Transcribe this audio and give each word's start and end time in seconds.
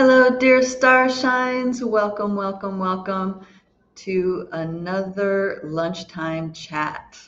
Hello, 0.00 0.30
dear 0.30 0.60
starshines. 0.60 1.82
Welcome, 1.82 2.36
welcome, 2.36 2.78
welcome 2.78 3.44
to 3.96 4.48
another 4.52 5.60
lunchtime 5.64 6.52
chat. 6.52 7.18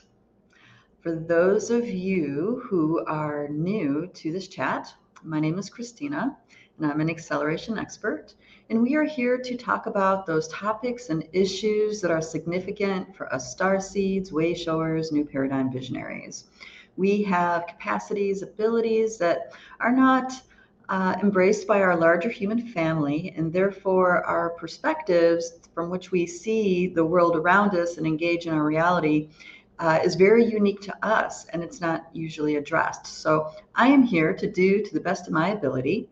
For 1.01 1.17
those 1.17 1.71
of 1.71 1.89
you 1.89 2.63
who 2.65 3.05
are 3.07 3.49
new 3.49 4.07
to 4.15 4.31
this 4.31 4.47
chat, 4.47 4.95
my 5.25 5.41
name 5.41 5.59
is 5.59 5.69
Christina, 5.69 6.39
and 6.79 6.87
I'm 6.87 7.01
an 7.01 7.11
acceleration 7.11 7.77
expert. 7.77 8.35
And 8.69 8.81
we 8.81 8.95
are 8.95 9.03
here 9.03 9.37
to 9.37 9.57
talk 9.57 9.87
about 9.87 10.25
those 10.25 10.47
topics 10.47 11.09
and 11.09 11.27
issues 11.33 12.01
that 12.01 12.13
are 12.13 12.23
significant 12.23 13.17
for 13.17 13.35
us 13.35 13.51
star 13.51 13.81
seeds, 13.81 14.31
way 14.31 14.55
showers, 14.55 15.11
new 15.11 15.25
paradigm 15.25 15.73
visionaries. 15.73 16.45
We 16.97 17.25
have 17.25 17.67
capacities, 17.67 18.43
abilities 18.43 19.19
that 19.19 19.55
are 19.81 19.91
not 19.91 20.41
uh, 20.91 21.15
embraced 21.23 21.69
by 21.69 21.81
our 21.81 21.97
larger 21.97 22.29
human 22.29 22.67
family, 22.67 23.33
and 23.37 23.53
therefore 23.53 24.25
our 24.25 24.51
perspectives 24.51 25.53
from 25.73 25.89
which 25.89 26.11
we 26.11 26.27
see 26.27 26.89
the 26.89 27.05
world 27.05 27.37
around 27.37 27.77
us 27.77 27.97
and 27.97 28.07
engage 28.07 28.47
in 28.47 28.53
our 28.53 28.65
reality 28.65 29.29
uh, 29.79 30.01
is 30.05 30.17
very 30.17 30.45
unique 30.45 30.81
to 30.81 31.07
us, 31.07 31.47
and 31.47 31.63
it's 31.63 31.81
not 31.81 32.09
usually 32.13 32.57
addressed. 32.57 33.07
So 33.07 33.53
I 33.77 33.87
am 33.87 34.03
here 34.03 34.35
to 34.35 34.51
do, 34.51 34.83
to 34.83 34.93
the 34.93 35.01
best 35.01 35.29
of 35.29 35.33
my 35.33 35.51
ability, 35.51 36.09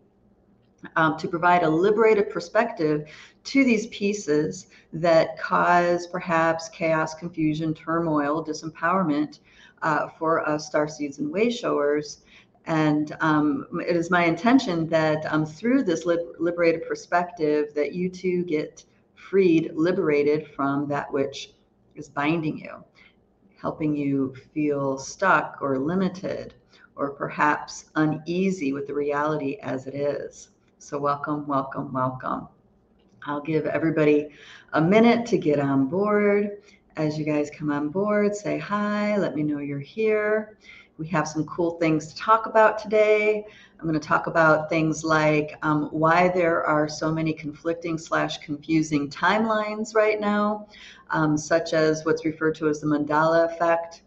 um, 0.95 1.19
to 1.19 1.27
provide 1.27 1.65
a 1.65 1.69
liberated 1.69 2.31
perspective 2.31 3.11
to 3.45 3.65
these 3.65 3.89
pieces 3.89 4.69
that 4.93 5.37
cause 5.39 6.07
perhaps 6.07 6.69
chaos, 6.69 7.15
confusion, 7.15 7.75
turmoil, 7.75 8.45
disempowerment 8.45 9.41
uh, 9.83 10.09
for 10.19 10.49
us 10.49 10.67
star 10.67 10.87
seeds 10.87 11.19
and 11.19 11.31
way 11.31 11.51
showers 11.51 12.23
and 12.69 13.17
um, 13.21 13.67
it 13.89 13.97
is 13.97 14.11
my 14.11 14.27
intention 14.27 14.87
that 14.89 15.25
um, 15.33 15.47
through 15.47 15.83
this 15.83 16.05
liberated 16.05 16.87
perspective 16.87 17.73
that 17.75 17.95
you 17.95 18.11
too 18.11 18.45
get 18.45 18.85
freed, 19.15 19.73
liberated 19.75 20.47
from 20.49 20.87
that 20.87 21.11
which 21.11 21.55
is 21.97 22.11
binding 22.11 22.59
you, 22.59 22.85
helping 23.59 23.97
you 23.97 24.35
feel 24.53 24.99
stuck 24.99 25.57
or 25.63 25.79
limited 25.79 26.55
or 26.95 27.11
perhaps 27.11 27.87
uneasy 27.95 28.75
with 28.75 28.87
the 28.87 28.95
reality 28.95 29.57
as 29.63 29.87
it 29.87 29.95
is. 29.95 30.51
So 30.79 30.99
welcome, 30.99 31.47
welcome, 31.47 31.91
welcome. 31.91 32.49
I'll 33.25 33.41
give 33.41 33.65
everybody 33.65 34.29
a 34.75 34.81
minute 34.81 35.25
to 35.27 35.39
get 35.39 35.59
on 35.59 35.87
board. 35.87 36.63
As 36.97 37.19
you 37.19 37.25
guys 37.25 37.51
come 37.51 37.71
on 37.71 37.89
board, 37.89 38.37
say 38.37 38.59
hi, 38.59 39.17
let 39.17 39.35
me 39.35 39.43
know 39.43 39.59
you're 39.59 39.79
here. 39.79 40.59
We 40.99 41.07
have 41.09 41.29
some 41.29 41.47
cool 41.47 41.79
things 41.79 42.09
to 42.09 42.17
talk 42.17 42.47
about 42.47 42.77
today. 42.77 43.45
I'm 43.79 43.87
going 43.87 43.99
to 43.99 44.07
talk 44.07 44.27
about 44.27 44.69
things 44.69 45.05
like 45.05 45.57
um, 45.63 45.85
why 45.93 46.29
there 46.29 46.65
are 46.65 46.89
so 46.89 47.13
many 47.13 47.33
conflicting 47.33 47.97
slash 47.97 48.39
confusing 48.39 49.09
timelines 49.09 49.95
right 49.95 50.21
now, 50.21 50.67
um, 51.11 51.39
such 51.39 51.73
as 51.73 52.05
what's 52.05 52.25
referred 52.25 52.57
to 52.57 52.69
as 52.69 52.81
the 52.81 52.89
mandala 52.89 53.45
effect. 53.45 54.03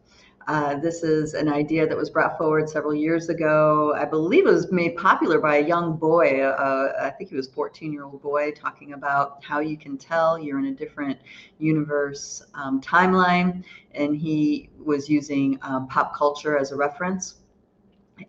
Uh, 0.52 0.76
this 0.76 1.02
is 1.02 1.34
an 1.34 1.48
idea 1.48 1.88
that 1.88 1.96
was 1.96 2.10
brought 2.10 2.38
forward 2.38 2.70
several 2.70 2.94
years 2.94 3.30
ago. 3.30 3.94
I 3.96 4.04
believe 4.04 4.46
it 4.46 4.52
was 4.52 4.70
made 4.70 4.98
popular 4.98 5.40
by 5.40 5.60
a 5.60 5.66
young 5.66 5.96
boy. 5.96 6.42
Uh, 6.42 6.92
I 7.02 7.10
think 7.12 7.30
he 7.30 7.38
was 7.38 7.48
14 7.48 7.94
year 7.94 8.04
old 8.04 8.22
boy 8.22 8.52
talking 8.52 8.92
about 8.92 9.42
how 9.46 9.62
you 9.62 9.78
can 9.78 9.98
tell 9.98 10.38
you're 10.38 10.60
in 10.60 10.66
a 10.66 10.74
different 10.74 11.18
universe 11.60 12.44
um, 12.54 12.82
timeline. 12.82 13.64
And 13.96 14.14
he 14.18 14.70
was 14.78 15.10
using 15.10 15.58
um, 15.62 15.88
pop 15.88 16.14
culture 16.14 16.58
as 16.58 16.74
a 16.74 16.76
reference. 16.76 17.36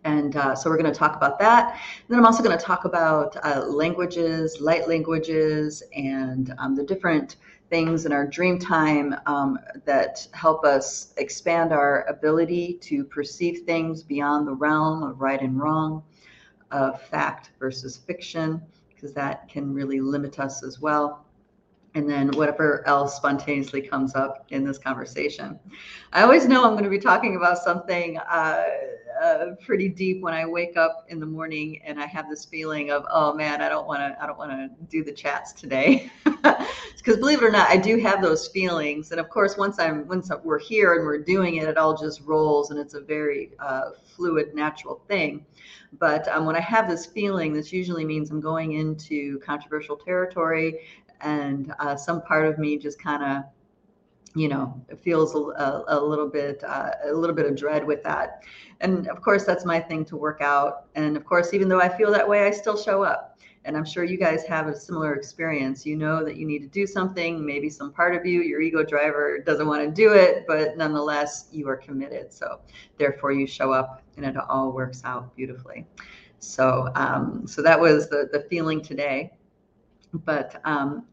And 0.05 0.37
uh, 0.37 0.55
so 0.55 0.71
we're 0.71 0.77
going 0.77 0.93
to 0.93 0.99
talk 0.99 1.17
about 1.17 1.39
that. 1.39 1.73
And 1.73 2.09
then 2.09 2.19
I'm 2.19 2.27
also 2.27 2.43
going 2.43 2.57
to 2.57 2.65
talk 2.65 2.85
about 2.85 3.37
uh, 3.45 3.65
languages, 3.67 4.61
light 4.61 4.89
languages, 4.89 5.83
and 5.95 6.55
um, 6.59 6.75
the 6.75 6.85
different 6.85 7.37
things 7.71 8.05
in 8.05 8.13
our 8.13 8.27
dream 8.27 8.59
time 8.59 9.15
um, 9.27 9.59
that 9.87 10.27
help 10.33 10.65
us 10.65 11.15
expand 11.17 11.73
our 11.73 12.05
ability 12.09 12.75
to 12.83 13.05
perceive 13.05 13.65
things 13.65 14.03
beyond 14.03 14.47
the 14.47 14.55
realm 14.55 15.03
of 15.03 15.21
right 15.21 15.41
and 15.41 15.59
wrong, 15.59 16.03
of 16.71 17.01
fact 17.01 17.51
versus 17.59 17.97
fiction, 17.97 18.61
because 18.89 19.13
that 19.15 19.49
can 19.49 19.73
really 19.73 20.01
limit 20.01 20.39
us 20.39 20.63
as 20.63 20.81
well 20.81 21.25
and 21.95 22.09
then 22.09 22.31
whatever 22.33 22.87
else 22.87 23.17
spontaneously 23.17 23.83
comes 23.83 24.15
up 24.15 24.47
in 24.51 24.65
this 24.65 24.79
conversation. 24.79 25.59
I 26.13 26.23
always 26.23 26.47
know 26.47 26.65
I'm 26.65 26.73
going 26.73 26.85
to 26.85 26.91
be 26.91 26.99
talking 26.99 27.37
about 27.37 27.59
something 27.59 28.19
uh, 28.19 28.65
uh, 29.23 29.55
pretty 29.65 29.89
deep 29.89 30.21
when 30.21 30.35
I 30.35 30.45
wake 30.45 30.77
up 30.77 31.07
in 31.09 31.21
the 31.21 31.27
morning 31.27 31.81
and 31.85 32.01
I 32.01 32.07
have 32.07 32.29
this 32.29 32.45
feeling 32.45 32.91
of, 32.91 33.05
oh 33.09 33.33
man, 33.33 33.63
I 33.63 33.69
don't 33.69 33.87
want 33.87 34.01
to, 34.01 34.21
I 34.23 34.27
don't 34.27 34.39
want 34.39 34.51
to 34.51 34.69
do 34.87 35.05
the 35.05 35.13
chats 35.13 35.53
today, 35.53 36.11
because 36.25 37.19
believe 37.19 37.41
it 37.41 37.45
or 37.45 37.51
not, 37.51 37.69
I 37.69 37.77
do 37.77 37.99
have 37.99 38.21
those 38.21 38.49
feelings. 38.49 39.13
And 39.13 39.21
of 39.21 39.29
course, 39.29 39.57
once 39.57 39.79
I'm, 39.79 40.09
once 40.09 40.31
we're 40.43 40.59
here 40.59 40.95
and 40.95 41.05
we're 41.05 41.23
doing 41.23 41.57
it, 41.57 41.69
it 41.69 41.79
all 41.79 41.97
just 41.97 42.21
rolls, 42.23 42.71
and 42.71 42.81
it's 42.81 42.95
a 42.95 43.01
very 43.01 43.53
uh, 43.61 43.91
fluid, 44.17 44.55
natural 44.55 45.03
thing. 45.07 45.47
But 45.99 46.27
um, 46.29 46.45
when 46.47 46.57
I 46.57 46.61
have 46.61 46.89
this 46.89 47.07
feeling, 47.07 47.53
this 47.53 47.73
usually 47.73 48.05
means 48.05 48.31
I'm 48.31 48.41
going 48.41 48.73
into 48.73 49.39
controversial 49.41 49.97
territory 49.97 50.81
and 51.23 51.73
uh, 51.79 51.97
some 51.97 52.23
part 52.23 52.47
of 52.47 52.59
me 52.59 52.77
just 52.77 53.01
kind 53.01 53.23
of 53.23 53.45
you 54.35 54.49
know 54.49 54.83
it 54.89 54.99
feels 55.03 55.35
a, 55.35 55.85
a, 55.89 56.01
little 56.01 56.29
bit 56.29 56.63
uh, 56.65 56.91
a 57.05 57.13
little 57.13 57.37
bit 57.37 57.47
of 57.47 57.57
dread 57.57 57.87
with 57.87 58.03
that. 58.03 58.43
And 58.81 59.09
of 59.09 59.21
course 59.21 59.45
that's 59.45 59.65
my 59.65 59.79
thing 59.79 60.05
to 60.07 60.17
work 60.17 60.41
out. 60.41 60.87
And 60.95 61.17
of 61.17 61.25
course 61.25 61.53
even 61.53 61.69
though 61.69 61.81
i 61.81 61.89
feel 61.89 62.11
that 62.13 62.29
way 62.29 62.45
i 62.47 62.51
still 62.51 62.77
show 62.77 63.03
up. 63.03 63.39
And 63.65 63.77
i'm 63.77 63.85
sure 63.85 64.05
you 64.05 64.17
guys 64.17 64.45
have 64.47 64.69
a 64.69 64.79
similar 64.79 65.15
experience. 65.15 65.85
You 65.85 65.97
know 65.97 66.25
that 66.25 66.37
you 66.37 66.47
need 66.47 66.61
to 66.61 66.69
do 66.69 66.87
something. 66.87 67.45
Maybe 67.45 67.69
some 67.69 67.93
part 67.93 68.15
of 68.15 68.25
you 68.25 68.43
your 68.43 68.61
ego 68.61 68.83
driver 68.83 69.39
doesn't 69.39 69.67
want 69.67 69.85
to 69.85 69.91
do 69.91 70.15
it 70.15 70.45
but 70.49 70.77
nonetheless 70.77 71.49
you 71.53 71.69
are 71.69 71.77
committed. 71.77 72.33
So 72.33 72.61
therefore 72.99 73.33
you 73.33 73.47
show 73.47 73.73
up 73.73 74.03
and 74.17 74.25
it 74.25 74.37
all 74.37 74.73
works 74.73 75.03
out 75.05 75.35
beautifully. 75.37 75.87
So 76.39 76.91
um, 76.95 77.47
so 77.47 77.63
that 77.63 77.79
was 77.79 78.09
the 78.09 78.29
the 78.33 78.41
feeling 78.49 78.81
today. 78.81 79.33
But 80.13 80.61
um, 80.65 81.07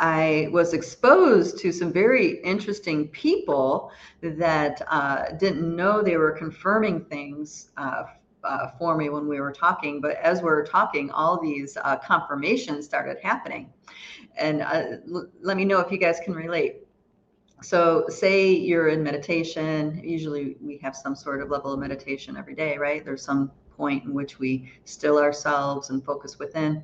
I 0.00 0.48
was 0.50 0.74
exposed 0.74 1.58
to 1.58 1.72
some 1.72 1.92
very 1.92 2.40
interesting 2.42 3.08
people 3.08 3.92
that 4.22 4.82
uh, 4.88 5.32
didn't 5.38 5.74
know 5.74 6.02
they 6.02 6.16
were 6.16 6.32
confirming 6.32 7.04
things 7.04 7.70
uh, 7.76 8.04
uh, 8.42 8.70
for 8.78 8.96
me 8.96 9.08
when 9.08 9.28
we 9.28 9.40
were 9.40 9.52
talking. 9.52 10.00
But 10.00 10.16
as 10.16 10.42
we 10.42 10.50
are 10.50 10.64
talking, 10.64 11.10
all 11.10 11.40
these 11.40 11.76
uh, 11.76 11.96
confirmations 11.96 12.84
started 12.84 13.18
happening. 13.22 13.72
And 14.36 14.62
uh, 14.62 14.84
l- 15.12 15.28
let 15.40 15.56
me 15.56 15.64
know 15.64 15.80
if 15.80 15.90
you 15.92 15.98
guys 15.98 16.20
can 16.24 16.34
relate. 16.34 16.80
So, 17.62 18.04
say 18.08 18.50
you're 18.52 18.88
in 18.88 19.02
meditation, 19.02 20.00
usually 20.04 20.56
we 20.60 20.76
have 20.78 20.94
some 20.94 21.14
sort 21.14 21.40
of 21.40 21.50
level 21.50 21.72
of 21.72 21.78
meditation 21.78 22.36
every 22.36 22.54
day, 22.54 22.76
right? 22.76 23.02
There's 23.04 23.24
some 23.24 23.50
point 23.76 24.04
in 24.04 24.14
which 24.14 24.38
we 24.38 24.70
still 24.84 25.18
ourselves 25.18 25.90
and 25.90 26.04
focus 26.04 26.38
within 26.38 26.82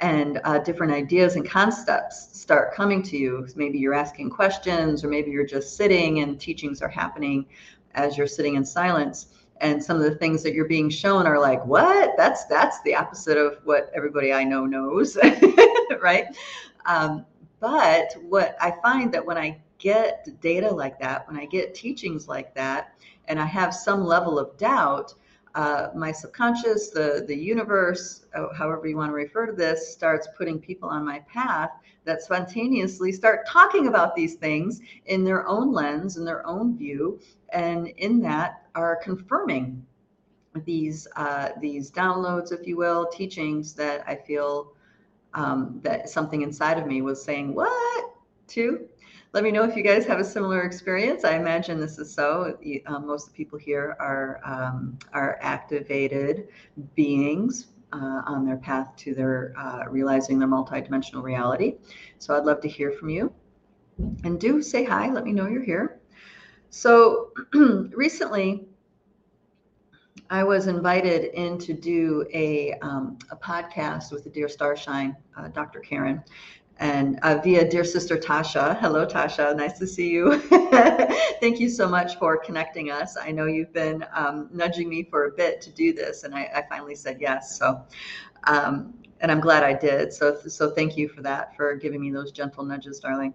and 0.00 0.40
uh, 0.44 0.58
different 0.58 0.92
ideas 0.92 1.36
and 1.36 1.48
concepts 1.48 2.28
start 2.38 2.74
coming 2.74 3.02
to 3.02 3.16
you. 3.16 3.46
Maybe 3.56 3.78
you're 3.78 3.94
asking 3.94 4.30
questions, 4.30 5.04
or 5.04 5.08
maybe 5.08 5.30
you're 5.30 5.46
just 5.46 5.76
sitting 5.76 6.20
and 6.20 6.38
teachings 6.38 6.82
are 6.82 6.88
happening 6.88 7.46
as 7.94 8.18
you're 8.18 8.26
sitting 8.26 8.56
in 8.56 8.64
silence. 8.64 9.28
And 9.60 9.82
some 9.82 9.96
of 9.96 10.02
the 10.02 10.16
things 10.16 10.42
that 10.42 10.52
you're 10.52 10.66
being 10.66 10.90
shown 10.90 11.26
are 11.26 11.38
like, 11.38 11.64
what? 11.64 12.14
That's 12.16 12.44
that's 12.46 12.82
the 12.82 12.94
opposite 12.94 13.38
of 13.38 13.58
what 13.64 13.90
everybody 13.94 14.32
I 14.32 14.42
know 14.44 14.66
knows, 14.66 15.16
right? 16.02 16.26
Um, 16.86 17.24
but 17.60 18.14
what 18.28 18.56
I 18.60 18.74
find 18.82 19.12
that 19.14 19.24
when 19.24 19.38
I 19.38 19.58
get 19.78 20.28
data 20.40 20.68
like 20.70 20.98
that, 20.98 21.26
when 21.28 21.38
I 21.38 21.46
get 21.46 21.74
teachings 21.74 22.26
like 22.28 22.54
that, 22.56 22.94
and 23.28 23.40
I 23.40 23.46
have 23.46 23.72
some 23.72 24.04
level 24.04 24.38
of 24.38 24.56
doubt, 24.58 25.14
uh, 25.54 25.88
my 25.94 26.10
subconscious, 26.10 26.90
the 26.90 27.24
the 27.26 27.36
universe, 27.36 28.26
uh, 28.34 28.52
however 28.54 28.86
you 28.86 28.96
want 28.96 29.10
to 29.10 29.14
refer 29.14 29.46
to 29.46 29.52
this, 29.52 29.92
starts 29.92 30.28
putting 30.36 30.58
people 30.58 30.88
on 30.88 31.04
my 31.04 31.20
path 31.20 31.70
that 32.04 32.22
spontaneously 32.22 33.12
start 33.12 33.46
talking 33.46 33.86
about 33.86 34.14
these 34.14 34.34
things 34.34 34.80
in 35.06 35.24
their 35.24 35.46
own 35.48 35.72
lens, 35.72 36.16
in 36.16 36.24
their 36.24 36.46
own 36.46 36.76
view, 36.76 37.20
and 37.50 37.88
in 37.88 38.20
that 38.20 38.66
are 38.74 38.96
confirming 38.96 39.84
these 40.64 41.06
uh, 41.16 41.50
these 41.60 41.90
downloads, 41.90 42.52
if 42.52 42.66
you 42.66 42.76
will, 42.76 43.06
teachings 43.06 43.74
that 43.74 44.02
I 44.08 44.16
feel 44.16 44.72
um, 45.34 45.80
that 45.82 46.08
something 46.08 46.42
inside 46.42 46.78
of 46.78 46.86
me 46.86 47.02
was 47.02 47.22
saying, 47.22 47.54
"What?" 47.54 48.10
to 48.48 48.88
let 49.34 49.42
me 49.42 49.50
know 49.50 49.64
if 49.64 49.76
you 49.76 49.82
guys 49.82 50.06
have 50.06 50.20
a 50.20 50.24
similar 50.24 50.62
experience. 50.62 51.24
I 51.24 51.34
imagine 51.34 51.80
this 51.80 51.98
is 51.98 52.14
so. 52.14 52.56
Um, 52.86 53.04
most 53.04 53.26
of 53.26 53.32
the 53.32 53.36
people 53.36 53.58
here 53.58 53.96
are 53.98 54.40
um, 54.44 54.96
are 55.12 55.38
activated 55.42 56.46
beings 56.94 57.66
uh, 57.92 58.22
on 58.26 58.46
their 58.46 58.58
path 58.58 58.94
to 58.98 59.12
their 59.12 59.52
uh, 59.58 59.86
realizing 59.90 60.38
their 60.38 60.46
multidimensional 60.46 61.24
reality. 61.24 61.74
So 62.18 62.36
I'd 62.36 62.44
love 62.44 62.60
to 62.60 62.68
hear 62.68 62.92
from 62.92 63.10
you. 63.10 63.32
And 64.22 64.38
do 64.38 64.62
say 64.62 64.84
hi. 64.84 65.10
Let 65.10 65.24
me 65.24 65.32
know 65.32 65.48
you're 65.48 65.64
here. 65.64 66.00
So 66.70 67.32
recently, 67.52 68.68
I 70.30 70.44
was 70.44 70.68
invited 70.68 71.34
in 71.34 71.58
to 71.58 71.74
do 71.74 72.26
a, 72.32 72.72
um, 72.82 73.18
a 73.30 73.36
podcast 73.36 74.10
with 74.10 74.24
the 74.24 74.30
Dear 74.30 74.48
Starshine, 74.48 75.14
uh, 75.36 75.48
Dr. 75.48 75.80
Karen, 75.80 76.22
and 76.78 77.18
uh, 77.22 77.38
via 77.42 77.68
dear 77.68 77.84
sister 77.84 78.16
Tasha. 78.16 78.78
Hello, 78.80 79.06
Tasha. 79.06 79.56
Nice 79.56 79.78
to 79.78 79.86
see 79.86 80.10
you. 80.10 80.40
Thank 81.40 81.60
you 81.60 81.68
so 81.68 81.88
much 81.88 82.16
for 82.16 82.36
connecting 82.36 82.90
us. 82.90 83.16
I 83.16 83.30
know 83.30 83.46
you've 83.46 83.72
been 83.72 84.04
um, 84.12 84.48
nudging 84.52 84.88
me 84.88 85.04
for 85.04 85.26
a 85.26 85.30
bit 85.30 85.60
to 85.62 85.70
do 85.70 85.92
this, 85.92 86.24
and 86.24 86.34
I, 86.34 86.50
I 86.54 86.64
finally 86.68 86.94
said 86.94 87.18
yes. 87.20 87.58
So, 87.58 87.82
um, 88.44 88.94
and 89.20 89.30
I'm 89.30 89.40
glad 89.40 89.62
I 89.62 89.72
did. 89.72 90.12
So, 90.12 90.36
so 90.46 90.70
thank 90.70 90.96
you 90.96 91.08
for 91.08 91.22
that, 91.22 91.56
for 91.56 91.76
giving 91.76 92.00
me 92.00 92.10
those 92.10 92.32
gentle 92.32 92.64
nudges, 92.64 92.98
darling. 92.98 93.34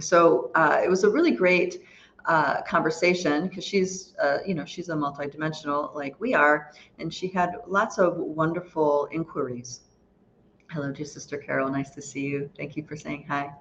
So 0.00 0.50
uh, 0.54 0.80
it 0.82 0.90
was 0.90 1.04
a 1.04 1.10
really 1.10 1.32
great 1.32 1.82
uh, 2.24 2.62
conversation 2.62 3.48
because 3.48 3.64
she's, 3.64 4.14
uh, 4.20 4.38
you 4.44 4.54
know, 4.54 4.64
she's 4.64 4.88
a 4.88 4.94
multidimensional 4.94 5.94
like 5.94 6.18
we 6.20 6.34
are, 6.34 6.72
and 6.98 7.12
she 7.12 7.28
had 7.28 7.56
lots 7.68 7.98
of 7.98 8.16
wonderful 8.16 9.08
inquiries 9.12 9.82
Hello, 10.72 10.90
dear 10.90 11.04
sister 11.04 11.36
Carol. 11.36 11.70
Nice 11.70 11.90
to 11.90 12.00
see 12.00 12.22
you. 12.22 12.48
Thank 12.56 12.78
you 12.78 12.86
for 12.86 12.96
saying 12.96 13.26
hi. 13.28 13.52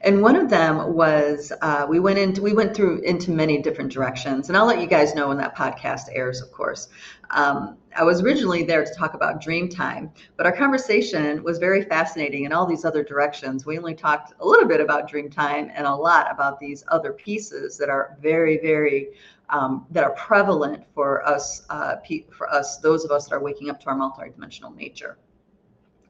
And 0.00 0.20
one 0.20 0.34
of 0.34 0.50
them 0.50 0.94
was 0.94 1.52
uh, 1.62 1.86
we 1.88 2.00
went 2.00 2.18
into 2.18 2.42
we 2.42 2.54
went 2.54 2.74
through 2.74 3.02
into 3.02 3.30
many 3.30 3.62
different 3.62 3.92
directions, 3.92 4.48
and 4.48 4.58
I'll 4.58 4.66
let 4.66 4.80
you 4.80 4.88
guys 4.88 5.14
know 5.14 5.28
when 5.28 5.36
that 5.36 5.56
podcast 5.56 6.08
airs, 6.10 6.42
of 6.42 6.50
course. 6.50 6.88
Um, 7.30 7.76
I 7.94 8.02
was 8.02 8.20
originally 8.20 8.64
there 8.64 8.84
to 8.84 8.94
talk 8.94 9.14
about 9.14 9.40
dream 9.40 9.68
time, 9.68 10.10
but 10.36 10.44
our 10.44 10.50
conversation 10.50 11.40
was 11.44 11.58
very 11.58 11.82
fascinating 11.84 12.46
in 12.46 12.52
all 12.52 12.66
these 12.66 12.84
other 12.84 13.04
directions. 13.04 13.64
We 13.64 13.78
only 13.78 13.94
talked 13.94 14.32
a 14.40 14.44
little 14.44 14.66
bit 14.66 14.80
about 14.80 15.08
dream 15.08 15.30
time 15.30 15.70
and 15.72 15.86
a 15.86 15.94
lot 15.94 16.26
about 16.32 16.58
these 16.58 16.82
other 16.88 17.12
pieces 17.12 17.78
that 17.78 17.90
are 17.90 18.18
very, 18.20 18.58
very 18.58 19.10
um, 19.50 19.86
that 19.92 20.02
are 20.02 20.14
prevalent 20.14 20.82
for 20.94 21.24
us, 21.28 21.62
uh, 21.70 21.94
for 22.36 22.52
us, 22.52 22.78
those 22.78 23.04
of 23.04 23.12
us 23.12 23.28
that 23.28 23.36
are 23.36 23.40
waking 23.40 23.70
up 23.70 23.78
to 23.82 23.86
our 23.86 23.96
multidimensional 23.96 24.74
nature. 24.74 25.16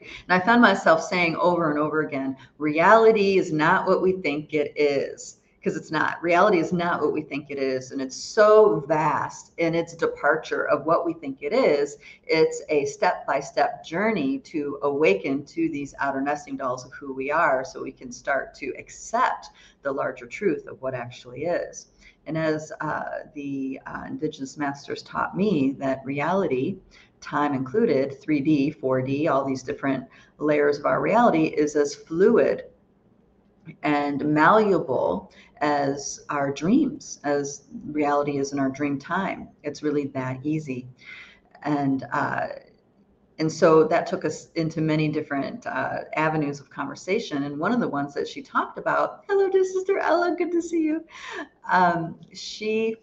And 0.01 0.43
I 0.43 0.45
found 0.45 0.63
myself 0.63 1.03
saying 1.03 1.37
over 1.37 1.71
and 1.71 1.79
over 1.79 2.01
again, 2.01 2.37
reality 2.59 3.39
is 3.39 3.53
not 3.53 3.87
what 3.87 4.03
we 4.03 4.13
think 4.13 4.55
it 4.55 4.73
is. 4.77 5.39
Because 5.59 5.77
it's 5.77 5.91
not. 5.91 6.23
Reality 6.23 6.61
is 6.61 6.73
not 6.73 7.01
what 7.01 7.13
we 7.13 7.23
think 7.23 7.51
it 7.51 7.59
is. 7.59 7.91
And 7.91 8.01
it's 8.01 8.15
so 8.15 8.85
vast 8.87 9.51
in 9.57 9.75
its 9.75 9.97
departure 9.97 10.69
of 10.69 10.87
what 10.87 11.05
we 11.05 11.13
think 11.13 11.43
it 11.43 11.53
is. 11.53 11.97
It's 12.25 12.63
a 12.69 12.85
step 12.85 13.27
by 13.27 13.41
step 13.41 13.85
journey 13.85 14.39
to 14.41 14.79
awaken 14.83 15.45
to 15.47 15.69
these 15.69 15.93
outer 15.99 16.21
nesting 16.21 16.57
dolls 16.57 16.85
of 16.85 16.93
who 16.93 17.13
we 17.13 17.33
are 17.33 17.65
so 17.65 17.83
we 17.83 17.91
can 17.91 18.13
start 18.13 18.55
to 18.57 18.73
accept 18.79 19.49
the 19.83 19.91
larger 19.91 20.27
truth 20.27 20.69
of 20.69 20.81
what 20.83 20.95
actually 20.95 21.47
is. 21.47 21.89
And 22.27 22.37
as 22.37 22.73
uh, 22.81 23.05
the 23.35 23.81
uh, 23.87 24.05
Indigenous 24.07 24.57
masters 24.57 25.03
taught 25.03 25.37
me, 25.37 25.75
that 25.79 26.01
reality 26.05 26.77
time 27.21 27.55
included, 27.55 28.21
3D, 28.21 28.81
4D, 28.81 29.31
all 29.31 29.45
these 29.45 29.63
different 29.63 30.05
layers 30.39 30.79
of 30.79 30.87
our 30.87 31.01
reality, 31.01 31.47
is 31.47 31.77
as 31.77 31.95
fluid 31.95 32.65
and 33.83 34.25
malleable 34.25 35.33
as 35.61 36.25
our 36.31 36.53
dreams, 36.53 37.21
as 37.25 37.65
reality 37.87 38.39
is 38.39 38.53
in 38.53 38.59
our 38.59 38.69
dream 38.69 38.99
time. 38.99 39.49
It's 39.63 39.83
really 39.83 40.07
that 40.09 40.39
easy. 40.45 40.87
And 41.63 42.05
uh, 42.13 42.49
and 43.39 43.53
so 43.53 43.85
that 43.85 44.07
took 44.07 44.25
us 44.25 44.49
into 44.55 44.81
many 44.81 45.09
different 45.09 45.67
uh, 45.67 46.05
avenues 46.15 46.59
of 46.59 46.71
conversation. 46.71 47.43
And 47.43 47.59
one 47.59 47.73
of 47.73 47.81
the 47.81 47.89
ones 47.89 48.15
that 48.15 48.27
she 48.27 48.41
talked 48.41 48.79
about, 48.79 49.25
hello, 49.29 49.51
dear 49.51 49.65
sister 49.65 49.99
Ella, 49.99 50.35
good 50.39 50.51
to 50.53 50.63
see 50.63 50.83
you. 50.83 51.05
Um, 51.71 52.19
she 52.33 52.97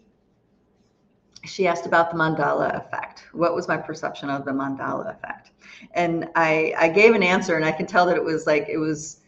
she 1.44 1.66
asked 1.66 1.86
about 1.86 2.10
the 2.10 2.16
mandala 2.16 2.74
effect. 2.76 3.24
What 3.32 3.54
was 3.54 3.68
my 3.68 3.76
perception 3.76 4.30
of 4.30 4.44
the 4.44 4.52
mandala 4.52 5.14
effect? 5.14 5.50
And 5.92 6.28
I, 6.34 6.74
I 6.78 6.88
gave 6.88 7.14
an 7.14 7.22
answer, 7.22 7.56
and 7.56 7.64
I 7.64 7.72
can 7.72 7.86
tell 7.86 8.06
that 8.06 8.16
it 8.16 8.24
was 8.24 8.46
like, 8.46 8.68
it 8.68 8.78
was 8.78 9.20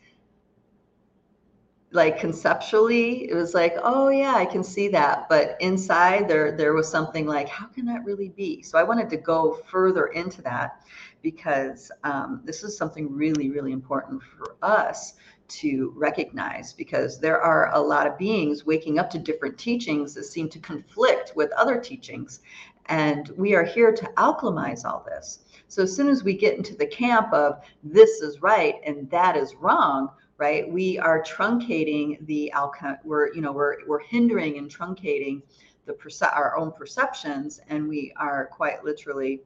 like 1.93 2.19
conceptually, 2.19 3.29
it 3.31 3.35
was 3.35 3.55
like, 3.55 3.75
oh 3.83 4.09
yeah, 4.09 4.35
I 4.35 4.45
can 4.45 4.63
see 4.63 4.89
that. 4.89 5.29
But 5.29 5.57
inside 5.61 6.29
there, 6.29 6.53
there 6.57 6.75
was 6.75 6.89
something 6.89 7.27
like, 7.27 7.49
how 7.49 7.67
can 7.67 7.87
that 7.87 8.05
really 8.05 8.29
be? 8.29 8.63
So 8.63 8.79
I 8.79 8.83
wanted 8.83 9.09
to 9.11 9.17
go 9.17 9.61
further 9.67 10.09
into 10.09 10.43
that 10.43 10.83
because 11.23 11.91
um, 12.05 12.43
this 12.45 12.63
is 12.63 12.77
something 12.77 13.13
really, 13.13 13.51
really 13.51 13.73
important 13.73 14.23
for 14.23 14.57
us 14.63 15.15
to 15.49 15.93
recognize 15.97 16.73
because 16.73 17.19
there 17.19 17.41
are 17.41 17.73
a 17.75 17.81
lot 17.81 18.07
of 18.07 18.19
beings 18.19 18.67
waking 18.67 18.99
up 18.99 19.11
to 19.11 19.19
different 19.19 19.59
teachings 19.59 20.15
that 20.15 20.25
seem 20.25 20.49
to 20.51 20.59
conflict 20.59 21.33
with 21.37 21.51
other 21.53 21.79
teachings. 21.79 22.41
And 22.87 23.29
we 23.37 23.55
are 23.55 23.65
here 23.65 23.93
to 23.93 24.05
alchemize 24.17 24.85
all 24.85 25.05
this. 25.07 25.41
So 25.69 25.83
as 25.83 25.95
soon 25.95 26.09
as 26.09 26.23
we 26.23 26.35
get 26.35 26.57
into 26.57 26.77
the 26.77 26.87
camp 26.87 27.33
of 27.33 27.61
this 27.83 28.23
is 28.23 28.41
right 28.43 28.77
and 28.87 29.11
that 29.11 29.37
is 29.37 29.55
wrong, 29.57 30.11
right? 30.39 30.71
We 30.71 30.99
are 30.99 31.23
truncating 31.23 32.25
the 32.27 32.53
alchem. 32.55 32.99
We're 33.05 33.33
you 33.35 33.41
know 33.41 33.53
we're 33.53 33.87
we're 33.87 34.01
hindering 34.01 34.59
and 34.59 34.71
truncating 34.71 35.43
the 35.87 35.95
perce- 35.95 36.23
our 36.23 36.57
own 36.57 36.73
perceptions, 36.73 37.61
and 37.69 37.89
we 37.89 38.13
are 38.17 38.47
quite 38.47 38.85
literally 38.85 39.43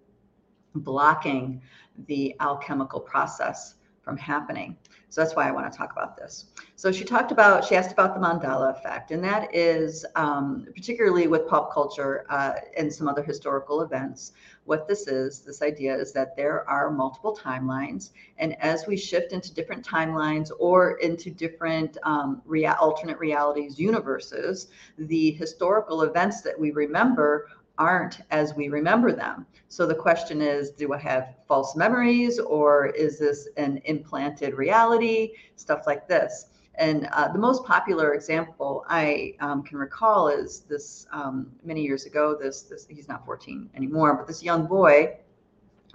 blocking 0.74 1.60
the 2.06 2.34
alchemical 2.40 3.00
process 3.00 3.74
from 4.02 4.16
happening. 4.16 4.76
So 5.10 5.20
that's 5.20 5.34
why 5.34 5.48
I 5.48 5.50
want 5.50 5.70
to 5.70 5.76
talk 5.76 5.90
about 5.90 6.16
this. 6.16 6.46
So 6.76 6.92
she 6.92 7.04
talked 7.04 7.32
about, 7.32 7.64
she 7.64 7.74
asked 7.74 7.90
about 7.90 8.14
the 8.14 8.20
Mandala 8.20 8.70
effect, 8.70 9.10
and 9.10 9.22
that 9.24 9.52
is 9.52 10.06
um, 10.14 10.66
particularly 10.72 11.26
with 11.26 11.48
pop 11.48 11.74
culture 11.74 12.24
uh, 12.30 12.52
and 12.76 12.92
some 12.92 13.08
other 13.08 13.22
historical 13.22 13.82
events. 13.82 14.32
What 14.64 14.86
this 14.86 15.08
is, 15.08 15.40
this 15.40 15.62
idea 15.62 15.96
is 15.96 16.12
that 16.12 16.36
there 16.36 16.68
are 16.70 16.92
multiple 16.92 17.36
timelines, 17.36 18.10
and 18.38 18.54
as 18.62 18.86
we 18.86 18.96
shift 18.96 19.32
into 19.32 19.52
different 19.52 19.84
timelines 19.84 20.52
or 20.60 20.92
into 20.98 21.28
different 21.28 21.98
um, 22.04 22.40
rea- 22.44 22.66
alternate 22.66 23.18
realities, 23.18 23.80
universes, 23.80 24.68
the 24.96 25.32
historical 25.32 26.02
events 26.02 26.40
that 26.42 26.58
we 26.58 26.70
remember 26.70 27.48
aren't 27.80 28.20
as 28.30 28.54
we 28.54 28.68
remember 28.68 29.10
them. 29.10 29.46
So 29.68 29.86
the 29.86 29.94
question 29.94 30.42
is 30.42 30.70
do 30.70 30.92
I 30.92 30.98
have 30.98 31.34
false 31.48 31.74
memories 31.74 32.38
or 32.38 32.86
is 32.88 33.18
this 33.18 33.48
an 33.56 33.80
implanted 33.86 34.54
reality? 34.54 35.32
Stuff 35.56 35.86
like 35.86 36.06
this. 36.06 36.46
And 36.76 37.08
uh, 37.12 37.32
the 37.32 37.38
most 37.38 37.64
popular 37.64 38.14
example 38.14 38.84
I 38.88 39.34
um, 39.40 39.62
can 39.62 39.78
recall 39.78 40.28
is 40.28 40.60
this 40.60 41.06
um, 41.10 41.50
many 41.64 41.82
years 41.82 42.04
ago. 42.04 42.36
This, 42.40 42.62
this 42.62 42.86
he's 42.88 43.08
not 43.08 43.24
14 43.24 43.70
anymore, 43.74 44.14
but 44.14 44.26
this 44.26 44.42
young 44.42 44.66
boy 44.66 45.16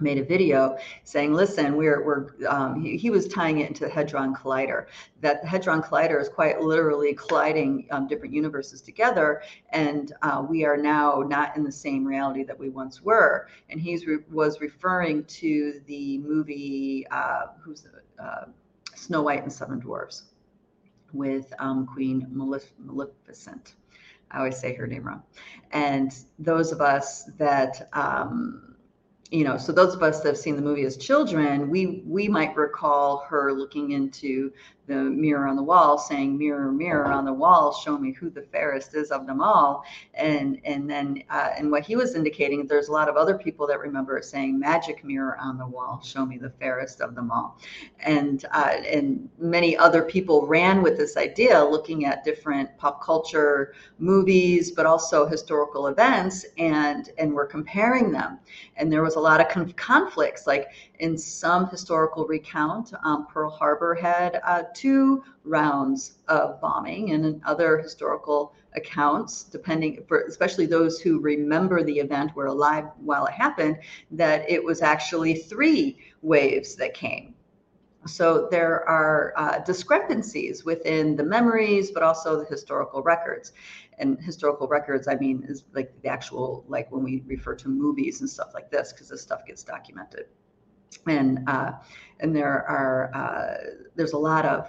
made 0.00 0.18
a 0.18 0.24
video 0.24 0.76
saying, 1.04 1.32
listen, 1.32 1.76
we're, 1.76 2.04
we're 2.04 2.48
um, 2.48 2.80
he, 2.80 2.96
he, 2.96 3.10
was 3.10 3.26
tying 3.28 3.60
it 3.60 3.68
into 3.68 3.84
the 3.84 3.90
Hadron 3.90 4.34
Collider, 4.34 4.86
that 5.20 5.42
the 5.42 5.48
Hadron 5.48 5.82
Collider 5.82 6.20
is 6.20 6.28
quite 6.28 6.60
literally 6.60 7.14
colliding 7.14 7.86
um, 7.90 8.06
different 8.06 8.34
universes 8.34 8.80
together. 8.80 9.42
And 9.70 10.12
uh, 10.22 10.44
we 10.48 10.64
are 10.64 10.76
now 10.76 11.22
not 11.26 11.56
in 11.56 11.64
the 11.64 11.72
same 11.72 12.04
reality 12.04 12.44
that 12.44 12.58
we 12.58 12.68
once 12.68 13.02
were. 13.02 13.48
And 13.70 13.80
he 13.80 13.96
re- 14.06 14.18
was 14.30 14.60
referring 14.60 15.24
to 15.24 15.80
the 15.86 16.18
movie, 16.18 17.06
uh, 17.10 17.46
who's 17.60 17.86
uh, 18.18 18.46
Snow 18.94 19.22
White 19.22 19.42
and 19.42 19.52
Seven 19.52 19.78
Dwarfs 19.78 20.24
with 21.12 21.52
um, 21.58 21.86
Queen 21.86 22.26
Malef- 22.32 22.72
Maleficent. 22.78 23.74
I 24.30 24.38
always 24.38 24.58
say 24.58 24.74
her 24.74 24.86
name 24.86 25.04
wrong. 25.04 25.22
And 25.72 26.16
those 26.38 26.72
of 26.72 26.80
us 26.80 27.24
that, 27.38 27.88
um, 27.92 28.75
you 29.30 29.44
know 29.44 29.56
so 29.56 29.72
those 29.72 29.94
of 29.94 30.02
us 30.02 30.20
that 30.20 30.28
have 30.28 30.38
seen 30.38 30.56
the 30.56 30.62
movie 30.62 30.84
as 30.84 30.96
children 30.96 31.68
we 31.68 32.02
we 32.06 32.28
might 32.28 32.54
recall 32.56 33.24
her 33.28 33.52
looking 33.52 33.92
into 33.92 34.52
the 34.86 34.94
mirror 34.94 35.46
on 35.46 35.56
the 35.56 35.62
wall 35.62 35.98
saying 35.98 36.36
mirror 36.38 36.70
mirror 36.70 37.06
on 37.06 37.24
the 37.24 37.32
wall 37.32 37.72
show 37.72 37.98
me 37.98 38.12
who 38.12 38.30
the 38.30 38.42
fairest 38.42 38.94
is 38.94 39.10
of 39.10 39.26
them 39.26 39.40
all. 39.40 39.84
And 40.14 40.60
and 40.64 40.88
then 40.88 41.22
uh, 41.30 41.50
and 41.56 41.70
what 41.70 41.84
he 41.84 41.96
was 41.96 42.14
indicating 42.14 42.66
there's 42.66 42.88
a 42.88 42.92
lot 42.92 43.08
of 43.08 43.16
other 43.16 43.36
people 43.36 43.66
that 43.66 43.80
remember 43.80 44.16
it 44.16 44.24
saying 44.24 44.58
magic 44.58 45.04
mirror 45.04 45.36
on 45.40 45.58
the 45.58 45.66
wall 45.66 46.00
show 46.04 46.24
me 46.24 46.38
the 46.38 46.50
fairest 46.50 47.00
of 47.00 47.14
them 47.14 47.30
all. 47.30 47.58
And 48.00 48.44
uh, 48.52 48.76
and 48.86 49.28
many 49.38 49.76
other 49.76 50.02
people 50.02 50.46
ran 50.46 50.82
with 50.82 50.96
this 50.96 51.16
idea 51.16 51.64
looking 51.64 52.04
at 52.04 52.24
different 52.24 52.76
pop 52.78 53.02
culture 53.02 53.74
movies 53.98 54.70
but 54.70 54.86
also 54.86 55.26
historical 55.26 55.88
events 55.88 56.46
and 56.58 57.10
and 57.18 57.32
we're 57.32 57.46
comparing 57.46 58.12
them. 58.12 58.38
And 58.76 58.92
there 58.92 59.02
was 59.02 59.16
a 59.16 59.20
lot 59.20 59.40
of 59.40 59.48
conf- 59.48 59.74
conflicts 59.76 60.46
like 60.46 60.68
in 60.98 61.18
some 61.18 61.68
historical 61.68 62.26
recount, 62.26 62.92
um, 63.04 63.26
Pearl 63.26 63.50
Harbor 63.50 63.94
had 63.94 64.40
uh, 64.44 64.62
two 64.76 65.22
rounds 65.44 66.18
of 66.28 66.60
bombing, 66.60 67.12
and 67.12 67.24
in 67.24 67.40
other 67.44 67.78
historical 67.78 68.54
accounts, 68.74 69.44
depending 69.44 70.04
for 70.06 70.22
especially 70.22 70.66
those 70.66 71.00
who 71.00 71.18
remember 71.18 71.82
the 71.82 71.98
event 71.98 72.34
were 72.36 72.46
alive 72.46 72.84
while 72.98 73.26
it 73.26 73.32
happened, 73.32 73.78
that 74.10 74.48
it 74.50 74.62
was 74.62 74.82
actually 74.82 75.34
three 75.34 75.98
waves 76.22 76.76
that 76.76 76.94
came. 76.94 77.34
So 78.06 78.48
there 78.50 78.88
are 78.88 79.32
uh, 79.36 79.58
discrepancies 79.60 80.64
within 80.64 81.16
the 81.16 81.24
memories, 81.24 81.90
but 81.90 82.02
also 82.02 82.38
the 82.38 82.46
historical 82.46 83.02
records. 83.02 83.52
And 83.98 84.20
historical 84.20 84.68
records, 84.68 85.08
I 85.08 85.16
mean, 85.16 85.44
is 85.48 85.64
like 85.74 85.90
the 86.02 86.08
actual, 86.08 86.64
like 86.68 86.90
when 86.92 87.02
we 87.02 87.22
refer 87.26 87.54
to 87.56 87.68
movies 87.68 88.20
and 88.20 88.30
stuff 88.30 88.50
like 88.54 88.70
this, 88.70 88.92
because 88.92 89.08
this 89.08 89.22
stuff 89.22 89.44
gets 89.46 89.64
documented. 89.64 90.26
And 91.06 91.48
uh, 91.48 91.72
and 92.20 92.34
there 92.34 92.68
are 92.68 93.14
uh, 93.14 93.54
there's 93.94 94.12
a 94.12 94.18
lot 94.18 94.44
of 94.44 94.68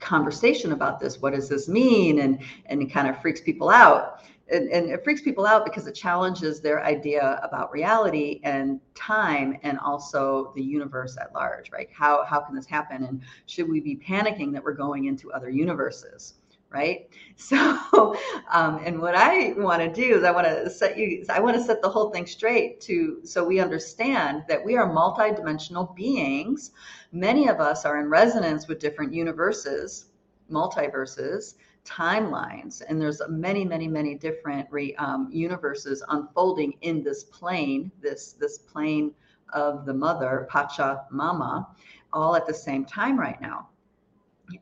conversation 0.00 0.72
about 0.72 1.00
this. 1.00 1.20
What 1.20 1.34
does 1.34 1.48
this 1.48 1.68
mean? 1.68 2.20
And 2.20 2.40
and 2.66 2.82
it 2.82 2.86
kind 2.86 3.08
of 3.08 3.20
freaks 3.20 3.40
people 3.40 3.70
out 3.70 4.22
and, 4.52 4.68
and 4.70 4.90
it 4.90 5.02
freaks 5.02 5.22
people 5.22 5.46
out 5.46 5.64
because 5.64 5.86
it 5.86 5.94
challenges 5.94 6.60
their 6.60 6.84
idea 6.84 7.40
about 7.42 7.72
reality 7.72 8.40
and 8.44 8.80
time 8.94 9.58
and 9.62 9.78
also 9.78 10.52
the 10.54 10.62
universe 10.62 11.16
at 11.20 11.34
large 11.34 11.70
right 11.72 11.88
how 11.92 12.24
how 12.24 12.40
can 12.40 12.54
this 12.54 12.66
happen 12.66 13.04
and 13.04 13.22
should 13.46 13.68
we 13.68 13.80
be 13.80 13.96
panicking 13.96 14.52
that 14.52 14.62
we're 14.62 14.72
going 14.72 15.06
into 15.06 15.32
other 15.32 15.50
universes 15.50 16.34
right? 16.72 17.08
So 17.34 18.14
um, 18.52 18.80
and 18.84 19.00
what 19.00 19.16
i 19.16 19.54
want 19.56 19.80
to 19.82 19.90
do 19.90 20.16
is 20.16 20.22
i 20.22 20.30
want 20.30 20.46
to 20.46 20.70
set 20.70 20.96
you 20.96 21.24
i 21.28 21.40
want 21.40 21.56
to 21.56 21.62
set 21.62 21.82
the 21.82 21.88
whole 21.88 22.10
thing 22.10 22.26
straight 22.26 22.80
to 22.82 23.20
so 23.24 23.42
we 23.42 23.58
understand 23.58 24.44
that 24.48 24.64
we 24.64 24.76
are 24.76 24.88
multidimensional 24.88 25.96
beings. 25.96 26.70
Many 27.10 27.48
of 27.48 27.58
us 27.58 27.84
are 27.84 27.98
in 28.00 28.08
resonance 28.08 28.68
with 28.68 28.78
different 28.78 29.12
universes 29.12 30.06
multiverses 30.52 31.54
timelines 31.84 32.82
and 32.88 33.00
there's 33.00 33.20
many 33.28 33.64
many 33.64 33.88
many 33.88 34.14
different 34.14 34.68
re, 34.70 34.94
um, 34.96 35.28
universes 35.32 36.04
unfolding 36.10 36.74
in 36.82 37.02
this 37.02 37.24
plane 37.24 37.90
this 38.00 38.34
this 38.34 38.58
plane 38.58 39.12
of 39.52 39.84
the 39.84 39.94
mother 39.94 40.46
pacha 40.48 41.04
mama 41.10 41.66
all 42.12 42.36
at 42.36 42.46
the 42.46 42.54
same 42.54 42.84
time 42.84 43.18
right 43.18 43.40
now. 43.40 43.68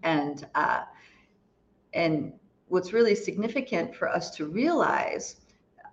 And 0.02 0.46
uh, 0.54 0.82
and 1.92 2.32
what's 2.68 2.92
really 2.92 3.14
significant 3.14 3.94
for 3.94 4.08
us 4.08 4.30
to 4.36 4.46
realize 4.46 5.36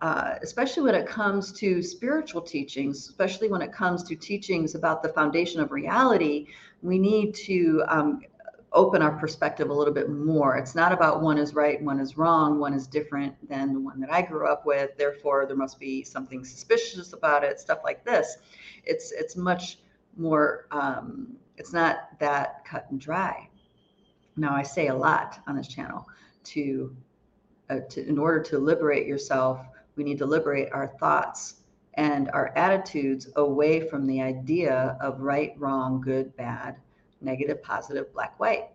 uh, 0.01 0.35
especially 0.41 0.83
when 0.83 0.95
it 0.95 1.07
comes 1.07 1.51
to 1.51 1.81
spiritual 1.81 2.41
teachings, 2.41 3.09
especially 3.09 3.49
when 3.49 3.61
it 3.61 3.71
comes 3.71 4.03
to 4.03 4.15
teachings 4.15 4.75
about 4.75 5.01
the 5.01 5.09
foundation 5.09 5.59
of 5.59 5.71
reality, 5.71 6.47
we 6.83 6.99
need 6.99 7.33
to 7.33 7.83
um, 7.87 8.21
open 8.73 9.01
our 9.01 9.17
perspective 9.17 9.69
a 9.69 9.73
little 9.73 9.93
bit 9.93 10.09
more. 10.09 10.55
It's 10.57 10.75
not 10.75 10.91
about 10.91 11.21
one 11.21 11.39
is 11.39 11.55
right, 11.55 11.81
one 11.81 11.99
is 11.99 12.15
wrong, 12.15 12.59
one 12.59 12.73
is 12.73 12.85
different 12.85 13.33
than 13.49 13.73
the 13.73 13.79
one 13.79 13.99
that 13.99 14.11
I 14.11 14.21
grew 14.21 14.47
up 14.47 14.65
with. 14.65 14.95
Therefore, 14.97 15.47
there 15.47 15.55
must 15.57 15.79
be 15.79 16.03
something 16.03 16.45
suspicious 16.45 17.13
about 17.13 17.43
it. 17.43 17.59
Stuff 17.59 17.79
like 17.83 18.05
this. 18.05 18.37
It's 18.83 19.11
it's 19.11 19.35
much 19.35 19.79
more. 20.15 20.67
Um, 20.71 21.37
it's 21.57 21.73
not 21.73 22.19
that 22.19 22.63
cut 22.65 22.85
and 22.91 22.99
dry. 22.99 23.46
Now, 24.37 24.55
I 24.55 24.63
say 24.63 24.87
a 24.87 24.95
lot 24.95 25.39
on 25.47 25.55
this 25.55 25.67
channel 25.67 26.07
to, 26.45 26.95
uh, 27.69 27.79
to 27.89 28.07
in 28.07 28.17
order 28.17 28.41
to 28.43 28.59
liberate 28.59 29.07
yourself, 29.07 29.65
we 29.95 30.03
need 30.03 30.19
to 30.19 30.25
liberate 30.25 30.71
our 30.71 30.87
thoughts 30.99 31.55
and 31.95 32.29
our 32.31 32.55
attitudes 32.55 33.29
away 33.35 33.89
from 33.89 34.05
the 34.05 34.21
idea 34.21 34.95
of 35.01 35.19
right, 35.19 35.55
wrong, 35.57 35.99
good, 35.99 36.35
bad 36.37 36.77
negative, 37.21 37.61
positive, 37.63 38.13
black, 38.13 38.39
white. 38.39 38.69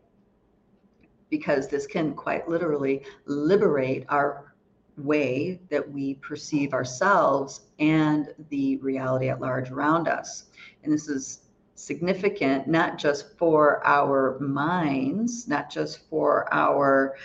Because 1.30 1.68
this 1.68 1.86
can 1.86 2.14
quite 2.14 2.48
literally 2.48 3.04
liberate 3.26 4.04
our 4.08 4.54
way 4.98 5.60
that 5.70 5.88
we 5.88 6.14
perceive 6.14 6.74
ourselves 6.74 7.62
and 7.78 8.34
the 8.50 8.76
reality 8.78 9.30
at 9.30 9.40
large 9.40 9.70
around 9.70 10.08
us. 10.08 10.46
And 10.82 10.92
this 10.92 11.08
is 11.08 11.42
significant 11.74 12.68
not 12.68 12.98
just 12.98 13.36
for 13.38 13.84
our 13.86 14.38
minds, 14.40 15.48
not 15.48 15.70
just 15.70 16.08
for 16.08 16.52
our 16.52 17.16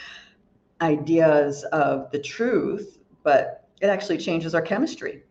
ideas 0.82 1.64
of 1.66 2.10
the 2.12 2.20
truth, 2.20 3.00
but 3.24 3.68
it 3.82 3.88
actually 3.88 4.18
changes 4.18 4.56
our 4.56 4.62
chemistry. 4.62 5.24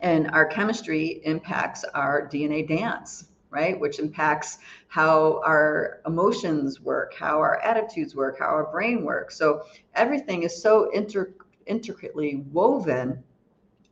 And 0.00 0.30
our 0.30 0.46
chemistry 0.46 1.20
impacts 1.24 1.84
our 1.94 2.28
DNA 2.28 2.62
dance 2.62 3.28
right? 3.50 3.78
Which 3.78 3.98
impacts 3.98 4.58
how 4.88 5.40
our 5.44 6.00
emotions 6.06 6.80
work, 6.80 7.14
how 7.14 7.38
our 7.38 7.56
attitudes 7.60 8.14
work, 8.14 8.38
how 8.38 8.46
our 8.46 8.70
brain 8.70 9.04
works. 9.04 9.36
So 9.36 9.62
everything 9.94 10.42
is 10.42 10.60
so 10.60 10.90
inter- 10.90 11.34
intricately 11.66 12.44
woven. 12.52 13.22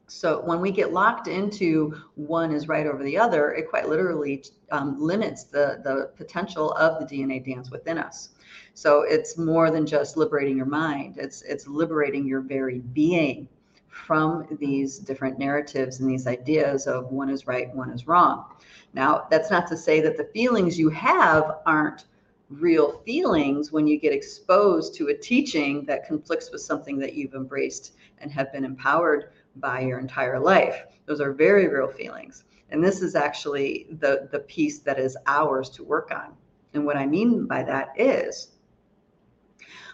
So 0.08 0.40
when 0.44 0.60
we 0.60 0.70
get 0.70 0.92
locked 0.92 1.26
into 1.26 2.00
one 2.14 2.52
is 2.52 2.68
right 2.68 2.86
over 2.86 3.02
the 3.02 3.18
other, 3.18 3.52
it 3.54 3.68
quite 3.68 3.88
literally 3.88 4.44
um, 4.70 5.00
limits 5.00 5.44
the 5.44 5.80
the 5.82 6.10
potential 6.16 6.72
of 6.72 7.00
the 7.00 7.06
DNA 7.06 7.44
dance 7.44 7.70
within 7.70 7.98
us. 7.98 8.30
So 8.74 9.02
it's 9.02 9.36
more 9.36 9.70
than 9.70 9.84
just 9.84 10.16
liberating 10.16 10.56
your 10.56 10.66
mind. 10.66 11.16
It's 11.18 11.42
it's 11.42 11.66
liberating 11.66 12.26
your 12.26 12.40
very 12.40 12.78
being 12.78 13.48
from 13.88 14.46
these 14.60 14.98
different 14.98 15.38
narratives 15.38 16.00
and 16.00 16.08
these 16.08 16.26
ideas 16.26 16.86
of 16.86 17.10
one 17.10 17.30
is 17.30 17.46
right, 17.46 17.74
one 17.74 17.90
is 17.90 18.06
wrong. 18.06 18.44
Now, 18.92 19.26
that's 19.30 19.50
not 19.50 19.66
to 19.68 19.76
say 19.76 20.00
that 20.02 20.16
the 20.16 20.28
feelings 20.32 20.78
you 20.78 20.90
have 20.90 21.58
aren't 21.66 22.04
real 22.48 23.00
feelings 23.04 23.72
when 23.72 23.86
you 23.86 23.98
get 23.98 24.12
exposed 24.12 24.94
to 24.94 25.08
a 25.08 25.14
teaching 25.14 25.84
that 25.86 26.06
conflicts 26.06 26.52
with 26.52 26.60
something 26.60 26.98
that 26.98 27.14
you've 27.14 27.34
embraced 27.34 27.94
and 28.18 28.30
have 28.30 28.52
been 28.52 28.64
empowered 28.64 29.30
by 29.60 29.80
your 29.80 29.98
entire 29.98 30.38
life. 30.38 30.84
Those 31.06 31.20
are 31.20 31.32
very 31.32 31.68
real 31.68 31.88
feelings. 31.88 32.44
And 32.70 32.82
this 32.82 33.00
is 33.00 33.14
actually 33.14 33.86
the, 34.00 34.28
the 34.32 34.40
piece 34.40 34.80
that 34.80 34.98
is 34.98 35.16
ours 35.26 35.70
to 35.70 35.84
work 35.84 36.10
on. 36.10 36.34
And 36.74 36.84
what 36.84 36.96
I 36.96 37.06
mean 37.06 37.46
by 37.46 37.62
that 37.62 37.92
is 37.96 38.52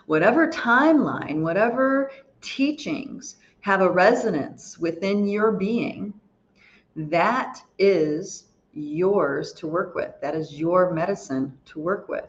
whatever 0.07 0.49
timeline, 0.51 1.43
whatever 1.43 2.11
teachings 2.41 3.37
have 3.61 3.81
a 3.81 3.91
resonance 3.91 4.79
within 4.79 5.27
your 5.29 5.53
being, 5.53 6.13
that 6.97 7.63
is 7.79 8.45
yours 8.73 9.53
to 9.53 9.67
work 9.67 9.95
with. 9.95 10.13
That 10.21 10.35
is 10.35 10.59
your 10.59 10.93
medicine 10.93 11.57
to 11.67 11.79
work 11.79 12.09
with. 12.09 12.27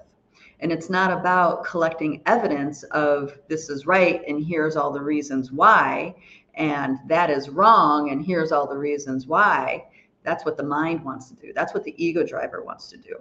And 0.59 0.71
it's 0.71 0.89
not 0.89 1.11
about 1.11 1.65
collecting 1.65 2.21
evidence 2.25 2.83
of 2.83 3.37
this 3.49 3.69
is 3.69 3.85
right 3.85 4.21
and 4.27 4.45
here's 4.45 4.75
all 4.75 4.91
the 4.91 5.01
reasons 5.01 5.51
why, 5.51 6.15
and 6.55 6.99
that 7.07 7.29
is 7.29 7.49
wrong 7.49 8.11
and 8.11 8.25
here's 8.25 8.51
all 8.51 8.67
the 8.67 8.77
reasons 8.77 9.27
why. 9.27 9.85
That's 10.23 10.45
what 10.45 10.57
the 10.57 10.63
mind 10.63 11.03
wants 11.03 11.27
to 11.29 11.35
do. 11.35 11.51
That's 11.53 11.73
what 11.73 11.83
the 11.83 11.95
ego 12.03 12.25
driver 12.25 12.63
wants 12.63 12.87
to 12.89 12.97
do. 12.97 13.17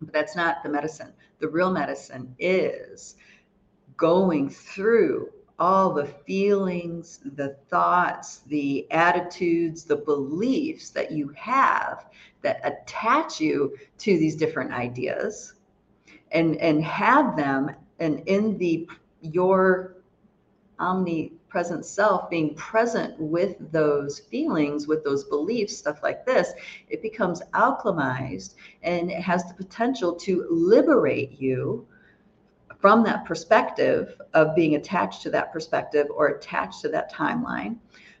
But 0.00 0.12
that's 0.12 0.34
not 0.34 0.62
the 0.62 0.68
medicine. 0.68 1.12
The 1.38 1.48
real 1.48 1.70
medicine 1.70 2.34
is 2.38 3.16
going 3.96 4.50
through 4.50 5.30
all 5.58 5.92
the 5.92 6.06
feelings, 6.06 7.20
the 7.34 7.56
thoughts, 7.68 8.38
the 8.46 8.90
attitudes, 8.92 9.84
the 9.84 9.96
beliefs 9.96 10.90
that 10.90 11.10
you 11.10 11.28
have 11.36 12.06
that 12.42 12.60
attach 12.64 13.40
you 13.40 13.76
to 13.98 14.18
these 14.18 14.36
different 14.36 14.72
ideas 14.72 15.54
and 16.30 16.56
and 16.58 16.84
have 16.84 17.36
them 17.36 17.70
and 17.98 18.22
in 18.26 18.56
the 18.58 18.88
your 19.20 19.96
omnipresent 21.48 21.84
self 21.86 22.28
being 22.28 22.54
present 22.54 23.18
with 23.18 23.56
those 23.72 24.18
feelings 24.18 24.86
with 24.86 25.02
those 25.04 25.24
beliefs 25.24 25.76
stuff 25.76 26.02
like 26.02 26.24
this 26.26 26.52
it 26.90 27.00
becomes 27.02 27.40
alchemized 27.54 28.54
and 28.82 29.10
it 29.10 29.20
has 29.22 29.44
the 29.46 29.54
potential 29.54 30.14
to 30.14 30.46
liberate 30.50 31.32
you 31.40 31.86
from 32.80 33.02
that 33.02 33.24
perspective 33.24 34.20
of 34.34 34.54
being 34.54 34.74
attached 34.74 35.22
to 35.22 35.30
that 35.30 35.52
perspective 35.52 36.06
or 36.14 36.28
attached 36.28 36.80
to 36.82 36.88
that 36.88 37.12
timeline 37.12 37.76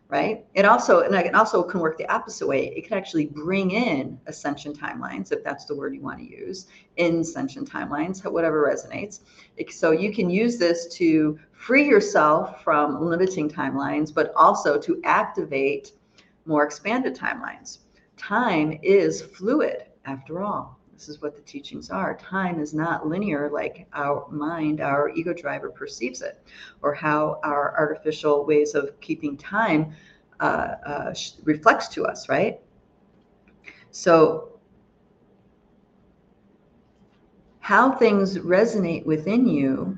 right? 0.08 0.46
It 0.54 0.64
also 0.64 1.00
and 1.00 1.14
it 1.14 1.34
also 1.34 1.62
can 1.62 1.80
work 1.80 1.98
the 1.98 2.10
opposite 2.10 2.46
way. 2.46 2.68
It 2.68 2.86
can 2.86 2.96
actually 2.96 3.26
bring 3.26 3.72
in 3.72 4.18
ascension 4.26 4.72
timelines 4.72 5.32
if 5.32 5.44
that's 5.44 5.66
the 5.66 5.74
word 5.74 5.94
you 5.94 6.00
want 6.00 6.18
to 6.18 6.24
use 6.24 6.66
in 6.96 7.20
ascension 7.20 7.66
timelines 7.66 8.24
whatever 8.24 8.66
resonates. 8.66 9.20
So 9.70 9.90
you 9.90 10.12
can 10.12 10.30
use 10.30 10.58
this 10.58 10.94
to 10.96 11.38
free 11.52 11.86
yourself 11.86 12.62
from 12.64 13.04
limiting 13.04 13.50
timelines 13.50 14.12
but 14.12 14.32
also 14.34 14.78
to 14.80 15.00
activate 15.04 15.92
more 16.46 16.64
expanded 16.64 17.14
timelines. 17.14 17.78
Time 18.16 18.78
is 18.82 19.20
fluid 19.20 19.84
after 20.06 20.42
all 20.42 20.77
this 20.98 21.08
is 21.08 21.22
what 21.22 21.36
the 21.36 21.42
teachings 21.42 21.90
are. 21.90 22.16
Time 22.16 22.58
is 22.58 22.74
not 22.74 23.06
linear 23.06 23.48
like 23.52 23.86
our 23.92 24.26
mind, 24.30 24.80
our 24.80 25.10
ego 25.10 25.32
driver 25.32 25.70
perceives 25.70 26.22
it, 26.22 26.42
or 26.82 26.92
how 26.92 27.38
our 27.44 27.72
artificial 27.78 28.44
ways 28.44 28.74
of 28.74 29.00
keeping 29.00 29.36
time 29.36 29.92
uh, 30.40 30.74
uh, 30.84 31.14
reflects 31.44 31.86
to 31.86 32.04
us, 32.04 32.28
right? 32.28 32.58
So, 33.92 34.58
how 37.60 37.92
things 37.92 38.36
resonate 38.38 39.06
within 39.06 39.46
you, 39.46 39.96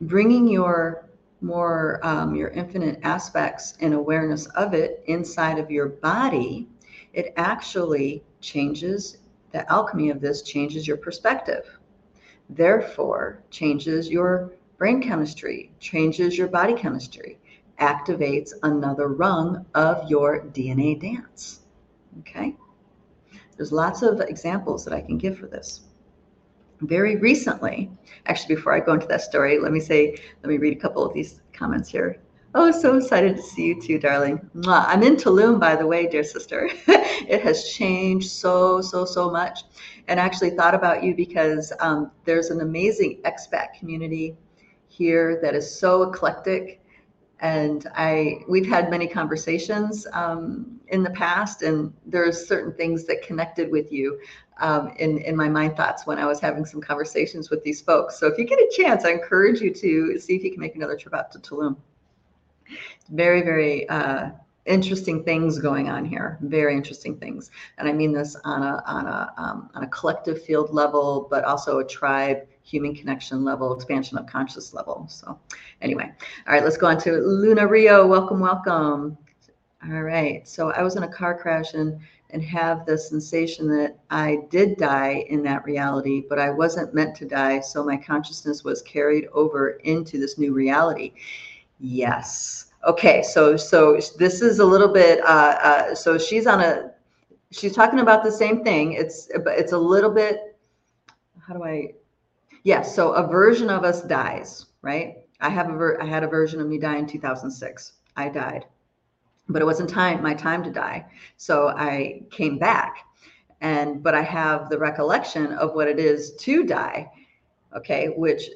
bringing 0.00 0.48
your 0.48 1.08
more 1.40 2.00
um, 2.02 2.34
your 2.34 2.48
infinite 2.48 2.98
aspects 3.04 3.74
and 3.80 3.94
awareness 3.94 4.46
of 4.56 4.74
it 4.74 5.04
inside 5.06 5.60
of 5.60 5.70
your 5.70 5.86
body, 5.86 6.68
it 7.12 7.32
actually 7.36 8.24
changes 8.40 9.18
the 9.52 9.70
alchemy 9.70 10.10
of 10.10 10.20
this 10.20 10.42
changes 10.42 10.86
your 10.86 10.96
perspective. 10.96 11.64
Therefore, 12.50 13.42
changes 13.50 14.08
your 14.08 14.52
brain 14.78 15.00
chemistry, 15.00 15.70
changes 15.78 16.36
your 16.36 16.48
body 16.48 16.74
chemistry, 16.74 17.38
activates 17.78 18.52
another 18.62 19.08
rung 19.08 19.64
of 19.74 20.08
your 20.10 20.44
DNA 20.46 21.00
dance. 21.00 21.60
Okay? 22.20 22.56
There's 23.56 23.72
lots 23.72 24.02
of 24.02 24.20
examples 24.20 24.84
that 24.84 24.94
I 24.94 25.00
can 25.00 25.18
give 25.18 25.38
for 25.38 25.46
this. 25.46 25.82
Very 26.80 27.16
recently, 27.16 27.90
actually, 28.26 28.56
before 28.56 28.74
I 28.74 28.80
go 28.80 28.94
into 28.94 29.06
that 29.06 29.22
story, 29.22 29.58
let 29.58 29.72
me 29.72 29.80
say, 29.80 30.16
let 30.42 30.50
me 30.50 30.58
read 30.58 30.76
a 30.76 30.80
couple 30.80 31.04
of 31.04 31.14
these 31.14 31.40
comments 31.52 31.88
here. 31.88 32.18
Oh, 32.54 32.70
so 32.70 32.98
excited 32.98 33.36
to 33.36 33.42
see 33.42 33.68
you 33.68 33.80
too, 33.80 33.98
darling. 33.98 34.38
I'm 34.66 35.02
in 35.02 35.16
Tulum, 35.16 35.58
by 35.58 35.74
the 35.74 35.86
way, 35.86 36.06
dear 36.06 36.22
sister. 36.22 36.68
it 36.86 37.40
has 37.40 37.72
changed 37.72 38.30
so, 38.30 38.82
so, 38.82 39.06
so 39.06 39.30
much. 39.30 39.60
And 40.08 40.20
actually 40.20 40.50
thought 40.50 40.74
about 40.74 41.02
you 41.02 41.14
because 41.14 41.72
um, 41.80 42.10
there's 42.24 42.50
an 42.50 42.60
amazing 42.60 43.22
expat 43.24 43.72
community 43.78 44.36
here 44.88 45.40
that 45.40 45.54
is 45.54 45.78
so 45.78 46.02
eclectic 46.02 46.82
and 47.42 47.88
I 47.96 48.44
we've 48.48 48.68
had 48.68 48.88
many 48.88 49.08
conversations 49.08 50.06
um, 50.12 50.80
in 50.88 51.02
the 51.02 51.10
past, 51.10 51.62
and 51.62 51.92
there's 52.06 52.46
certain 52.46 52.72
things 52.72 53.04
that 53.06 53.22
connected 53.22 53.70
with 53.70 53.90
you 53.90 54.20
um, 54.58 54.94
in 54.98 55.18
in 55.18 55.36
my 55.36 55.48
mind 55.48 55.76
thoughts 55.76 56.06
when 56.06 56.18
I 56.18 56.26
was 56.26 56.38
having 56.38 56.64
some 56.64 56.80
conversations 56.80 57.50
with 57.50 57.64
these 57.64 57.80
folks. 57.80 58.18
So 58.18 58.28
if 58.28 58.38
you 58.38 58.44
get 58.44 58.60
a 58.60 58.72
chance, 58.76 59.04
I 59.04 59.10
encourage 59.10 59.60
you 59.60 59.74
to 59.74 60.18
see 60.20 60.36
if 60.36 60.44
you 60.44 60.52
can 60.52 60.60
make 60.60 60.76
another 60.76 60.96
trip 60.96 61.14
out 61.14 61.32
to 61.32 61.40
Tulum. 61.40 61.76
Very 63.10 63.42
very 63.42 63.88
uh, 63.88 64.30
interesting 64.66 65.24
things 65.24 65.58
going 65.58 65.88
on 65.88 66.04
here. 66.04 66.38
Very 66.42 66.74
interesting 66.74 67.16
things, 67.16 67.50
and 67.78 67.88
I 67.88 67.92
mean 67.92 68.12
this 68.12 68.36
on 68.44 68.62
a 68.62 68.82
on 68.86 69.06
a 69.06 69.32
um, 69.36 69.70
on 69.74 69.84
a 69.84 69.88
collective 69.88 70.42
field 70.42 70.72
level, 70.72 71.26
but 71.30 71.44
also 71.44 71.78
a 71.78 71.86
tribe 71.86 72.46
human 72.64 72.94
connection 72.94 73.44
level, 73.44 73.74
expansion 73.74 74.18
of 74.18 74.26
conscious 74.26 74.72
level. 74.72 75.06
So 75.08 75.38
anyway, 75.80 76.12
all 76.46 76.54
right, 76.54 76.62
let's 76.62 76.76
go 76.76 76.86
on 76.86 76.98
to 77.00 77.12
Luna 77.12 77.66
Rio. 77.66 78.06
Welcome, 78.06 78.40
welcome. 78.40 79.18
All 79.84 80.02
right, 80.02 80.46
so 80.46 80.70
I 80.70 80.82
was 80.82 80.94
in 80.94 81.02
a 81.02 81.08
car 81.08 81.36
crash 81.36 81.74
and 81.74 82.00
and 82.32 82.42
have 82.42 82.86
the 82.86 82.96
sensation 82.96 83.68
that 83.68 83.98
I 84.10 84.38
did 84.50 84.78
die 84.78 85.26
in 85.28 85.42
that 85.42 85.64
reality, 85.64 86.24
but 86.28 86.38
I 86.38 86.50
wasn't 86.50 86.94
meant 86.94 87.14
to 87.16 87.26
die. 87.26 87.60
So 87.60 87.84
my 87.84 87.96
consciousness 87.96 88.64
was 88.64 88.80
carried 88.82 89.26
over 89.32 89.70
into 89.84 90.18
this 90.18 90.38
new 90.38 90.54
reality. 90.54 91.12
Yes. 91.78 92.71
Okay. 92.84 93.22
So 93.22 93.56
so 93.56 93.98
this 94.18 94.42
is 94.42 94.58
a 94.58 94.64
little 94.64 94.92
bit. 94.92 95.20
Uh, 95.20 95.58
uh, 95.62 95.94
so 95.94 96.18
she's 96.18 96.46
on 96.46 96.60
a. 96.60 96.90
She's 97.50 97.74
talking 97.74 98.00
about 98.00 98.24
the 98.24 98.32
same 98.32 98.64
thing. 98.64 98.92
It's 98.94 99.28
it's 99.30 99.72
a 99.72 99.78
little 99.78 100.10
bit. 100.10 100.56
How 101.46 101.54
do 101.54 101.64
I 101.64 101.92
Yes. 102.64 102.94
So 102.94 103.12
a 103.12 103.26
version 103.26 103.70
of 103.70 103.84
us 103.84 104.02
dies, 104.02 104.66
right? 104.82 105.16
I 105.40 105.48
have 105.48 105.68
a 105.68 105.72
ver- 105.76 106.00
I 106.00 106.06
had 106.06 106.22
a 106.22 106.28
version 106.28 106.60
of 106.60 106.68
me 106.68 106.78
die 106.78 106.96
in 106.96 107.06
2006. 107.06 107.94
I 108.16 108.28
died, 108.28 108.66
but 109.48 109.62
it 109.62 109.64
wasn't 109.64 109.90
time 109.90 110.22
my 110.22 110.34
time 110.34 110.62
to 110.64 110.70
die. 110.70 111.06
So 111.36 111.68
I 111.68 112.22
came 112.30 112.58
back, 112.58 113.04
and 113.60 114.02
but 114.02 114.14
I 114.14 114.22
have 114.22 114.68
the 114.68 114.78
recollection 114.78 115.52
of 115.54 115.74
what 115.74 115.88
it 115.88 115.98
is 115.98 116.34
to 116.36 116.62
die. 116.64 117.10
Okay, 117.76 118.08
which 118.16 118.48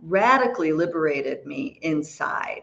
radically 0.00 0.72
liberated 0.72 1.46
me 1.46 1.78
inside 1.82 2.62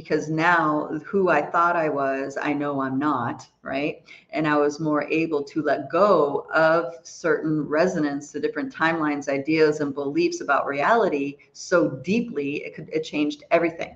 because 0.00 0.30
now 0.30 0.88
who 1.04 1.28
I 1.28 1.42
thought 1.42 1.76
I 1.76 1.90
was, 1.90 2.38
I 2.40 2.54
know 2.54 2.80
I'm 2.80 2.98
not, 2.98 3.46
right? 3.60 4.02
And 4.30 4.48
I 4.48 4.56
was 4.56 4.80
more 4.80 5.02
able 5.02 5.44
to 5.44 5.60
let 5.60 5.90
go 5.90 6.46
of 6.54 6.94
certain 7.02 7.68
resonance 7.68 8.32
the 8.32 8.40
different 8.40 8.74
timelines, 8.74 9.28
ideas, 9.28 9.80
and 9.80 9.92
beliefs 9.92 10.40
about 10.40 10.66
reality 10.66 11.36
so 11.52 11.90
deeply 11.90 12.64
it 12.64 12.74
could 12.74 12.88
it 12.90 13.02
changed 13.02 13.44
everything 13.50 13.94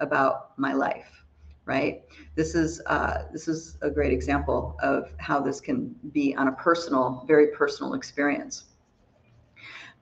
about 0.00 0.58
my 0.58 0.74
life, 0.74 1.24
right? 1.64 2.02
This 2.34 2.54
is 2.54 2.82
uh, 2.84 3.22
this 3.32 3.48
is 3.48 3.78
a 3.80 3.88
great 3.88 4.12
example 4.12 4.76
of 4.82 5.08
how 5.16 5.40
this 5.40 5.58
can 5.58 5.96
be 6.12 6.36
on 6.36 6.48
a 6.48 6.52
personal, 6.52 7.24
very 7.26 7.46
personal 7.46 7.94
experience 7.94 8.64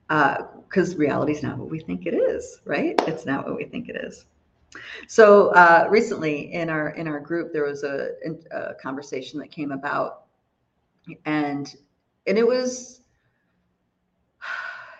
because 0.09 0.93
uh, 0.93 0.97
reality 0.97 1.31
is 1.31 1.43
not 1.43 1.57
what 1.57 1.69
we 1.69 1.79
think 1.79 2.05
it 2.05 2.13
is, 2.13 2.59
right? 2.65 3.01
It's 3.07 3.25
not 3.25 3.47
what 3.47 3.55
we 3.55 3.63
think 3.63 3.87
it 3.87 3.95
is. 3.95 4.25
So 5.07 5.49
uh, 5.49 5.87
recently 5.89 6.53
in 6.53 6.69
our 6.69 6.89
in 6.89 7.07
our 7.07 7.19
group, 7.19 7.53
there 7.53 7.63
was 7.63 7.83
a, 7.83 8.11
a, 8.51 8.73
conversation 8.75 9.39
that 9.39 9.51
came 9.51 9.71
about, 9.71 10.25
and 11.25 11.75
and 12.27 12.37
it 12.37 12.47
was 12.47 13.01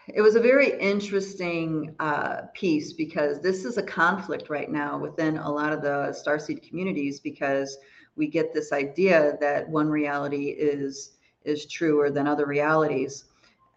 it 0.08 0.22
was 0.22 0.36
a 0.36 0.40
very 0.40 0.80
interesting 0.80 1.96
uh, 2.00 2.44
piece 2.54 2.94
because 2.94 3.42
this 3.42 3.66
is 3.66 3.78
a 3.78 3.84
conflict 3.84 4.50
right 4.50 4.70
now 4.70 4.98
within 4.98 5.38
a 5.38 5.52
lot 5.52 5.74
of 5.74 5.82
the 5.82 6.16
starseed 6.16 6.68
communities 6.68 7.20
because 7.20 7.78
we 8.16 8.28
get 8.28 8.54
this 8.54 8.72
idea 8.72 9.38
that 9.42 9.68
one 9.68 9.90
reality 9.90 10.50
is 10.50 11.12
is 11.44 11.66
truer 11.68 12.10
than 12.10 12.28
other 12.28 12.46
realities. 12.46 13.26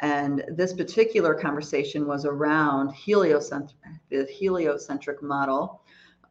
And 0.00 0.44
this 0.48 0.72
particular 0.72 1.34
conversation 1.34 2.06
was 2.06 2.24
around 2.24 2.92
heliocentric, 2.92 3.76
the 4.10 4.24
heliocentric 4.24 5.22
model 5.22 5.82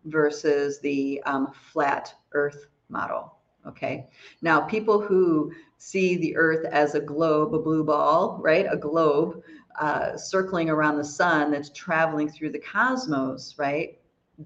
versus 0.07 0.79
the 0.79 1.21
um, 1.25 1.51
flat 1.71 2.13
earth 2.33 2.67
model. 2.89 3.33
Okay. 3.65 4.07
Now, 4.41 4.61
people 4.61 5.01
who 5.01 5.51
see 5.77 6.15
the 6.17 6.35
earth 6.37 6.65
as 6.65 6.95
a 6.95 7.01
globe, 7.01 7.53
a 7.53 7.59
blue 7.59 7.83
ball, 7.83 8.39
right? 8.41 8.65
A 8.69 8.77
globe 8.77 9.43
uh, 9.79 10.15
circling 10.15 10.69
around 10.69 10.97
the 10.97 11.05
sun 11.05 11.51
that's 11.51 11.69
traveling 11.69 12.29
through 12.29 12.51
the 12.51 12.59
cosmos, 12.59 13.55
right? 13.57 13.99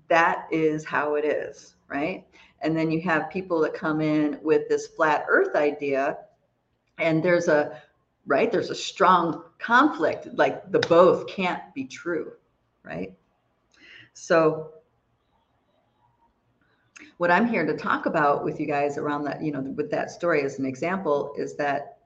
That 0.07 0.47
is 0.51 0.83
how 0.83 1.15
it 1.15 1.25
is, 1.25 1.75
right? 1.87 2.25
And 2.61 2.75
then 2.75 2.89
you 2.91 3.01
have 3.01 3.29
people 3.29 3.59
that 3.61 3.73
come 3.73 4.01
in 4.01 4.39
with 4.41 4.67
this 4.69 4.87
flat 4.87 5.25
earth 5.29 5.55
idea, 5.55 6.17
and 6.97 7.23
there's 7.23 7.47
a 7.47 7.81
right 8.27 8.51
there's 8.51 8.69
a 8.69 8.75
strong 8.75 9.43
conflict 9.59 10.27
like 10.33 10.71
the 10.71 10.79
both 10.79 11.27
can't 11.27 11.61
be 11.73 11.85
true 11.85 12.33
right 12.83 13.13
so 14.13 14.73
what 17.17 17.31
I'm 17.31 17.47
here 17.47 17.65
to 17.65 17.77
talk 17.77 18.05
about 18.05 18.43
with 18.43 18.59
you 18.59 18.65
guys 18.65 18.97
around 18.97 19.23
that, 19.25 19.43
you 19.43 19.51
know, 19.51 19.61
with 19.61 19.91
that 19.91 20.11
story 20.11 20.43
as 20.43 20.59
an 20.59 20.65
example 20.65 21.33
is 21.37 21.55
that 21.57 21.97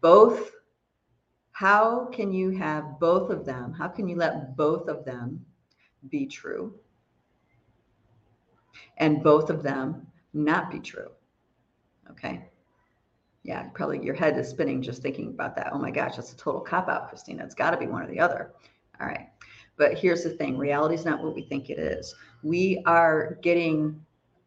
both, 0.00 0.52
how 1.52 2.06
can 2.06 2.32
you 2.32 2.50
have 2.50 2.98
both 2.98 3.30
of 3.30 3.44
them? 3.44 3.72
How 3.72 3.88
can 3.88 4.08
you 4.08 4.16
let 4.16 4.56
both 4.56 4.88
of 4.88 5.04
them 5.04 5.44
be 6.08 6.26
true? 6.26 6.74
And 8.98 9.22
both 9.22 9.50
of 9.50 9.62
them 9.62 10.06
not 10.32 10.70
be 10.70 10.80
true. 10.80 11.10
Okay. 12.10 12.48
Yeah, 13.44 13.64
probably 13.74 14.02
your 14.02 14.14
head 14.14 14.38
is 14.38 14.48
spinning 14.48 14.82
just 14.82 15.02
thinking 15.02 15.28
about 15.28 15.56
that. 15.56 15.70
Oh 15.72 15.78
my 15.78 15.90
gosh, 15.90 16.16
that's 16.16 16.32
a 16.32 16.36
total 16.36 16.60
cop 16.60 16.88
out, 16.88 17.08
Christina. 17.08 17.44
It's 17.44 17.54
got 17.54 17.72
to 17.72 17.76
be 17.76 17.86
one 17.86 18.02
or 18.02 18.06
the 18.06 18.20
other. 18.20 18.52
All 19.00 19.06
right. 19.06 19.28
But 19.76 19.98
here's 19.98 20.22
the 20.22 20.30
thing 20.30 20.56
reality 20.56 20.94
is 20.94 21.04
not 21.04 21.22
what 21.22 21.34
we 21.34 21.42
think 21.42 21.70
it 21.70 21.78
is. 21.78 22.14
We 22.42 22.82
are 22.86 23.38
getting 23.42 24.00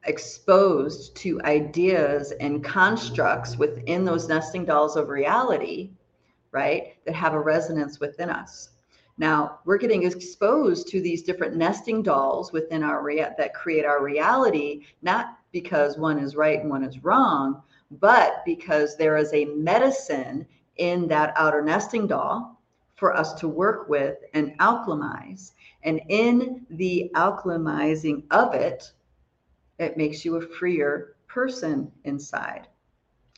exposed 0.05 1.15
to 1.17 1.41
ideas 1.41 2.31
and 2.39 2.63
constructs 2.63 3.57
within 3.57 4.05
those 4.05 4.27
nesting 4.27 4.65
dolls 4.65 4.95
of 4.95 5.09
reality, 5.09 5.91
right, 6.51 6.95
that 7.05 7.15
have 7.15 7.33
a 7.33 7.39
resonance 7.39 7.99
within 7.99 8.29
us. 8.29 8.69
Now, 9.17 9.59
we're 9.65 9.77
getting 9.77 10.03
exposed 10.03 10.87
to 10.89 11.01
these 11.01 11.23
different 11.23 11.55
nesting 11.55 12.01
dolls 12.01 12.51
within 12.51 12.83
our 12.83 13.01
rea- 13.01 13.33
that 13.37 13.53
create 13.53 13.85
our 13.85 14.03
reality, 14.03 14.85
not 15.01 15.37
because 15.51 15.97
one 15.97 16.19
is 16.19 16.35
right 16.35 16.59
and 16.59 16.69
one 16.69 16.83
is 16.83 17.03
wrong, 17.03 17.61
but 17.91 18.43
because 18.45 18.97
there 18.97 19.15
is 19.15 19.33
a 19.33 19.45
medicine 19.45 20.45
in 20.77 21.07
that 21.07 21.33
outer 21.37 21.61
nesting 21.61 22.07
doll 22.07 22.61
for 22.95 23.15
us 23.15 23.33
to 23.35 23.47
work 23.47 23.87
with 23.87 24.17
and 24.33 24.57
alchemize. 24.59 25.53
And 25.83 26.01
in 26.09 26.65
the 26.69 27.09
alchemizing 27.15 28.23
of 28.31 28.53
it, 28.53 28.91
it 29.79 29.97
makes 29.97 30.23
you 30.23 30.35
a 30.35 30.41
freer 30.41 31.15
person 31.27 31.91
inside. 32.03 32.67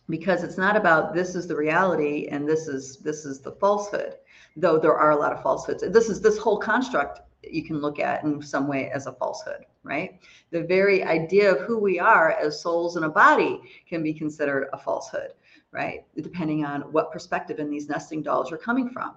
Because 0.10 0.44
it's 0.44 0.58
not 0.58 0.78
about 0.78 1.14
this 1.14 1.36
is 1.36 1.48
the 1.48 1.56
reality 1.56 2.28
and 2.32 2.48
this 2.48 2.68
is 2.68 2.98
this 2.98 3.26
is 3.26 3.42
the 3.42 3.52
falsehood 3.54 4.16
though 4.56 4.80
there 4.80 4.98
are 4.98 5.12
a 5.12 5.16
lot 5.16 5.34
of 5.34 5.44
falsehoods. 5.44 5.84
This 5.92 6.10
is 6.10 6.22
this 6.22 6.38
whole 6.38 6.58
construct 6.58 7.22
you 7.44 7.64
can 7.64 7.80
look 7.80 8.00
at 8.00 8.24
in 8.24 8.42
some 8.42 8.68
way 8.68 8.90
as 8.92 9.06
a 9.08 9.14
falsehood 9.14 9.66
right? 9.84 10.20
The 10.52 10.64
very 10.64 11.04
idea 11.04 11.54
of 11.54 11.62
who 11.62 11.78
we 11.78 12.00
are 12.00 12.32
as 12.32 12.62
souls 12.62 12.98
in 12.98 13.04
a 13.04 13.10
body 13.10 13.62
can 13.88 14.04
be 14.04 14.14
considered 14.14 14.68
a 14.74 14.78
falsehood 14.78 15.34
right? 15.72 16.06
Depending 16.16 16.66
on 16.66 16.82
what 16.94 17.12
perspective 17.12 17.60
in 17.60 17.70
these 17.70 17.90
nesting 17.90 18.22
dolls 18.22 18.50
you're 18.50 18.60
coming 18.60 18.90
from. 18.90 19.16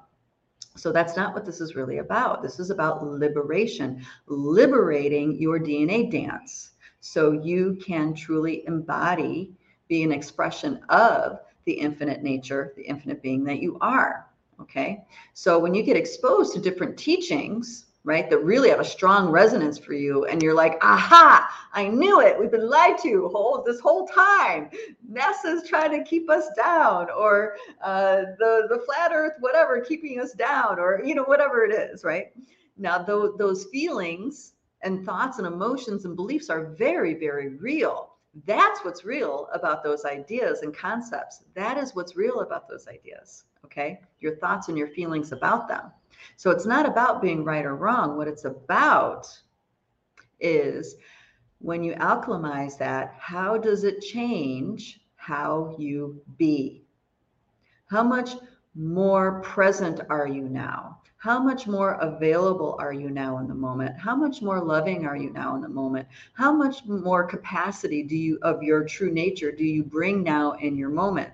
So 0.77 0.93
that's 0.93 1.17
not 1.17 1.35
what 1.35 1.45
this 1.45 1.61
is 1.61 1.75
really 1.75 1.99
about. 1.99 2.43
This 2.43 2.59
is 2.59 2.71
about 2.71 3.03
liberation 3.05 4.05
liberating 4.27 5.41
your 5.41 5.59
dna 5.59 6.11
dance 6.11 6.70
so 7.01 7.33
you 7.33 7.79
can 7.85 8.15
truly 8.15 8.67
embody, 8.67 9.53
be 9.89 10.03
an 10.03 10.13
expression 10.13 10.81
of 10.89 11.41
the 11.65 11.73
infinite 11.73 12.23
nature, 12.23 12.73
the 12.77 12.83
infinite 12.83 13.23
being 13.23 13.45
that 13.45 13.61
you 13.61 13.79
are. 13.81 14.27
Okay. 14.61 15.03
So 15.33 15.59
when 15.59 15.75
you 15.75 15.83
get 15.83 15.97
exposed 15.97 16.53
to 16.55 16.61
different 16.61 16.97
teachings, 16.97 17.87
right, 18.05 18.31
that 18.31 18.45
really 18.45 18.71
have 18.71 18.81
a 18.81 18.85
strong 18.85 19.31
resonance 19.31 19.79
for 19.79 19.93
you, 19.93 20.25
and 20.25 20.43
you're 20.43 20.55
like, 20.55 20.83
aha, 20.83 21.49
I 21.73 21.89
knew 21.89 22.21
it. 22.21 22.39
We've 22.39 22.51
been 22.51 22.69
lied 22.69 22.99
to 23.03 23.29
whole, 23.29 23.63
this 23.67 23.81
whole 23.81 24.07
time. 24.07 24.71
NASA's 25.11 25.69
trying 25.69 25.91
to 25.93 26.09
keep 26.09 26.31
us 26.31 26.49
down, 26.57 27.09
or 27.11 27.57
uh, 27.83 28.23
the, 28.39 28.67
the 28.71 28.83
flat 28.87 29.13
earth, 29.15 29.35
whatever, 29.41 29.81
keeping 29.81 30.19
us 30.21 30.33
down, 30.33 30.79
or, 30.79 31.03
you 31.05 31.15
know, 31.15 31.25
whatever 31.25 31.65
it 31.65 31.73
is, 31.73 32.05
right? 32.05 32.33
Now, 32.79 33.03
th- 33.03 33.33
those 33.39 33.67
feelings 33.67 34.55
and 34.83 35.05
thoughts 35.05 35.39
and 35.39 35.47
emotions 35.47 36.05
and 36.05 36.17
beliefs 36.17 36.51
are 36.51 36.75
very, 36.79 37.15
very 37.15 37.49
real. 37.57 38.15
That's 38.47 38.85
what's 38.85 39.05
real 39.05 39.49
about 39.53 39.83
those 39.83 40.05
ideas 40.05 40.63
and 40.63 40.75
concepts. 40.75 41.45
That 41.55 41.77
is 41.77 41.95
what's 41.95 42.17
real 42.17 42.41
about 42.41 42.69
those 42.69 42.87
ideas. 42.87 43.45
Okay. 43.65 44.01
Your 44.21 44.37
thoughts 44.37 44.69
and 44.69 44.79
your 44.79 44.89
feelings 44.89 45.33
about 45.33 45.69
them. 45.69 45.91
So 46.37 46.51
it's 46.51 46.67
not 46.67 46.87
about 46.87 47.23
being 47.23 47.45
right 47.45 47.65
or 47.65 47.77
wrong. 47.77 48.17
What 48.17 48.29
it's 48.29 48.45
about 48.45 49.27
is 50.39 50.97
when 51.59 51.83
you 51.83 51.95
alchemize 51.95 52.79
that, 52.79 53.15
how 53.19 53.59
does 53.59 53.85
it 53.85 54.01
change 54.01 55.01
how 55.17 55.75
you 55.79 56.21
be? 56.39 56.85
How 57.87 58.03
much 58.03 58.31
more 58.75 59.41
present 59.43 60.01
are 60.09 60.27
you 60.27 60.49
now? 60.49 61.00
How 61.21 61.39
much 61.39 61.67
more 61.67 61.99
available 62.01 62.77
are 62.79 62.95
you 62.95 63.11
now 63.11 63.37
in 63.41 63.47
the 63.47 63.55
moment? 63.55 63.95
How 63.99 64.17
much 64.17 64.41
more 64.41 64.59
loving 64.59 65.05
are 65.07 65.19
you 65.19 65.29
now 65.29 65.55
in 65.55 65.61
the 65.61 65.69
moment? 65.69 66.09
How 66.33 66.51
much 66.51 66.87
more 66.87 67.25
capacity 67.25 68.03
do 68.03 68.17
you 68.17 68.39
of 68.41 68.63
your 68.63 68.85
true 68.85 69.11
nature 69.11 69.53
do 69.53 69.63
you 69.63 69.85
bring 69.85 70.23
now 70.23 70.53
in 70.53 70.79
your 70.79 70.89
moment? 70.89 71.31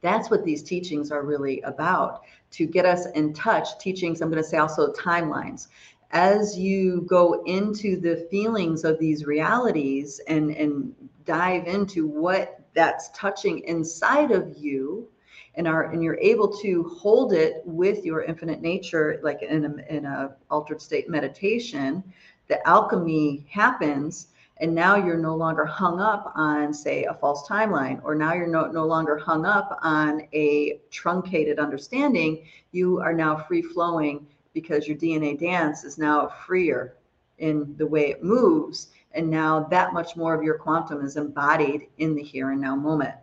That's 0.00 0.30
what 0.30 0.46
these 0.46 0.62
teachings 0.62 1.10
are 1.10 1.22
really 1.22 1.60
about 1.60 2.22
to 2.52 2.64
get 2.64 2.86
us 2.86 3.04
in 3.08 3.34
touch. 3.34 3.78
Teachings, 3.78 4.22
I'm 4.22 4.30
going 4.30 4.42
to 4.42 4.48
say 4.48 4.56
also 4.56 4.90
timelines. 4.94 5.68
As 6.10 6.58
you 6.58 7.02
go 7.02 7.42
into 7.44 8.00
the 8.00 8.26
feelings 8.30 8.84
of 8.84 8.98
these 8.98 9.26
realities 9.26 10.18
and, 10.28 10.50
and 10.50 10.94
dive 11.26 11.66
into 11.66 12.06
what 12.06 12.58
that's 12.72 13.10
touching 13.10 13.58
inside 13.64 14.30
of 14.30 14.56
you, 14.56 15.06
and 15.54 15.68
are 15.68 15.90
and 15.90 16.02
you're 16.02 16.18
able 16.18 16.48
to 16.48 16.84
hold 16.84 17.32
it 17.32 17.62
with 17.64 18.04
your 18.04 18.22
infinite 18.22 18.62
nature 18.62 19.20
like 19.22 19.42
in 19.42 19.64
a, 19.64 19.94
in 19.94 20.04
a 20.04 20.34
altered 20.50 20.80
state 20.80 21.08
meditation 21.08 22.02
the 22.48 22.66
alchemy 22.68 23.46
happens 23.48 24.28
and 24.58 24.74
now 24.74 24.96
you're 24.96 25.18
no 25.18 25.34
longer 25.34 25.64
hung 25.64 26.00
up 26.00 26.32
on 26.34 26.72
say 26.72 27.04
a 27.04 27.14
false 27.14 27.46
timeline 27.48 28.00
or 28.04 28.14
now 28.14 28.32
you're 28.32 28.46
no, 28.46 28.66
no 28.66 28.86
longer 28.86 29.16
hung 29.16 29.44
up 29.44 29.78
on 29.82 30.22
a 30.32 30.78
truncated 30.90 31.58
understanding 31.58 32.44
you 32.72 33.00
are 33.00 33.12
now 33.12 33.36
free 33.36 33.62
flowing 33.62 34.26
because 34.54 34.86
your 34.86 34.96
dna 34.96 35.38
dance 35.38 35.84
is 35.84 35.98
now 35.98 36.28
freer 36.46 36.94
in 37.38 37.74
the 37.76 37.86
way 37.86 38.10
it 38.10 38.22
moves 38.22 38.88
and 39.14 39.28
now 39.28 39.60
that 39.64 39.92
much 39.92 40.16
more 40.16 40.34
of 40.34 40.42
your 40.42 40.54
quantum 40.54 41.04
is 41.04 41.16
embodied 41.16 41.88
in 41.98 42.14
the 42.14 42.22
here 42.22 42.50
and 42.50 42.60
now 42.60 42.74
moment. 42.74 43.14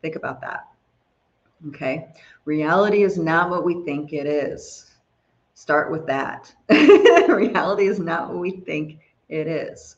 Think 0.00 0.16
about 0.16 0.40
that 0.40 0.71
Okay. 1.68 2.08
Reality 2.44 3.02
is 3.02 3.18
not 3.18 3.50
what 3.50 3.64
we 3.64 3.84
think 3.84 4.12
it 4.12 4.26
is. 4.26 4.90
Start 5.54 5.92
with 5.92 6.06
that. 6.06 6.52
Reality 6.70 7.86
is 7.86 7.98
not 7.98 8.28
what 8.28 8.38
we 8.38 8.50
think 8.50 8.98
it 9.28 9.46
is. 9.46 9.96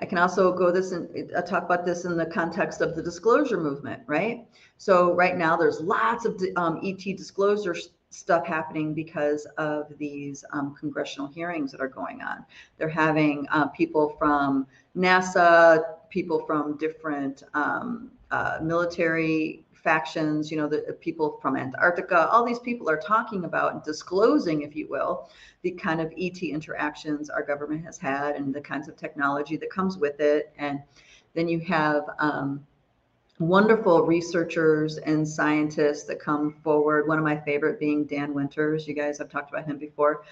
I 0.00 0.06
can 0.06 0.18
also 0.18 0.52
go 0.52 0.72
this 0.72 0.92
and 0.92 1.32
uh, 1.34 1.42
talk 1.42 1.64
about 1.64 1.84
this 1.84 2.04
in 2.04 2.16
the 2.16 2.26
context 2.26 2.80
of 2.80 2.96
the 2.96 3.02
disclosure 3.02 3.60
movement, 3.60 4.02
right? 4.06 4.46
So 4.76 5.14
right 5.14 5.36
now 5.36 5.56
there's 5.56 5.80
lots 5.80 6.24
of 6.24 6.42
um, 6.56 6.80
ET 6.82 6.98
disclosure 7.16 7.76
stuff 8.10 8.46
happening 8.46 8.94
because 8.94 9.46
of 9.58 9.92
these 9.98 10.44
um, 10.52 10.74
congressional 10.78 11.28
hearings 11.28 11.70
that 11.72 11.80
are 11.80 11.88
going 11.88 12.22
on. 12.22 12.44
They're 12.78 12.88
having 12.88 13.46
uh, 13.52 13.68
people 13.68 14.16
from 14.18 14.66
NASA, 14.96 15.84
people 16.10 16.44
from 16.46 16.76
different 16.76 17.42
um, 17.54 18.10
uh, 18.30 18.58
military 18.62 19.64
factions, 19.84 20.50
you 20.50 20.56
know, 20.56 20.66
the 20.66 20.96
people 21.00 21.38
from 21.40 21.56
Antarctica, 21.56 22.28
all 22.30 22.44
these 22.44 22.58
people 22.58 22.90
are 22.90 22.96
talking 22.96 23.44
about 23.44 23.74
and 23.74 23.82
disclosing, 23.84 24.62
if 24.62 24.74
you 24.74 24.88
will, 24.88 25.28
the 25.62 25.70
kind 25.70 26.00
of 26.00 26.12
ET 26.18 26.42
interactions 26.42 27.30
our 27.30 27.42
government 27.42 27.84
has 27.84 27.98
had 27.98 28.34
and 28.34 28.52
the 28.52 28.60
kinds 28.60 28.88
of 28.88 28.96
technology 28.96 29.56
that 29.58 29.70
comes 29.70 29.98
with 29.98 30.18
it. 30.20 30.52
And 30.58 30.82
then 31.34 31.48
you 31.48 31.60
have 31.60 32.04
um, 32.18 32.66
wonderful 33.38 34.06
researchers 34.06 34.96
and 34.98 35.28
scientists 35.28 36.04
that 36.04 36.18
come 36.18 36.56
forward. 36.64 37.06
One 37.06 37.18
of 37.18 37.24
my 37.24 37.36
favorite 37.36 37.78
being 37.78 38.04
Dan 38.04 38.32
Winters. 38.32 38.88
You 38.88 38.94
guys 38.94 39.18
have 39.18 39.30
talked 39.30 39.50
about 39.52 39.66
him 39.66 39.76
before. 39.76 40.24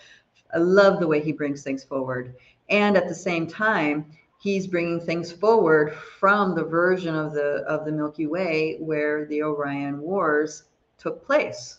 I 0.55 0.59
love 0.59 0.99
the 0.99 1.07
way 1.07 1.23
he 1.23 1.33
brings 1.33 1.63
things 1.63 1.85
forward. 1.85 2.35
And 2.69 2.97
at 2.97 3.09
the 3.09 3.15
same 3.15 3.47
time, 3.47 4.07
he's 4.43 4.67
bringing 4.67 5.01
things 5.01 5.31
forward 5.31 5.95
from 5.95 6.55
the 6.57 6.65
version 6.65 7.15
of 7.15 7.33
the 7.33 7.65
of 7.69 7.85
the 7.85 7.93
Milky 7.93 8.27
Way 8.27 8.77
where 8.81 9.25
the 9.27 9.43
Orion 9.43 10.01
Wars 10.01 10.65
took 10.99 11.25
place. 11.25 11.79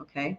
Okay, 0.00 0.38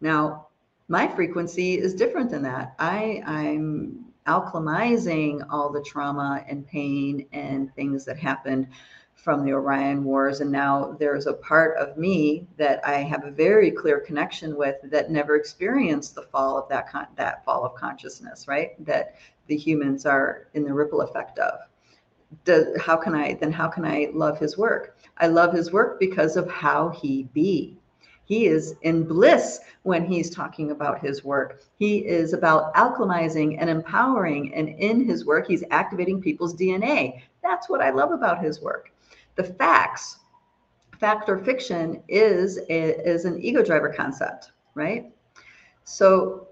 now 0.00 0.46
my 0.86 1.08
frequency 1.08 1.78
is 1.78 1.94
different 1.94 2.30
than 2.30 2.42
that. 2.42 2.74
I 2.78 3.22
I'm 3.26 4.04
alchemizing 4.28 5.44
all 5.50 5.72
the 5.72 5.82
trauma 5.82 6.44
and 6.48 6.66
pain 6.66 7.26
and 7.32 7.74
things 7.74 8.04
that 8.04 8.18
happened 8.18 8.68
from 9.18 9.44
the 9.44 9.52
Orion 9.52 10.04
Wars. 10.04 10.40
And 10.40 10.50
now 10.50 10.96
there's 10.98 11.26
a 11.26 11.32
part 11.32 11.76
of 11.76 11.98
me 11.98 12.46
that 12.56 12.80
I 12.86 12.98
have 12.98 13.24
a 13.24 13.30
very 13.30 13.70
clear 13.70 13.98
connection 13.98 14.56
with 14.56 14.76
that 14.84 15.10
never 15.10 15.34
experienced 15.34 16.14
the 16.14 16.22
fall 16.22 16.56
of 16.56 16.68
that 16.68 16.88
con- 16.88 17.08
that 17.16 17.44
fall 17.44 17.64
of 17.64 17.74
consciousness, 17.74 18.46
right? 18.46 18.72
That 18.84 19.16
the 19.48 19.56
humans 19.56 20.06
are 20.06 20.46
in 20.54 20.64
the 20.64 20.72
ripple 20.72 21.00
effect 21.00 21.38
of. 21.40 21.58
How 22.80 22.96
can 22.96 23.14
I 23.14 23.34
then 23.34 23.50
how 23.52 23.68
can 23.68 23.84
I 23.84 24.08
love 24.14 24.38
his 24.38 24.56
work? 24.56 24.96
I 25.18 25.26
love 25.26 25.52
his 25.52 25.72
work 25.72 25.98
because 25.98 26.36
of 26.36 26.48
how 26.48 26.90
he 26.90 27.24
be. 27.34 27.76
He 28.24 28.46
is 28.46 28.76
in 28.82 29.04
bliss 29.04 29.60
when 29.82 30.04
he's 30.04 30.30
talking 30.30 30.70
about 30.70 31.00
his 31.00 31.24
work. 31.24 31.62
He 31.78 32.06
is 32.06 32.34
about 32.34 32.74
alchemizing 32.74 33.56
and 33.58 33.70
empowering, 33.70 34.54
and 34.54 34.68
in 34.68 35.04
his 35.04 35.24
work, 35.24 35.48
he's 35.48 35.64
activating 35.70 36.20
people's 36.20 36.54
DNA. 36.54 37.22
That's 37.42 37.70
what 37.70 37.80
I 37.80 37.90
love 37.90 38.12
about 38.12 38.44
his 38.44 38.60
work. 38.60 38.90
The 39.38 39.44
facts, 39.44 40.18
fact 40.98 41.30
or 41.30 41.38
fiction, 41.38 42.02
is 42.08 42.58
is 42.68 43.24
an 43.24 43.40
ego 43.40 43.62
driver 43.62 43.88
concept, 43.88 44.50
right? 44.74 45.10
So 45.84 46.48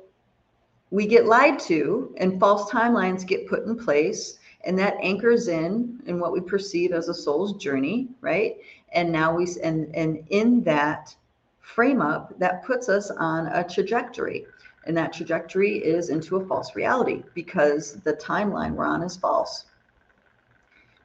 we 0.90 1.06
get 1.06 1.26
lied 1.26 1.58
to 1.58 2.14
and 2.18 2.38
false 2.38 2.70
timelines 2.70 3.26
get 3.26 3.48
put 3.48 3.66
in 3.66 3.76
place 3.76 4.38
and 4.64 4.78
that 4.78 4.96
anchors 5.02 5.48
in 5.48 6.00
in 6.06 6.20
what 6.20 6.32
we 6.32 6.40
perceive 6.40 6.92
as 6.92 7.08
a 7.08 7.14
soul's 7.14 7.54
journey 7.62 8.08
right 8.20 8.56
and 8.92 9.10
now 9.10 9.34
we 9.34 9.48
and 9.62 9.94
and 9.94 10.24
in 10.30 10.62
that 10.62 11.14
frame 11.60 12.00
up 12.00 12.38
that 12.38 12.64
puts 12.64 12.88
us 12.88 13.10
on 13.10 13.48
a 13.48 13.64
trajectory 13.64 14.46
and 14.86 14.96
that 14.96 15.12
trajectory 15.12 15.78
is 15.78 16.08
into 16.08 16.36
a 16.36 16.46
false 16.46 16.76
reality 16.76 17.24
because 17.34 17.94
the 18.02 18.14
timeline 18.14 18.72
we're 18.72 18.86
on 18.86 19.02
is 19.02 19.16
false 19.16 19.64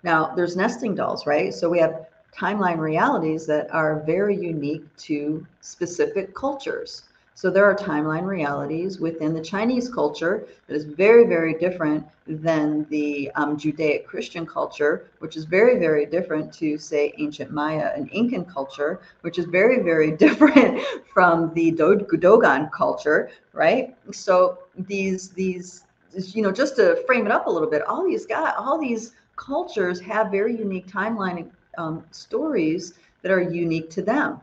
now 0.04 0.34
there's 0.36 0.56
nesting 0.56 0.96
dolls 0.96 1.26
right 1.26 1.54
so 1.54 1.70
we 1.70 1.80
have 1.80 2.06
timeline 2.36 2.78
realities 2.78 3.46
that 3.46 3.72
are 3.74 4.04
very 4.06 4.36
unique 4.36 4.84
to 4.98 5.46
specific 5.62 6.34
cultures 6.34 7.04
so 7.42 7.50
there 7.50 7.66
are 7.66 7.74
timeline 7.74 8.28
realities 8.28 9.00
within 9.00 9.34
the 9.34 9.42
Chinese 9.42 9.90
culture 9.90 10.46
that 10.68 10.76
is 10.76 10.86
very, 10.86 11.26
very 11.26 11.56
different 11.56 12.06
than 12.28 12.86
the 12.92 13.32
um, 13.34 13.58
Judaic 13.58 14.06
Christian 14.06 14.46
culture, 14.46 15.08
which 15.18 15.36
is 15.36 15.46
very, 15.46 15.80
very 15.80 16.06
different 16.06 16.54
to, 16.60 16.78
say, 16.78 17.16
ancient 17.18 17.50
Maya 17.50 17.94
and 17.96 18.08
Incan 18.12 18.46
culture, 18.46 19.00
which 19.22 19.40
is 19.40 19.46
very, 19.46 19.82
very 19.82 20.12
different 20.26 20.82
from 21.12 21.52
the 21.56 21.72
Dogon 21.72 22.70
culture, 22.70 23.32
right? 23.54 23.96
So 24.12 24.60
these, 24.78 25.30
these, 25.30 25.86
you 26.14 26.44
know, 26.44 26.52
just 26.52 26.76
to 26.76 27.04
frame 27.08 27.26
it 27.26 27.32
up 27.32 27.48
a 27.48 27.50
little 27.50 27.72
bit, 27.72 27.82
all 27.82 28.06
these 28.06 28.28
guys, 28.28 28.54
all 28.56 28.78
these 28.80 29.14
cultures 29.42 30.00
have 30.00 30.32
very 30.32 30.56
unique 30.56 30.88
timeline 30.88 31.50
um, 31.78 32.06
stories 32.12 32.94
that 33.24 33.32
are 33.32 33.42
unique 33.42 33.90
to 33.90 34.02
them. 34.02 34.40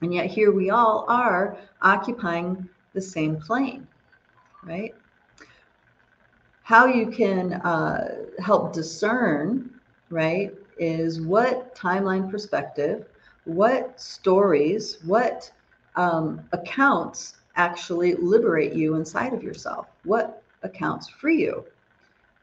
And 0.00 0.12
yet 0.12 0.26
here 0.26 0.50
we 0.50 0.70
all 0.70 1.04
are 1.08 1.56
occupying 1.80 2.68
the 2.94 3.00
same 3.00 3.36
plane, 3.36 3.86
right? 4.64 4.92
How 6.64 6.86
you 6.86 7.06
can 7.06 7.54
uh, 7.54 8.24
help 8.40 8.72
discern, 8.72 9.70
right, 10.10 10.52
is 10.78 11.20
what 11.20 11.74
timeline 11.76 12.28
perspective, 12.28 13.06
what 13.44 14.00
stories, 14.00 14.98
what 15.04 15.50
um, 15.94 16.40
accounts 16.52 17.36
actually 17.54 18.14
liberate 18.14 18.72
you 18.72 18.96
inside 18.96 19.32
of 19.32 19.42
yourself, 19.42 19.86
what 20.02 20.42
accounts 20.62 21.08
free 21.08 21.42
you. 21.42 21.64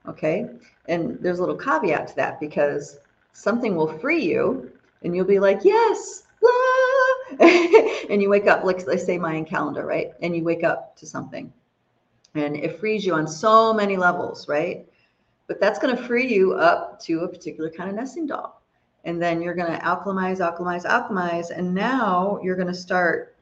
Okay. 0.09 0.49
And 0.87 1.17
there's 1.21 1.39
a 1.39 1.41
little 1.41 1.57
caveat 1.57 2.07
to 2.09 2.15
that 2.15 2.39
because 2.39 2.97
something 3.33 3.75
will 3.75 3.99
free 3.99 4.23
you 4.23 4.71
and 5.03 5.15
you'll 5.15 5.25
be 5.25 5.39
like, 5.39 5.59
yes, 5.63 6.23
and 7.39 8.21
you 8.21 8.29
wake 8.29 8.47
up, 8.47 8.63
like 8.63 8.85
let's 8.87 9.05
say 9.05 9.17
Mayan 9.17 9.45
calendar, 9.45 9.85
right? 9.85 10.11
And 10.21 10.35
you 10.35 10.43
wake 10.43 10.63
up 10.63 10.95
to 10.97 11.05
something 11.05 11.51
and 12.35 12.55
it 12.55 12.79
frees 12.79 13.05
you 13.05 13.13
on 13.13 13.27
so 13.27 13.73
many 13.73 13.97
levels, 13.97 14.47
right? 14.47 14.87
But 15.47 15.59
that's 15.59 15.79
going 15.79 15.95
to 15.95 16.03
free 16.03 16.27
you 16.27 16.53
up 16.53 16.99
to 17.01 17.21
a 17.21 17.27
particular 17.27 17.69
kind 17.69 17.89
of 17.89 17.95
nesting 17.95 18.27
doll. 18.27 18.61
And 19.05 19.21
then 19.21 19.41
you're 19.41 19.55
going 19.55 19.71
to 19.71 19.79
alchemize, 19.79 20.39
alchemize, 20.39 20.85
alchemize. 20.85 21.49
And 21.49 21.73
now 21.73 22.39
you're 22.43 22.55
going 22.55 22.67
to 22.67 22.73
start, 22.73 23.35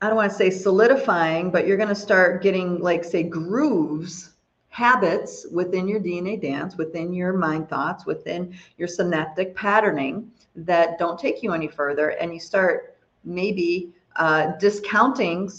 I 0.00 0.06
don't 0.06 0.16
want 0.16 0.30
to 0.30 0.36
say 0.36 0.50
solidifying, 0.50 1.50
but 1.50 1.66
you're 1.66 1.76
going 1.76 1.88
to 1.88 1.94
start 1.94 2.42
getting, 2.42 2.78
like, 2.78 3.04
say, 3.04 3.22
grooves, 3.22 4.30
habits 4.70 5.46
within 5.52 5.86
your 5.86 6.00
DNA 6.00 6.40
dance, 6.40 6.76
within 6.76 7.12
your 7.12 7.32
mind 7.32 7.68
thoughts, 7.68 8.06
within 8.06 8.54
your 8.78 8.88
synaptic 8.88 9.54
patterning 9.54 10.30
that 10.54 10.98
don't 10.98 11.18
take 11.18 11.42
you 11.42 11.52
any 11.52 11.68
further. 11.68 12.10
And 12.10 12.32
you 12.32 12.40
start 12.40 12.96
maybe 13.24 13.92
uh, 14.16 14.52
discounting 14.58 15.50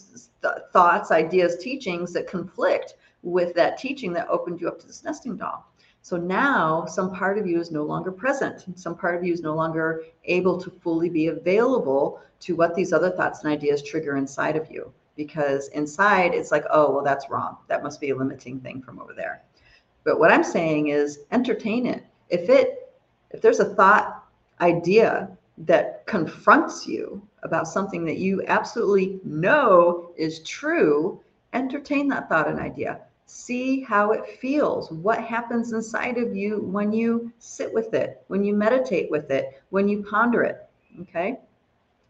th- 0.41 0.54
thoughts, 0.74 1.12
ideas, 1.12 1.58
teachings 1.58 2.13
that 2.13 2.28
conflict 2.28 2.95
with 3.21 3.54
that 3.54 3.78
teaching 3.78 4.13
that 4.13 4.28
opened 4.30 4.60
you 4.60 4.67
up 4.67 4.80
to 4.80 4.88
this 4.88 5.04
nesting 5.04 5.38
doll. 5.38 5.71
So 6.02 6.17
now 6.17 6.86
some 6.86 7.13
part 7.13 7.38
of 7.38 7.45
you 7.45 7.60
is 7.60 7.69
no 7.69 7.84
longer 7.84 8.12
present. 8.12 8.65
Some 8.80 8.97
part 8.97 9.15
of 9.15 9.24
you 9.24 9.34
is 9.34 9.41
no 9.41 9.54
longer 9.54 10.04
able 10.26 10.60
to 10.60 10.71
fully 10.71 11.10
be 11.10 11.28
available 11.28 12.21
to 12.39 12.56
what 12.56 12.74
these 12.74 12.91
other 12.91 13.12
thoughts 13.12 13.43
and 13.43 13.54
ideas 13.54 13.84
trigger 13.84 14.17
inside 14.17 14.56
of 14.56 14.71
you. 14.71 14.91
Because 15.25 15.67
inside 15.67 16.34
it's 16.34 16.49
like, 16.49 16.65
oh, 16.71 16.91
well, 16.91 17.03
that's 17.03 17.29
wrong. 17.29 17.57
That 17.67 17.84
must 17.84 18.01
be 18.01 18.10
a 18.10 18.15
limiting 18.15 18.60
thing 18.60 18.81
from 18.81 18.99
over 18.99 19.13
there. 19.13 19.43
But 20.03 20.19
what 20.19 20.31
I'm 20.31 20.43
saying 20.43 20.88
is 20.88 21.19
entertain 21.31 21.86
it. 21.86 22.03
If 22.29 22.49
it, 22.49 22.91
if 23.29 23.39
there's 23.39 23.60
a 23.60 23.75
thought 23.75 24.23
idea 24.62 25.29
that 25.60 26.03
confronts 26.07 26.88
you 26.88 27.21
about 27.43 27.67
something 27.67 28.03
that 28.05 28.17
you 28.17 28.43
absolutely 28.47 29.19
know 29.23 30.12
is 30.17 30.39
true, 30.39 31.21
entertain 31.53 32.07
that 32.07 32.27
thought 32.27 32.47
and 32.47 32.60
idea. 32.60 33.01
See 33.27 33.81
how 33.81 34.10
it 34.13 34.39
feels. 34.39 34.91
What 34.91 35.23
happens 35.23 35.71
inside 35.71 36.17
of 36.17 36.36
you 36.36 36.62
when 36.62 36.91
you 36.91 37.31
sit 37.38 37.71
with 37.71 37.93
it, 37.93 38.23
when 38.27 38.43
you 38.43 38.55
meditate 38.55 39.12
with 39.12 39.29
it, 39.29 39.62
when 39.69 39.88
you 39.88 40.01
ponder 40.01 40.41
it. 40.41 40.67
Okay? 41.01 41.38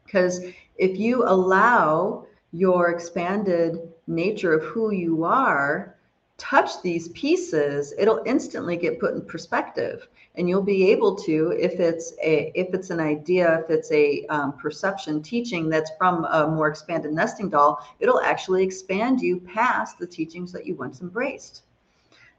Because 0.06 0.40
if 0.78 0.98
you 0.98 1.24
allow 1.26 2.26
your 2.52 2.90
expanded 2.90 3.92
nature 4.08 4.54
of 4.54 4.64
who 4.64 4.92
you 4.92 5.24
are 5.24 5.96
touch 6.42 6.82
these 6.82 7.10
pieces, 7.10 7.94
it'll 8.00 8.24
instantly 8.26 8.76
get 8.76 9.00
put 9.00 9.14
in 9.14 9.22
perspective. 9.22 10.08
And 10.36 10.50
you'll 10.50 10.64
be 10.64 10.90
able 10.90 11.16
to 11.18 11.52
if 11.52 11.80
it's 11.80 12.14
a 12.24 12.52
if 12.56 12.74
it's 12.74 12.90
an 12.90 13.00
idea 13.00 13.60
if 13.60 13.70
it's 13.70 13.92
a 13.92 14.26
um, 14.28 14.54
perception 14.54 15.22
teaching 15.22 15.70
that's 15.70 15.92
from 16.00 16.26
a 16.26 16.48
more 16.48 16.68
expanded 16.70 17.12
nesting 17.12 17.50
doll 17.50 17.86
it'll 18.00 18.22
actually 18.22 18.64
expand 18.64 19.22
you 19.22 19.42
past 19.42 20.00
the 20.00 20.08
teachings 20.08 20.52
that 20.54 20.66
you 20.66 20.74
once 20.76 21.02
embraced. 21.02 21.64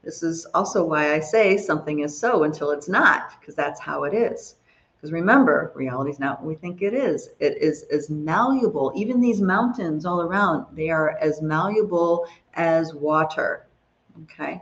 This 0.03 0.23
is 0.23 0.45
also 0.55 0.83
why 0.83 1.13
i 1.13 1.19
say 1.19 1.55
something 1.55 1.99
is 1.99 2.17
so 2.17 2.43
until 2.43 2.71
it's 2.71 2.89
not 2.89 3.39
because 3.39 3.53
that's 3.53 3.79
how 3.79 4.03
it 4.05 4.15
is 4.15 4.55
because 5.03 5.11
remember 5.11 5.73
reality 5.75 6.11
is 6.11 6.19
not 6.19 6.39
what 6.39 6.47
we 6.47 6.55
think 6.55 6.81
it 6.81 6.93
is. 6.93 7.29
It 7.41 7.57
is 7.57 7.83
as 7.91 8.09
malleable 8.09 8.93
even 8.95 9.19
these 9.19 9.41
mountains 9.41 10.05
all 10.05 10.21
around 10.21 10.65
they 10.77 10.89
are 10.89 11.17
as 11.19 11.41
malleable 11.41 12.25
as 12.53 12.93
water 12.93 13.67
okay? 14.23 14.61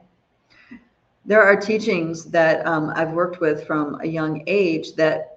There 1.26 1.44
are 1.44 1.56
teachings 1.56 2.26
that 2.26 2.66
um, 2.66 2.92
I've 2.96 3.12
worked 3.12 3.40
with 3.40 3.68
from 3.68 4.00
a 4.02 4.08
young 4.08 4.44
age 4.48 4.96
that 4.96 5.31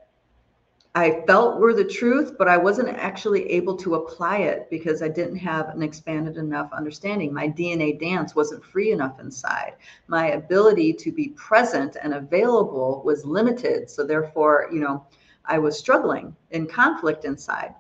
I 0.97 1.23
felt 1.27 1.59
were 1.59 1.75
the 1.75 1.85
truth, 1.85 2.37
but 2.39 2.47
I 2.47 2.57
wasn't 2.57 2.89
actually 2.89 3.51
able 3.51 3.77
to 3.79 3.97
apply 3.97 4.39
it 4.39 4.71
because 4.71 5.03
I 5.03 5.09
didn't 5.09 5.39
have 5.39 5.71
an 5.71 5.83
expanded 5.83 6.37
enough 6.37 6.73
understanding. 6.73 7.35
My 7.35 7.49
DNA 7.49 7.99
dance 7.99 8.37
wasn't 8.37 8.65
free 8.65 8.93
enough 8.93 9.19
inside. 9.19 9.73
My 10.07 10.29
ability 10.29 10.93
to 10.93 11.11
be 11.11 11.31
present 11.31 11.97
and 12.01 12.15
available 12.15 13.03
was 13.05 13.25
limited. 13.25 13.91
So, 13.91 14.05
therefore, 14.05 14.69
you 14.73 14.79
know, 14.79 15.05
I 15.47 15.59
was 15.59 15.77
struggling 15.77 16.37
in 16.53 16.69
conflict 16.69 17.25
inside. 17.25 17.75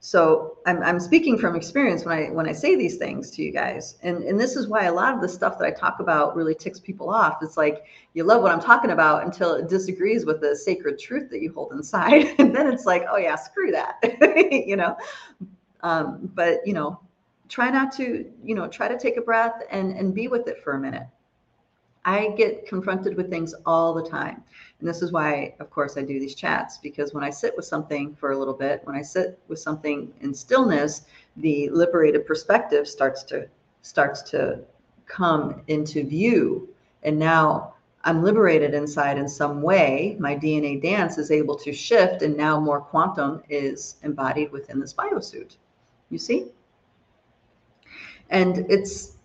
So 0.00 0.58
I'm, 0.66 0.82
I'm 0.82 1.00
speaking 1.00 1.38
from 1.38 1.56
experience 1.56 2.04
when 2.04 2.16
I 2.16 2.30
when 2.30 2.48
I 2.48 2.52
say 2.52 2.76
these 2.76 2.96
things 2.96 3.30
to 3.32 3.42
you 3.42 3.50
guys. 3.50 3.98
And, 4.02 4.22
and 4.24 4.38
this 4.38 4.54
is 4.54 4.68
why 4.68 4.84
a 4.84 4.92
lot 4.92 5.14
of 5.14 5.20
the 5.20 5.28
stuff 5.28 5.58
that 5.58 5.66
I 5.66 5.70
talk 5.70 6.00
about 6.00 6.36
really 6.36 6.54
ticks 6.54 6.78
people 6.78 7.10
off. 7.10 7.38
It's 7.42 7.56
like 7.56 7.84
you 8.14 8.22
love 8.22 8.42
what 8.42 8.52
I'm 8.52 8.60
talking 8.60 8.90
about 8.90 9.24
until 9.24 9.54
it 9.54 9.68
disagrees 9.68 10.24
with 10.24 10.40
the 10.40 10.54
sacred 10.54 10.98
truth 10.98 11.30
that 11.30 11.40
you 11.40 11.52
hold 11.52 11.72
inside. 11.72 12.34
And 12.38 12.54
then 12.54 12.72
it's 12.72 12.86
like, 12.86 13.04
oh 13.10 13.16
yeah, 13.16 13.34
screw 13.36 13.70
that. 13.72 13.96
you 14.50 14.76
know. 14.76 14.96
Um, 15.80 16.30
but 16.34 16.66
you 16.66 16.74
know, 16.74 17.00
try 17.48 17.70
not 17.70 17.92
to, 17.96 18.30
you 18.44 18.54
know, 18.54 18.68
try 18.68 18.88
to 18.88 18.98
take 18.98 19.16
a 19.16 19.22
breath 19.22 19.62
and 19.70 19.92
and 19.92 20.14
be 20.14 20.28
with 20.28 20.46
it 20.46 20.62
for 20.62 20.74
a 20.74 20.78
minute. 20.78 21.06
I 22.06 22.28
get 22.36 22.66
confronted 22.66 23.16
with 23.16 23.28
things 23.28 23.52
all 23.66 23.92
the 23.92 24.08
time. 24.08 24.44
And 24.78 24.88
this 24.88 25.02
is 25.02 25.10
why, 25.10 25.56
of 25.58 25.70
course, 25.70 25.96
I 25.96 26.02
do 26.02 26.20
these 26.20 26.36
chats 26.36 26.78
because 26.78 27.12
when 27.12 27.24
I 27.24 27.30
sit 27.30 27.56
with 27.56 27.64
something 27.64 28.14
for 28.14 28.30
a 28.30 28.38
little 28.38 28.54
bit, 28.54 28.80
when 28.84 28.94
I 28.94 29.02
sit 29.02 29.40
with 29.48 29.58
something 29.58 30.12
in 30.20 30.32
stillness, 30.32 31.02
the 31.36 31.68
liberated 31.70 32.24
perspective 32.24 32.86
starts 32.86 33.24
to 33.24 33.48
starts 33.82 34.22
to 34.22 34.60
come 35.06 35.62
into 35.66 36.04
view. 36.04 36.68
And 37.02 37.18
now 37.18 37.74
I'm 38.04 38.22
liberated 38.22 38.72
inside 38.72 39.18
in 39.18 39.28
some 39.28 39.60
way. 39.60 40.16
My 40.20 40.36
DNA 40.36 40.80
dance 40.80 41.18
is 41.18 41.32
able 41.32 41.56
to 41.56 41.72
shift, 41.72 42.22
and 42.22 42.36
now 42.36 42.60
more 42.60 42.80
quantum 42.80 43.42
is 43.48 43.96
embodied 44.04 44.52
within 44.52 44.78
this 44.78 44.94
biosuit. 44.94 45.56
You 46.10 46.18
see? 46.18 46.46
And 48.30 48.58
it's 48.70 49.15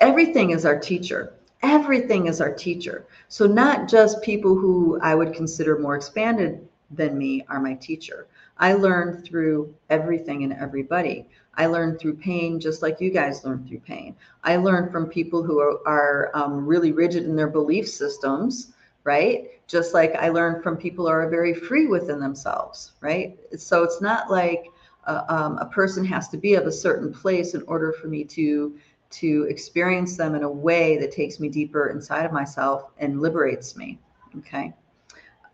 everything 0.00 0.50
is 0.50 0.64
our 0.64 0.78
teacher 0.78 1.34
everything 1.62 2.26
is 2.26 2.40
our 2.40 2.52
teacher. 2.52 3.06
So, 3.28 3.46
not 3.46 3.88
just 3.88 4.22
people 4.22 4.56
who 4.56 4.98
I 5.02 5.14
would 5.14 5.34
consider 5.34 5.78
more 5.78 5.96
expanded 5.96 6.66
than 6.90 7.18
me 7.18 7.44
are 7.48 7.60
my 7.60 7.74
teacher. 7.74 8.26
I 8.58 8.74
learn 8.74 9.22
through 9.22 9.74
everything 9.88 10.44
and 10.44 10.52
everybody. 10.52 11.26
I 11.54 11.66
learn 11.66 11.98
through 11.98 12.16
pain, 12.16 12.60
just 12.60 12.82
like 12.82 13.00
you 13.00 13.10
guys 13.10 13.44
learn 13.44 13.66
through 13.66 13.80
pain. 13.80 14.16
I 14.44 14.56
learn 14.56 14.90
from 14.90 15.06
people 15.06 15.42
who 15.42 15.60
are, 15.60 15.78
are 15.86 16.30
um, 16.34 16.66
really 16.66 16.92
rigid 16.92 17.24
in 17.24 17.36
their 17.36 17.48
belief 17.48 17.88
systems, 17.88 18.72
right? 19.04 19.50
Just 19.66 19.94
like 19.94 20.14
I 20.16 20.28
learn 20.28 20.62
from 20.62 20.76
people 20.76 21.06
who 21.06 21.12
are 21.12 21.28
very 21.28 21.54
free 21.54 21.86
within 21.86 22.20
themselves, 22.20 22.92
right? 23.00 23.38
So 23.56 23.82
it's 23.82 24.00
not 24.00 24.30
like 24.30 24.66
uh, 25.06 25.22
um, 25.28 25.58
a 25.58 25.66
person 25.66 26.04
has 26.04 26.28
to 26.28 26.36
be 26.36 26.54
of 26.54 26.66
a 26.66 26.72
certain 26.72 27.12
place 27.12 27.54
in 27.54 27.62
order 27.62 27.92
for 27.92 28.08
me 28.08 28.24
to 28.24 28.74
to 29.10 29.46
experience 29.48 30.16
them 30.16 30.34
in 30.34 30.44
a 30.44 30.50
way 30.50 30.96
that 30.98 31.12
takes 31.12 31.40
me 31.40 31.48
deeper 31.48 31.88
inside 31.88 32.24
of 32.24 32.32
myself 32.32 32.90
and 32.98 33.20
liberates 33.20 33.76
me. 33.76 33.98
Okay. 34.38 34.72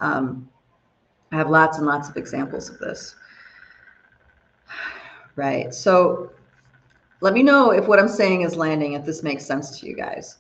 Um, 0.01 0.49
I 1.33 1.37
have 1.37 1.51
lots 1.51 1.79
and 1.79 1.87
lots 1.87 2.09
of 2.09 2.16
examples 2.16 2.69
of 2.69 2.79
this. 2.79 3.14
Right. 5.38 5.75
So 5.75 6.31
let 7.21 7.35
me 7.35 7.42
know 7.42 7.71
if 7.71 7.87
what 7.87 7.99
I'm 7.99 8.09
saying 8.09 8.40
is 8.40 8.57
landing, 8.57 8.95
if 8.95 9.05
this 9.05 9.23
makes 9.23 9.45
sense 9.45 9.79
to 9.79 9.87
you 9.87 9.95
guys. 9.95 10.38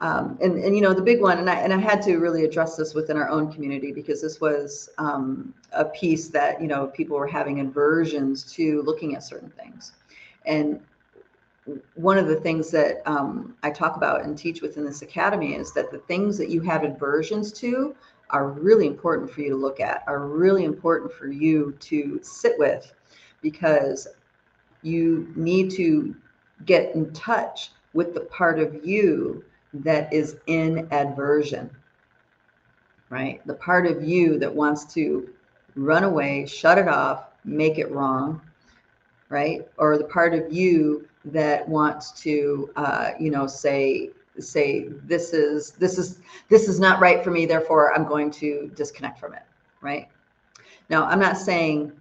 Um, 0.00 0.38
and, 0.40 0.62
and 0.62 0.76
you 0.76 0.80
know 0.80 0.94
the 0.94 1.02
big 1.02 1.20
one 1.20 1.38
and 1.38 1.50
I, 1.50 1.54
and 1.56 1.72
I 1.72 1.78
had 1.78 2.02
to 2.02 2.18
really 2.18 2.44
address 2.44 2.76
this 2.76 2.94
within 2.94 3.16
our 3.16 3.28
own 3.28 3.52
community 3.52 3.90
because 3.90 4.22
this 4.22 4.40
was 4.40 4.88
um, 4.98 5.52
a 5.72 5.86
piece 5.86 6.28
that 6.28 6.62
you 6.62 6.68
know 6.68 6.86
people 6.86 7.16
were 7.16 7.26
having 7.26 7.58
aversions 7.58 8.44
to 8.52 8.80
looking 8.82 9.16
at 9.16 9.24
certain 9.24 9.50
things 9.50 9.94
and 10.46 10.80
one 11.94 12.18
of 12.18 12.28
the 12.28 12.40
things 12.40 12.70
that 12.70 13.02
um, 13.06 13.56
I 13.62 13.70
talk 13.70 13.96
about 13.96 14.24
and 14.24 14.36
teach 14.36 14.62
within 14.62 14.84
this 14.84 15.02
academy 15.02 15.54
is 15.54 15.72
that 15.72 15.90
the 15.90 15.98
things 15.98 16.38
that 16.38 16.50
you 16.50 16.60
have 16.62 16.84
aversions 16.84 17.52
to 17.54 17.94
are 18.30 18.48
really 18.48 18.86
important 18.86 19.30
for 19.30 19.40
you 19.40 19.50
to 19.50 19.56
look 19.56 19.80
at, 19.80 20.04
are 20.06 20.26
really 20.26 20.64
important 20.64 21.12
for 21.12 21.28
you 21.28 21.76
to 21.80 22.20
sit 22.22 22.58
with 22.58 22.92
because 23.42 24.06
you 24.82 25.32
need 25.34 25.70
to 25.72 26.14
get 26.66 26.94
in 26.94 27.12
touch 27.12 27.70
with 27.94 28.14
the 28.14 28.20
part 28.20 28.58
of 28.58 28.84
you 28.84 29.44
that 29.72 30.12
is 30.12 30.36
in 30.46 30.86
aversion, 30.90 31.70
right? 33.10 33.44
The 33.46 33.54
part 33.54 33.86
of 33.86 34.02
you 34.02 34.38
that 34.38 34.54
wants 34.54 34.92
to 34.94 35.28
run 35.74 36.04
away, 36.04 36.46
shut 36.46 36.78
it 36.78 36.88
off, 36.88 37.24
make 37.44 37.78
it 37.78 37.90
wrong, 37.90 38.40
right? 39.28 39.68
Or 39.78 39.98
the 39.98 40.04
part 40.04 40.34
of 40.34 40.52
you 40.52 41.07
that 41.32 41.68
wants 41.68 42.12
to 42.22 42.70
uh, 42.76 43.10
you 43.18 43.30
know 43.30 43.46
say 43.46 44.10
say 44.38 44.88
this 45.04 45.32
is 45.32 45.72
this 45.72 45.98
is 45.98 46.20
this 46.48 46.68
is 46.68 46.78
not 46.78 47.00
right 47.00 47.24
for 47.24 47.30
me 47.32 47.44
therefore 47.44 47.92
i'm 47.94 48.06
going 48.06 48.30
to 48.30 48.70
disconnect 48.74 49.18
from 49.18 49.34
it 49.34 49.42
right? 49.80 50.08
Now 50.90 51.04
i'm 51.04 51.18
not 51.18 51.36
saying 51.36 51.92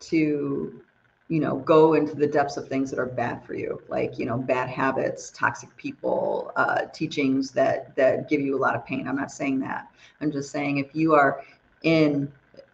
to 0.00 0.82
you 1.28 1.40
know 1.40 1.56
go 1.56 1.94
into 1.94 2.14
the 2.14 2.26
depths 2.26 2.56
of 2.56 2.68
things 2.68 2.90
that 2.90 2.98
are 2.98 3.06
bad 3.06 3.44
for 3.44 3.54
you 3.54 3.82
like 3.88 4.18
you 4.18 4.26
know 4.26 4.36
bad 4.36 4.68
habits 4.68 5.30
toxic 5.30 5.74
people 5.76 6.52
uh, 6.56 6.82
teachings 6.92 7.50
that 7.50 7.94
that 7.96 8.28
give 8.28 8.40
you 8.40 8.56
a 8.56 8.60
lot 8.60 8.76
of 8.76 8.84
pain. 8.84 9.08
I'm 9.08 9.16
not 9.16 9.32
saying 9.32 9.58
that. 9.60 9.88
I'm 10.20 10.30
just 10.30 10.50
saying 10.50 10.78
if 10.78 10.94
you 10.94 11.14
are 11.14 11.42
in 11.82 12.30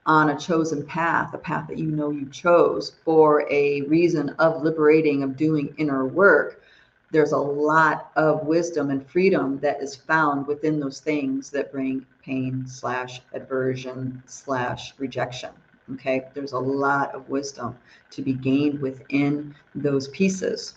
on 0.06 0.30
a 0.30 0.38
chosen 0.38 0.84
path 0.86 1.32
a 1.34 1.38
path 1.38 1.68
that 1.68 1.78
you 1.78 1.86
know 1.86 2.10
you 2.10 2.26
chose 2.26 2.92
for 3.04 3.46
a 3.50 3.82
reason 3.82 4.30
of 4.38 4.62
liberating 4.62 5.22
of 5.22 5.36
doing 5.36 5.74
inner 5.78 6.06
work 6.06 6.62
there's 7.10 7.32
a 7.32 7.36
lot 7.38 8.10
of 8.16 8.46
wisdom 8.46 8.90
and 8.90 9.06
freedom 9.06 9.58
that 9.60 9.80
is 9.82 9.94
found 9.94 10.46
within 10.46 10.80
those 10.80 11.00
things 11.00 11.50
that 11.50 11.70
bring 11.70 12.04
pain 12.24 12.64
slash 12.66 13.20
aversion 13.32 14.22
slash 14.26 14.94
rejection 14.98 15.50
Okay, 15.94 16.24
there's 16.32 16.52
a 16.52 16.58
lot 16.58 17.14
of 17.14 17.28
wisdom 17.28 17.76
to 18.10 18.22
be 18.22 18.32
gained 18.32 18.80
within 18.80 19.54
those 19.74 20.08
pieces. 20.08 20.74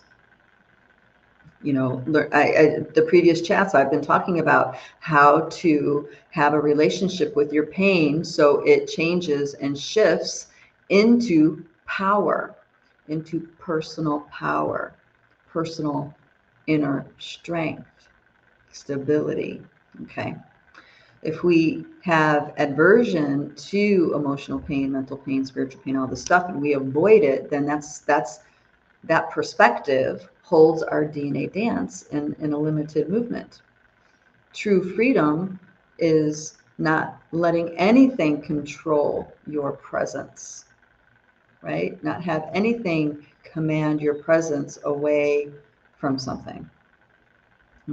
You 1.66 1.74
know, 1.74 2.30
I, 2.32 2.42
I, 2.42 2.80
the 2.94 3.06
previous 3.10 3.42
chats 3.42 3.74
I've 3.74 3.90
been 3.90 4.02
talking 4.02 4.40
about 4.40 4.78
how 5.00 5.50
to 5.50 6.08
have 6.30 6.54
a 6.54 6.60
relationship 6.60 7.36
with 7.36 7.52
your 7.52 7.66
pain 7.66 8.24
so 8.24 8.60
it 8.62 8.88
changes 8.88 9.56
and 9.56 9.78
shifts 9.78 10.48
into 10.90 11.66
power, 11.88 12.56
into 13.08 13.42
personal 13.60 14.22
power, 14.32 14.94
personal 15.50 16.14
inner 16.68 17.06
strength, 17.18 18.10
stability. 18.72 19.62
Okay 20.04 20.36
if 21.26 21.44
we 21.44 21.84
have 22.04 22.54
aversion 22.60 23.54
to 23.56 24.14
emotional 24.16 24.60
pain, 24.60 24.92
mental 24.92 25.18
pain, 25.18 25.44
spiritual 25.44 25.82
pain, 25.82 25.98
all 25.98 26.06
this 26.06 26.22
stuff, 26.22 26.48
and 26.50 26.62
we 26.62 26.74
avoid 26.74 27.24
it, 27.24 27.50
then 27.50 27.66
that's 27.66 28.00
that's 28.00 28.42
that 29.04 29.32
perspective 29.32 30.30
holds 30.46 30.84
our 30.84 31.04
DNA 31.04 31.52
dance 31.52 32.04
in, 32.12 32.36
in 32.40 32.54
a 32.54 32.58
limited 32.58 33.10
movement. 33.10 33.64
True 34.54 34.94
freedom 34.96 35.60
is 35.98 36.58
not 36.78 37.18
letting 37.32 37.76
anything 37.78 38.44
control 38.44 39.34
your 39.48 39.72
presence, 39.72 40.66
right? 41.64 42.02
Not 42.04 42.24
have 42.24 42.48
anything 42.54 43.26
command 43.44 44.02
your 44.02 44.16
presence 44.16 44.78
away 44.84 45.50
from 45.98 46.20
something. 46.20 46.70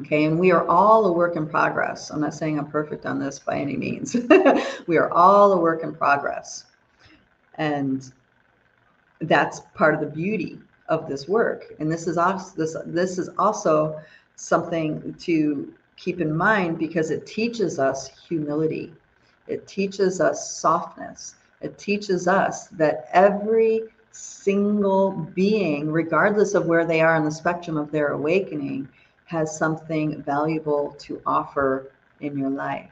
Okay, 0.01 0.25
and 0.25 0.39
we 0.39 0.51
are 0.51 0.67
all 0.69 1.07
a 1.07 1.13
work 1.13 1.37
in 1.37 1.49
progress. 1.49 2.11
I'm 2.11 2.21
not 2.21 2.35
saying 2.35 2.59
I'm 2.59 2.71
perfect 2.71 3.07
on 3.07 3.19
this 3.19 3.39
by 3.39 3.57
any 3.57 3.77
means. 3.77 4.15
we 4.87 4.99
are 4.99 5.11
all 5.11 5.55
a 5.55 5.61
work 5.61 5.83
in 5.85 5.95
progress. 5.95 6.65
And 7.55 8.11
that's 9.21 9.61
part 9.75 9.95
of 9.95 10.01
the 10.01 10.07
beauty 10.07 10.59
of 10.89 11.09
this 11.09 11.29
work. 11.29 11.75
And 11.79 11.91
this 11.91 12.07
is 12.07 12.19
also 12.19 12.55
this 12.57 12.77
this 12.87 13.19
is 13.19 13.31
also 13.39 14.01
something 14.37 15.15
to 15.21 15.73
keep 15.97 16.21
in 16.21 16.37
mind 16.37 16.79
because 16.79 17.11
it 17.11 17.27
teaches 17.27 17.79
us 17.79 18.11
humility. 18.29 18.93
It 19.47 19.67
teaches 19.67 20.21
us 20.21 20.57
softness. 20.57 21.37
It 21.61 21.79
teaches 21.79 22.27
us 22.27 22.67
that 22.69 23.09
every 23.13 23.83
single 24.11 25.13
being, 25.35 25.91
regardless 25.91 26.55
of 26.55 26.67
where 26.67 26.85
they 26.85 27.01
are 27.01 27.15
on 27.17 27.25
the 27.25 27.31
spectrum 27.31 27.77
of 27.77 27.91
their 27.91 28.09
awakening, 28.09 28.89
has 29.27 29.57
something 29.57 30.23
valuable 30.23 30.95
to 30.99 31.21
offer 31.25 31.93
in 32.21 32.37
your 32.37 32.51
life. 32.51 32.91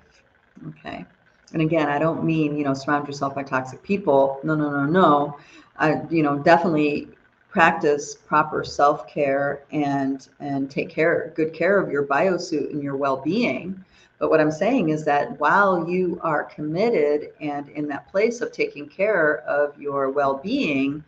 Okay. 0.68 1.04
And 1.52 1.62
again, 1.62 1.88
I 1.88 1.98
don't 1.98 2.24
mean, 2.24 2.56
you 2.56 2.64
know, 2.64 2.74
surround 2.74 3.06
yourself 3.06 3.34
by 3.34 3.42
toxic 3.42 3.82
people. 3.82 4.38
No, 4.44 4.54
no, 4.54 4.70
no, 4.70 4.84
no. 4.84 5.36
I, 5.76 6.02
you 6.10 6.22
know, 6.22 6.38
definitely 6.38 7.08
practice 7.50 8.14
proper 8.14 8.62
self-care 8.64 9.62
and 9.72 10.28
and 10.38 10.70
take 10.70 10.88
care 10.88 11.32
good 11.34 11.52
care 11.52 11.78
of 11.78 11.90
your 11.90 12.04
biosuit 12.04 12.70
and 12.70 12.82
your 12.82 12.96
well-being 12.96 13.84
but 14.18 14.30
what 14.30 14.40
i'm 14.40 14.52
saying 14.52 14.90
is 14.90 15.04
that 15.04 15.38
while 15.40 15.88
you 15.88 16.20
are 16.22 16.44
committed 16.44 17.32
and 17.40 17.68
in 17.70 17.88
that 17.88 18.06
place 18.08 18.40
of 18.40 18.52
taking 18.52 18.88
care 18.88 19.38
of 19.40 19.78
your 19.80 20.10
well-being 20.10 21.02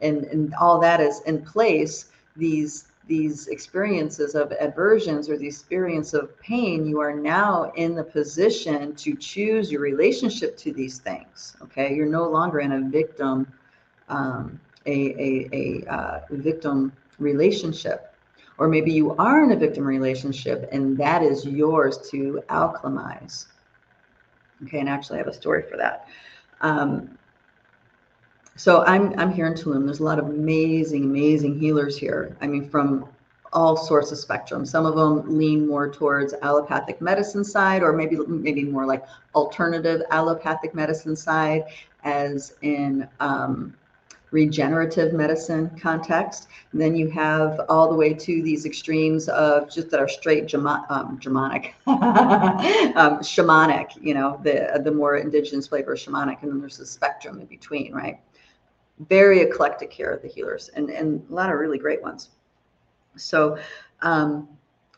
and 0.00 0.24
and 0.24 0.54
all 0.54 0.78
that 0.78 1.00
is 1.00 1.20
in 1.26 1.42
place 1.42 2.06
these 2.36 2.86
these 3.10 3.48
experiences 3.48 4.36
of 4.36 4.52
aversions 4.60 5.28
or 5.28 5.36
the 5.36 5.46
experience 5.46 6.14
of 6.14 6.38
pain, 6.40 6.86
you 6.86 7.00
are 7.00 7.12
now 7.12 7.72
in 7.74 7.96
the 7.96 8.04
position 8.04 8.94
to 8.94 9.16
choose 9.16 9.72
your 9.72 9.80
relationship 9.80 10.56
to 10.58 10.72
these 10.72 10.98
things. 10.98 11.56
Okay, 11.60 11.92
you're 11.92 12.06
no 12.06 12.28
longer 12.28 12.60
in 12.60 12.70
a 12.70 12.80
victim, 12.88 13.52
um, 14.08 14.60
a 14.86 14.90
a, 14.92 15.48
a 15.52 15.92
uh, 15.92 16.20
victim 16.30 16.92
relationship, 17.18 18.14
or 18.58 18.68
maybe 18.68 18.92
you 18.92 19.14
are 19.16 19.44
in 19.44 19.52
a 19.52 19.56
victim 19.56 19.84
relationship, 19.84 20.68
and 20.72 20.96
that 20.98 21.22
is 21.22 21.44
yours 21.44 21.98
to 22.10 22.42
alchemize. 22.48 23.46
Okay, 24.64 24.80
and 24.80 24.88
actually, 24.88 25.16
I 25.16 25.18
have 25.18 25.28
a 25.28 25.32
story 25.32 25.62
for 25.62 25.76
that. 25.76 26.06
Um, 26.60 27.18
so 28.56 28.82
I'm 28.84 29.18
I'm 29.18 29.32
here 29.32 29.46
in 29.46 29.54
Tulum. 29.54 29.84
There's 29.84 30.00
a 30.00 30.04
lot 30.04 30.18
of 30.18 30.26
amazing, 30.26 31.04
amazing 31.04 31.58
healers 31.58 31.96
here. 31.96 32.36
I 32.40 32.46
mean, 32.46 32.68
from 32.68 33.08
all 33.52 33.76
sorts 33.76 34.12
of 34.12 34.18
spectrum. 34.18 34.64
Some 34.64 34.86
of 34.86 34.94
them 34.94 35.38
lean 35.38 35.66
more 35.66 35.90
towards 35.90 36.34
allopathic 36.42 37.00
medicine 37.00 37.44
side, 37.44 37.82
or 37.82 37.92
maybe 37.92 38.16
maybe 38.26 38.64
more 38.64 38.86
like 38.86 39.04
alternative 39.34 40.02
allopathic 40.10 40.74
medicine 40.74 41.16
side, 41.16 41.64
as 42.04 42.54
in 42.62 43.08
um, 43.18 43.74
regenerative 44.30 45.12
medicine 45.12 45.70
context. 45.80 46.48
And 46.72 46.80
then 46.80 46.94
you 46.94 47.10
have 47.10 47.60
all 47.68 47.88
the 47.88 47.96
way 47.96 48.14
to 48.14 48.42
these 48.42 48.64
extremes 48.64 49.28
of 49.28 49.70
just 49.70 49.90
that 49.90 50.00
are 50.00 50.08
straight 50.08 50.52
um, 50.54 51.18
Germanic, 51.20 51.74
um, 51.86 53.20
shamanic. 53.20 53.90
You 54.00 54.14
know, 54.14 54.40
the 54.42 54.80
the 54.84 54.92
more 54.92 55.16
indigenous 55.16 55.66
flavor 55.66 55.96
shamanic, 55.96 56.42
and 56.42 56.52
then 56.52 56.60
there's 56.60 56.80
a 56.80 56.86
spectrum 56.86 57.40
in 57.40 57.46
between, 57.46 57.92
right? 57.92 58.20
very 59.08 59.40
eclectic 59.40 59.92
here 59.92 60.10
at 60.10 60.22
the 60.22 60.28
healers 60.28 60.68
and, 60.70 60.90
and 60.90 61.24
a 61.30 61.34
lot 61.34 61.50
of 61.50 61.58
really 61.58 61.78
great 61.78 62.02
ones. 62.02 62.30
So, 63.16 63.58
um, 64.02 64.48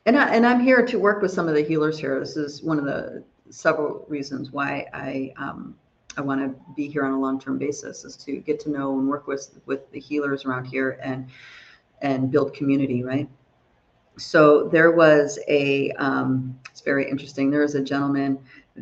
and, 0.07 0.19
I, 0.19 0.35
and 0.35 0.45
I'm 0.45 0.61
here 0.61 0.85
to 0.85 0.99
work 0.99 1.23
with 1.23 1.31
some 1.31 1.49
of 1.49 1.55
the 1.55 1.63
healers 1.63 1.99
here. 1.99 2.19
This 2.19 2.37
is 2.37 2.63
one 2.63 2.79
of 2.79 2.85
the 2.85 3.23
several 3.51 4.05
reasons 4.09 4.51
why 4.51 4.87
I, 4.93 5.33
um, 5.37 5.77
I 6.17 6.21
want 6.21 6.41
to 6.41 6.55
be 6.75 6.89
here 6.89 7.05
on 7.05 7.13
a 7.13 7.21
long-term 7.21 7.59
basis 7.59 8.05
is 8.05 8.17
to 8.19 8.37
get 8.37 8.61
to 8.61 8.71
know 8.71 8.99
and 8.99 9.09
work 9.09 9.27
with, 9.27 9.59
with 9.67 9.91
the 9.93 10.01
healers 10.01 10.45
around 10.45 10.67
here 10.67 10.99
and, 11.03 11.29
and 12.03 12.31
build 12.31 12.55
community, 12.55 13.03
right? 13.03 13.29
So 14.19 14.69
there 14.69 14.91
was 14.91 15.39
a, 15.49 15.91
um, 15.93 16.59
it's 16.71 16.83
very 16.83 17.09
interesting. 17.09 17.51
There 17.51 17.63
is 17.63 17.75
a 17.75 17.83
gentleman 17.83 18.39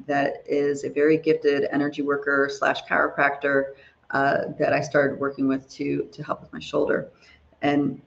that 0.06 0.42
is 0.46 0.84
a 0.84 0.90
very 0.90 1.18
gifted 1.18 1.68
energy 1.72 2.02
worker 2.02 2.48
slash 2.52 2.82
chiropractor 2.84 3.74
uh, 4.10 4.46
that 4.58 4.72
I 4.72 4.80
started 4.80 5.18
working 5.18 5.46
with 5.46 5.68
to 5.70 6.08
to 6.12 6.22
help 6.22 6.40
with 6.40 6.52
my 6.52 6.58
shoulder, 6.58 7.10
and 7.62 8.00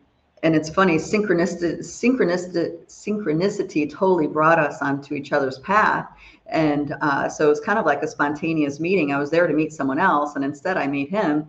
and 0.44 0.56
it's 0.56 0.70
funny 0.70 0.98
synchronicity 0.98 1.80
synchronicity 1.80 2.86
synchronicity 2.88 3.90
totally 3.90 4.28
brought 4.28 4.60
us 4.60 4.82
onto 4.82 5.14
each 5.14 5.32
other's 5.32 5.60
path, 5.60 6.10
and 6.54 6.96
uh, 7.02 7.28
so 7.28 7.48
it 7.48 7.50
was 7.50 7.60
kind 7.60 7.80
of 7.80 7.86
like 7.86 8.04
a 8.04 8.08
spontaneous 8.08 8.80
meeting. 8.80 9.12
I 9.12 9.18
was 9.18 9.30
there 9.30 9.48
to 9.48 9.54
meet 9.54 9.74
someone 9.74 10.00
else, 10.00 10.36
and 10.36 10.46
instead 10.46 10.78
I 10.78 10.88
meet 10.88 11.10
him, 11.10 11.48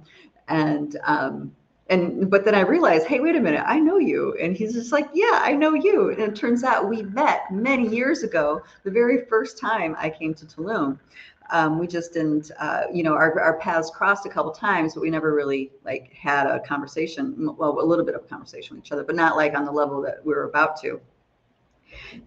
and 0.49 0.97
um, 1.05 1.53
and 1.91 2.31
but 2.31 2.45
then 2.45 2.55
I 2.55 2.61
realized, 2.61 3.07
hey, 3.07 3.21
wait 3.21 3.37
a 3.37 3.41
minute, 3.41 3.63
I 3.67 3.79
know 3.79 3.99
you. 3.99 4.35
And 4.41 4.57
he's 4.57 4.73
just 4.73 4.91
like, 4.91 5.09
yeah, 5.13 5.41
I 5.43 5.53
know 5.53 5.75
you. 5.75 6.11
And 6.11 6.21
it 6.21 6.35
turns 6.35 6.65
out 6.65 6.89
we 6.89 7.03
met 7.03 7.51
many 7.53 7.87
years 7.87 8.23
ago, 8.23 8.63
the 8.85 8.91
very 8.91 9.27
first 9.27 9.59
time 9.59 9.95
I 9.99 10.09
came 10.09 10.35
to 10.35 10.47
Tulum. 10.47 10.99
Um, 11.51 11.79
we 11.79 11.87
just 11.87 12.15
didn't, 12.15 12.51
uh, 12.59 12.85
you 12.91 13.03
know, 13.03 13.13
our, 13.13 13.39
our 13.39 13.59
paths 13.59 13.91
crossed 13.91 14.25
a 14.25 14.31
couple 14.31 14.51
times, 14.51 14.95
but 14.95 15.03
we 15.03 15.11
never 15.11 15.35
really 15.35 15.71
like 15.85 16.11
had 16.15 16.47
a 16.47 16.59
conversation, 16.61 17.55
well, 17.59 17.79
a 17.79 17.85
little 17.85 18.07
bit 18.07 18.15
of 18.15 18.23
a 18.23 18.27
conversation 18.27 18.77
with 18.77 18.87
each 18.87 18.93
other, 18.93 19.05
but 19.05 19.15
not 19.15 19.37
like 19.37 19.55
on 19.55 19.67
the 19.67 19.71
level 19.71 20.01
that 20.01 20.25
we 20.25 20.33
were 20.33 20.45
about 20.45 20.81
to. 20.81 20.99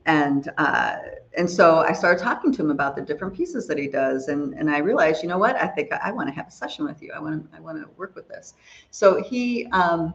And 0.06 0.50
uh, 0.58 0.98
and 1.38 1.50
so 1.50 1.80
I 1.80 1.94
started 1.94 2.22
talking 2.22 2.52
to 2.54 2.62
him 2.62 2.72
about 2.72 2.96
the 2.96 3.02
different 3.02 3.36
pieces 3.36 3.68
that 3.68 3.78
he 3.78 3.88
does, 3.88 4.28
and 4.28 4.54
and 4.54 4.70
I 4.70 4.80
realized, 4.80 5.24
you 5.24 5.30
know 5.30 5.38
what, 5.38 5.56
I 5.56 5.68
think 5.68 5.92
I, 5.92 6.12
want 6.12 6.30
to 6.30 6.36
have 6.36 6.48
a 6.48 6.52
session 6.52 6.86
with 6.86 7.02
you. 7.02 7.12
I 7.16 7.20
want 7.20 7.52
to 7.52 7.58
I 7.58 7.60
want 7.60 7.78
to 7.82 7.90
work 7.98 8.16
with 8.16 8.28
this. 8.28 8.54
So 8.92 9.22
he. 9.24 9.68
Um, 9.68 10.14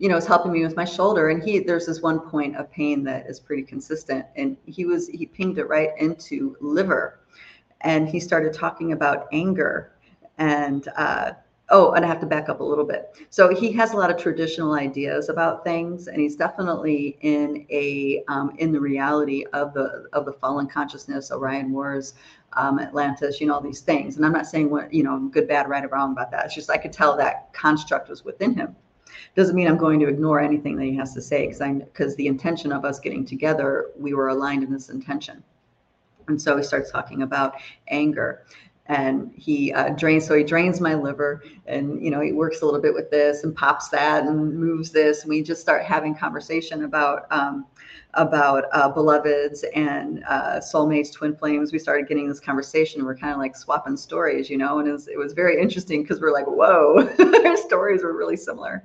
you 0.00 0.08
know, 0.08 0.16
is 0.16 0.28
helping 0.28 0.52
me 0.52 0.62
with 0.62 0.76
my 0.76 0.84
shoulder. 0.84 1.30
And 1.30 1.42
he, 1.42 1.58
there's 1.58 1.86
this 1.86 2.00
one 2.00 2.20
point 2.20 2.54
of 2.54 2.70
pain 2.70 3.02
that 3.02 3.26
is 3.26 3.40
pretty 3.40 3.64
consistent. 3.64 4.24
And 4.36 4.56
he 4.64 4.84
was, 4.84 5.08
he 5.08 5.26
pinged 5.26 5.58
it 5.58 5.64
right 5.64 5.90
into 5.98 6.56
liver 6.60 7.18
and 7.80 8.08
he 8.08 8.20
started 8.20 8.52
talking 8.52 8.92
about 8.92 9.26
anger 9.32 9.92
and 10.38 10.88
uh, 10.96 11.32
oh, 11.70 11.92
and 11.92 12.04
I 12.04 12.08
have 12.08 12.20
to 12.20 12.26
back 12.26 12.48
up 12.48 12.60
a 12.60 12.64
little 12.64 12.84
bit. 12.84 13.16
So 13.30 13.54
he 13.54 13.72
has 13.72 13.92
a 13.92 13.96
lot 13.96 14.10
of 14.10 14.16
traditional 14.16 14.72
ideas 14.74 15.28
about 15.28 15.64
things, 15.64 16.08
and 16.08 16.20
he's 16.20 16.36
definitely 16.36 17.18
in 17.20 17.66
a 17.70 18.22
um, 18.28 18.54
in 18.58 18.72
the 18.72 18.80
reality 18.80 19.44
of 19.52 19.74
the 19.74 20.08
of 20.12 20.24
the 20.24 20.32
fallen 20.32 20.66
consciousness, 20.66 21.30
Orion 21.30 21.70
Wars, 21.72 22.14
um, 22.54 22.78
Atlantis, 22.78 23.40
you 23.40 23.46
know, 23.46 23.54
all 23.54 23.60
these 23.60 23.80
things. 23.80 24.16
And 24.16 24.24
I'm 24.24 24.32
not 24.32 24.46
saying 24.46 24.70
what 24.70 24.92
you 24.92 25.02
know, 25.02 25.18
good, 25.18 25.48
bad, 25.48 25.68
right, 25.68 25.84
or 25.84 25.88
wrong 25.88 26.12
about 26.12 26.30
that. 26.30 26.46
It's 26.46 26.54
just 26.54 26.70
I 26.70 26.78
could 26.78 26.92
tell 26.92 27.16
that 27.16 27.52
construct 27.52 28.08
was 28.08 28.24
within 28.24 28.54
him. 28.54 28.74
Doesn't 29.36 29.54
mean 29.54 29.68
I'm 29.68 29.78
going 29.78 30.00
to 30.00 30.08
ignore 30.08 30.40
anything 30.40 30.76
that 30.76 30.84
he 30.84 30.96
has 30.96 31.14
to 31.14 31.22
say, 31.22 31.46
because 31.46 31.60
I 31.60 31.72
because 31.72 32.16
the 32.16 32.26
intention 32.26 32.72
of 32.72 32.84
us 32.84 32.98
getting 32.98 33.24
together, 33.24 33.90
we 33.96 34.14
were 34.14 34.28
aligned 34.28 34.62
in 34.62 34.72
this 34.72 34.88
intention. 34.88 35.42
And 36.28 36.40
so 36.40 36.56
he 36.58 36.62
starts 36.62 36.90
talking 36.90 37.22
about 37.22 37.54
anger 37.88 38.44
and 38.88 39.30
he 39.34 39.72
uh, 39.74 39.90
drains 39.90 40.26
so 40.26 40.34
he 40.34 40.42
drains 40.42 40.80
my 40.80 40.94
liver 40.94 41.42
and 41.66 42.02
you 42.02 42.10
know 42.10 42.20
he 42.20 42.32
works 42.32 42.62
a 42.62 42.64
little 42.64 42.80
bit 42.80 42.94
with 42.94 43.10
this 43.10 43.44
and 43.44 43.54
pops 43.54 43.88
that 43.88 44.24
and 44.24 44.58
moves 44.58 44.90
this. 44.90 45.22
And 45.22 45.30
we 45.30 45.42
just 45.42 45.60
start 45.60 45.84
having 45.84 46.14
conversation 46.14 46.84
about 46.84 47.26
um, 47.30 47.66
about 48.14 48.64
uh, 48.72 48.88
beloveds 48.88 49.64
and 49.74 50.24
uh, 50.26 50.58
soulmates 50.58 51.12
twin 51.12 51.36
flames. 51.36 51.70
We 51.70 51.78
started 51.78 52.08
getting 52.08 52.28
this 52.28 52.40
conversation. 52.40 53.04
We're 53.04 53.16
kind 53.16 53.32
of 53.32 53.38
like 53.38 53.56
swapping 53.56 53.96
stories 53.96 54.48
you 54.48 54.56
know 54.56 54.78
and 54.78 54.88
it 54.88 54.92
was, 54.92 55.08
it 55.08 55.18
was 55.18 55.34
very 55.34 55.60
interesting 55.60 56.02
because 56.02 56.20
we're 56.20 56.32
like 56.32 56.46
whoa 56.46 57.08
our 57.44 57.56
stories 57.56 58.02
were 58.02 58.16
really 58.16 58.36
similar. 58.36 58.84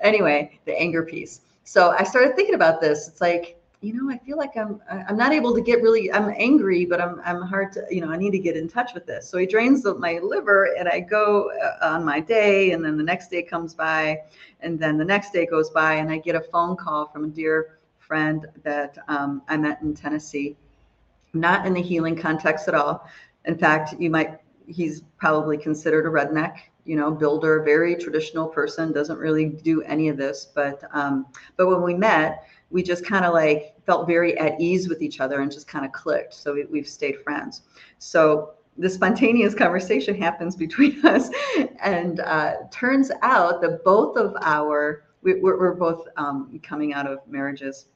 Anyway 0.00 0.60
the 0.66 0.78
anger 0.78 1.02
piece. 1.04 1.40
So 1.64 1.94
i 1.98 2.02
started 2.02 2.36
thinking 2.36 2.54
about 2.54 2.80
this. 2.82 3.08
It's 3.08 3.20
like 3.20 3.61
you 3.82 3.92
know, 3.92 4.14
I 4.14 4.18
feel 4.18 4.38
like 4.38 4.56
I'm 4.56 4.80
I'm 4.88 5.16
not 5.16 5.32
able 5.32 5.52
to 5.54 5.60
get 5.60 5.82
really 5.82 6.10
I'm 6.12 6.32
angry, 6.38 6.86
but 6.86 7.00
I'm 7.00 7.20
I'm 7.24 7.42
hard 7.42 7.72
to 7.72 7.84
you 7.90 8.00
know 8.00 8.10
I 8.10 8.16
need 8.16 8.30
to 8.30 8.38
get 8.38 8.56
in 8.56 8.68
touch 8.68 8.94
with 8.94 9.06
this. 9.06 9.28
So 9.28 9.38
he 9.38 9.46
drains 9.46 9.82
the, 9.82 9.94
my 9.96 10.20
liver, 10.22 10.76
and 10.78 10.88
I 10.88 11.00
go 11.00 11.50
uh, 11.50 11.88
on 11.94 12.04
my 12.04 12.20
day, 12.20 12.70
and 12.70 12.84
then 12.84 12.96
the 12.96 13.02
next 13.02 13.28
day 13.28 13.42
comes 13.42 13.74
by, 13.74 14.18
and 14.60 14.78
then 14.78 14.96
the 14.98 15.04
next 15.04 15.32
day 15.32 15.46
goes 15.46 15.68
by, 15.70 15.94
and 15.94 16.12
I 16.12 16.18
get 16.18 16.36
a 16.36 16.40
phone 16.40 16.76
call 16.76 17.08
from 17.08 17.24
a 17.24 17.28
dear 17.28 17.80
friend 17.98 18.46
that 18.62 18.96
um, 19.08 19.42
I 19.48 19.56
met 19.56 19.82
in 19.82 19.94
Tennessee, 19.94 20.56
not 21.32 21.66
in 21.66 21.74
the 21.74 21.82
healing 21.82 22.16
context 22.16 22.68
at 22.68 22.74
all. 22.74 23.08
In 23.46 23.58
fact, 23.58 23.96
you 23.98 24.10
might 24.10 24.38
he's 24.68 25.02
probably 25.18 25.58
considered 25.58 26.06
a 26.06 26.08
redneck 26.08 26.56
you 26.84 26.96
know 26.96 27.10
builder 27.10 27.62
very 27.62 27.96
traditional 27.96 28.46
person 28.46 28.92
doesn't 28.92 29.18
really 29.18 29.46
do 29.46 29.82
any 29.82 30.08
of 30.08 30.16
this 30.16 30.48
but 30.54 30.82
um, 30.92 31.26
but 31.56 31.66
when 31.66 31.82
we 31.82 31.94
met 31.94 32.44
we 32.72 32.82
just 32.82 33.04
kind 33.04 33.24
of 33.24 33.34
like 33.34 33.74
felt 33.84 34.06
very 34.06 34.36
at 34.38 34.60
ease 34.60 34.88
with 34.88 35.02
each 35.02 35.20
other 35.20 35.42
and 35.42 35.52
just 35.52 35.68
kind 35.68 35.84
of 35.84 35.92
clicked. 35.92 36.34
So 36.34 36.56
we, 36.70 36.78
have 36.78 36.88
stayed 36.88 37.20
friends. 37.22 37.62
So 37.98 38.54
the 38.78 38.88
spontaneous 38.88 39.54
conversation 39.54 40.14
happens 40.14 40.56
between 40.56 41.04
us, 41.06 41.28
and 41.82 42.20
uh, 42.20 42.54
turns 42.72 43.10
out 43.22 43.60
that 43.60 43.84
both 43.84 44.16
of 44.16 44.34
our 44.40 45.04
we, 45.22 45.40
are 45.42 45.74
both 45.74 46.08
um, 46.16 46.58
coming 46.62 46.94
out 46.94 47.06
of 47.06 47.18
marriages, 47.28 47.86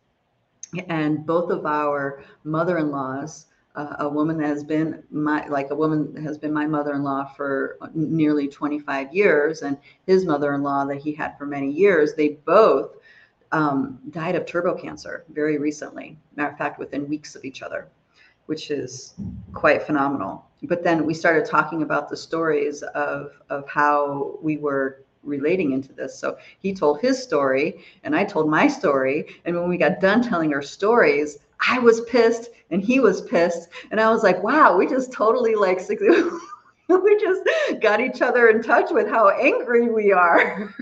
and 0.89 1.27
both 1.27 1.51
of 1.51 1.67
our 1.67 2.23
mother-in-laws. 2.45 3.47
Uh, 3.75 3.95
a 3.99 4.09
woman 4.09 4.39
that 4.39 4.47
has 4.47 4.65
been 4.65 5.03
my 5.11 5.47
like 5.49 5.71
a 5.71 5.75
woman 5.75 6.17
has 6.17 6.39
been 6.39 6.51
my 6.51 6.67
mother-in-law 6.67 7.27
for 7.37 7.77
nearly 7.93 8.49
25 8.49 9.15
years 9.15 9.61
and 9.61 9.77
his 10.07 10.25
mother-in-law 10.25 10.87
that 10.87 10.97
he 10.97 11.13
had 11.13 11.37
for 11.37 11.45
many 11.45 11.71
years 11.71 12.15
they 12.15 12.39
both 12.47 12.97
um, 13.53 13.99
died 14.11 14.35
of 14.35 14.47
turbo 14.47 14.75
cancer 14.75 15.25
very 15.33 15.59
recently. 15.59 16.19
Matter 16.35 16.53
of 16.53 16.59
fact, 16.59 16.79
within 16.79 17.09
weeks 17.09 17.35
of 17.35 17.45
each 17.45 17.63
other, 17.63 17.89
which 18.47 18.71
is 18.71 19.15
quite 19.53 19.83
phenomenal. 19.83 20.47
But 20.63 20.83
then 20.83 21.05
we 21.05 21.15
started 21.15 21.45
talking 21.45 21.83
about 21.83 22.09
the 22.09 22.17
stories 22.17 22.83
of 22.83 23.33
of 23.51 23.69
how 23.69 24.39
we 24.43 24.57
were 24.57 25.03
relating 25.23 25.73
into 25.73 25.93
this. 25.93 26.17
So 26.19 26.39
he 26.61 26.73
told 26.73 27.01
his 27.01 27.23
story, 27.23 27.85
and 28.05 28.15
I 28.15 28.25
told 28.25 28.49
my 28.49 28.69
story. 28.69 29.27
And 29.45 29.57
when 29.57 29.69
we 29.69 29.77
got 29.77 30.01
done 30.01 30.23
telling 30.23 30.55
our 30.55 30.63
stories, 30.63 31.39
I 31.67 31.79
was 31.79 32.03
pissed, 32.03 32.51
and 32.71 32.83
he 32.83 33.01
was 33.01 33.23
pissed, 33.23 33.69
and 33.91 34.01
I 34.01 34.11
was 34.11 34.23
like, 34.23 34.43
"Wow, 34.43 34.77
we 34.77 34.87
just 34.87 35.13
totally 35.13 35.55
like." 35.55 35.81
we 36.89 37.21
just 37.21 37.43
got 37.81 38.01
each 38.01 38.23
other 38.23 38.49
in 38.49 38.63
touch 38.63 38.91
with 38.91 39.09
how 39.09 39.29
angry 39.31 39.89
we 39.89 40.13
are. 40.13 40.73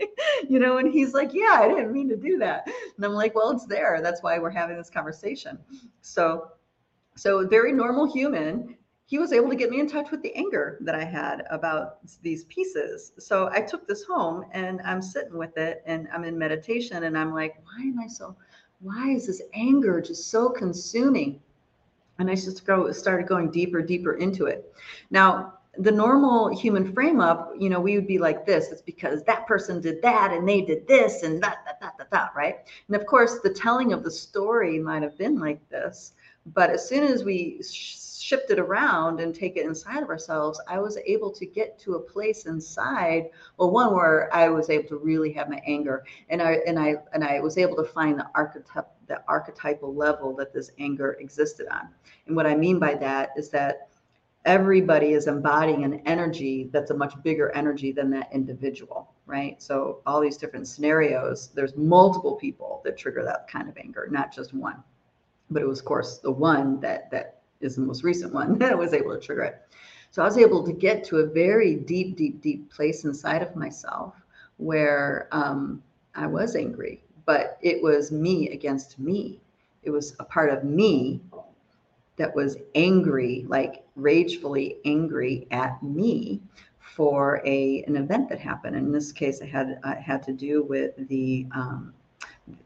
you 0.48 0.58
know, 0.58 0.78
and 0.78 0.92
he's 0.92 1.14
like, 1.14 1.30
Yeah, 1.32 1.58
I 1.60 1.68
didn't 1.68 1.92
mean 1.92 2.08
to 2.08 2.16
do 2.16 2.38
that. 2.38 2.66
And 2.96 3.04
I'm 3.04 3.12
like, 3.12 3.34
Well, 3.34 3.50
it's 3.50 3.66
there. 3.66 4.00
That's 4.02 4.22
why 4.22 4.38
we're 4.38 4.50
having 4.50 4.76
this 4.76 4.90
conversation. 4.90 5.58
So, 6.00 6.48
so 7.14 7.46
very 7.46 7.72
normal 7.72 8.12
human. 8.12 8.76
He 9.06 9.18
was 9.18 9.32
able 9.32 9.50
to 9.50 9.56
get 9.56 9.70
me 9.70 9.78
in 9.78 9.88
touch 9.88 10.10
with 10.10 10.22
the 10.22 10.34
anger 10.34 10.78
that 10.80 10.94
I 10.94 11.04
had 11.04 11.44
about 11.50 11.98
these 12.22 12.44
pieces. 12.44 13.12
So 13.18 13.50
I 13.52 13.60
took 13.60 13.86
this 13.86 14.04
home 14.04 14.46
and 14.52 14.80
I'm 14.84 15.02
sitting 15.02 15.36
with 15.36 15.56
it 15.58 15.82
and 15.86 16.08
I'm 16.12 16.24
in 16.24 16.38
meditation 16.38 17.04
and 17.04 17.16
I'm 17.16 17.32
like, 17.34 17.56
why 17.64 17.82
am 17.82 18.00
I 18.00 18.06
so, 18.06 18.34
why 18.80 19.10
is 19.10 19.26
this 19.26 19.42
anger 19.52 20.00
just 20.00 20.30
so 20.30 20.48
consuming? 20.48 21.40
And 22.22 22.30
I 22.30 22.34
just 22.34 22.64
go 22.64 22.90
started 22.92 23.26
going 23.26 23.50
deeper, 23.50 23.82
deeper 23.82 24.14
into 24.14 24.46
it. 24.46 24.72
Now, 25.10 25.54
the 25.78 25.90
normal 25.90 26.48
human 26.48 26.92
frame 26.92 27.20
up, 27.20 27.52
you 27.58 27.68
know, 27.68 27.80
we 27.80 27.96
would 27.96 28.06
be 28.06 28.18
like 28.18 28.46
this. 28.46 28.70
It's 28.70 28.82
because 28.82 29.22
that 29.24 29.46
person 29.46 29.80
did 29.80 30.00
that 30.02 30.32
and 30.32 30.48
they 30.48 30.60
did 30.60 30.86
this 30.86 31.22
and 31.22 31.42
that, 31.42 31.58
that, 31.64 31.80
that, 31.80 31.98
that, 31.98 32.10
that, 32.10 32.32
right? 32.36 32.58
And 32.86 32.96
of 32.96 33.06
course, 33.06 33.40
the 33.42 33.52
telling 33.52 33.92
of 33.92 34.04
the 34.04 34.10
story 34.10 34.78
might 34.78 35.02
have 35.02 35.18
been 35.18 35.38
like 35.38 35.66
this. 35.68 36.12
But 36.46 36.70
as 36.70 36.88
soon 36.88 37.04
as 37.04 37.24
we 37.24 37.60
shift 38.32 38.50
it 38.50 38.58
around 38.58 39.20
and 39.20 39.34
take 39.34 39.58
it 39.58 39.66
inside 39.66 40.02
of 40.02 40.08
ourselves, 40.08 40.58
I 40.66 40.78
was 40.78 40.96
able 41.04 41.30
to 41.32 41.44
get 41.44 41.78
to 41.80 41.96
a 41.96 42.00
place 42.00 42.46
inside, 42.46 43.28
well, 43.58 43.70
one 43.70 43.92
where 43.92 44.34
I 44.34 44.48
was 44.48 44.70
able 44.70 44.88
to 44.88 44.96
really 44.96 45.32
have 45.34 45.50
my 45.50 45.60
anger, 45.66 46.04
and 46.30 46.40
I 46.40 46.60
and 46.66 46.78
I 46.78 46.96
and 47.12 47.22
I 47.22 47.40
was 47.40 47.58
able 47.58 47.76
to 47.76 47.84
find 47.84 48.18
the 48.18 48.26
archetype 48.34 48.88
the 49.06 49.22
archetypal 49.28 49.94
level 49.94 50.34
that 50.36 50.54
this 50.54 50.70
anger 50.78 51.18
existed 51.20 51.66
on. 51.70 51.88
And 52.26 52.34
what 52.34 52.46
I 52.46 52.54
mean 52.54 52.78
by 52.78 52.94
that 52.94 53.32
is 53.36 53.50
that 53.50 53.88
everybody 54.46 55.12
is 55.12 55.26
embodying 55.26 55.84
an 55.84 56.00
energy 56.06 56.70
that's 56.72 56.90
a 56.90 56.94
much 56.94 57.14
bigger 57.22 57.50
energy 57.54 57.92
than 57.92 58.08
that 58.10 58.30
individual, 58.32 59.12
right? 59.26 59.60
So 59.62 60.00
all 60.06 60.22
these 60.22 60.38
different 60.38 60.68
scenarios, 60.68 61.50
there's 61.54 61.76
multiple 61.76 62.36
people 62.36 62.80
that 62.84 62.96
trigger 62.96 63.24
that 63.24 63.46
kind 63.46 63.68
of 63.68 63.76
anger, 63.76 64.08
not 64.10 64.34
just 64.34 64.54
one. 64.54 64.82
But 65.50 65.60
it 65.60 65.68
was, 65.68 65.80
of 65.80 65.84
course, 65.84 66.18
the 66.18 66.30
one 66.30 66.80
that 66.80 67.10
that 67.10 67.41
is 67.62 67.76
the 67.76 67.82
most 67.82 68.02
recent 68.04 68.32
one 68.32 68.58
that 68.58 68.72
I 68.72 68.74
was 68.74 68.92
able 68.92 69.14
to 69.14 69.20
trigger 69.20 69.42
it. 69.42 69.62
So 70.10 70.22
I 70.22 70.26
was 70.26 70.36
able 70.36 70.62
to 70.64 70.72
get 70.72 71.04
to 71.04 71.18
a 71.18 71.26
very 71.26 71.74
deep, 71.74 72.16
deep, 72.16 72.42
deep 72.42 72.70
place 72.70 73.04
inside 73.04 73.42
of 73.42 73.56
myself 73.56 74.14
where 74.58 75.28
um, 75.32 75.82
I 76.14 76.26
was 76.26 76.54
angry, 76.54 77.02
but 77.24 77.58
it 77.62 77.82
was 77.82 78.12
me 78.12 78.50
against 78.50 78.98
me. 78.98 79.40
It 79.82 79.90
was 79.90 80.14
a 80.20 80.24
part 80.24 80.50
of 80.50 80.64
me 80.64 81.22
that 82.16 82.34
was 82.34 82.58
angry, 82.74 83.46
like 83.48 83.84
ragefully 83.96 84.76
angry 84.84 85.46
at 85.50 85.82
me 85.82 86.42
for 86.78 87.40
a 87.46 87.82
an 87.84 87.96
event 87.96 88.28
that 88.28 88.38
happened. 88.38 88.76
In 88.76 88.92
this 88.92 89.12
case, 89.12 89.40
it 89.40 89.48
had 89.48 89.78
uh, 89.82 89.96
had 89.96 90.22
to 90.24 90.32
do 90.32 90.62
with 90.62 91.08
the 91.08 91.46
um, 91.54 91.94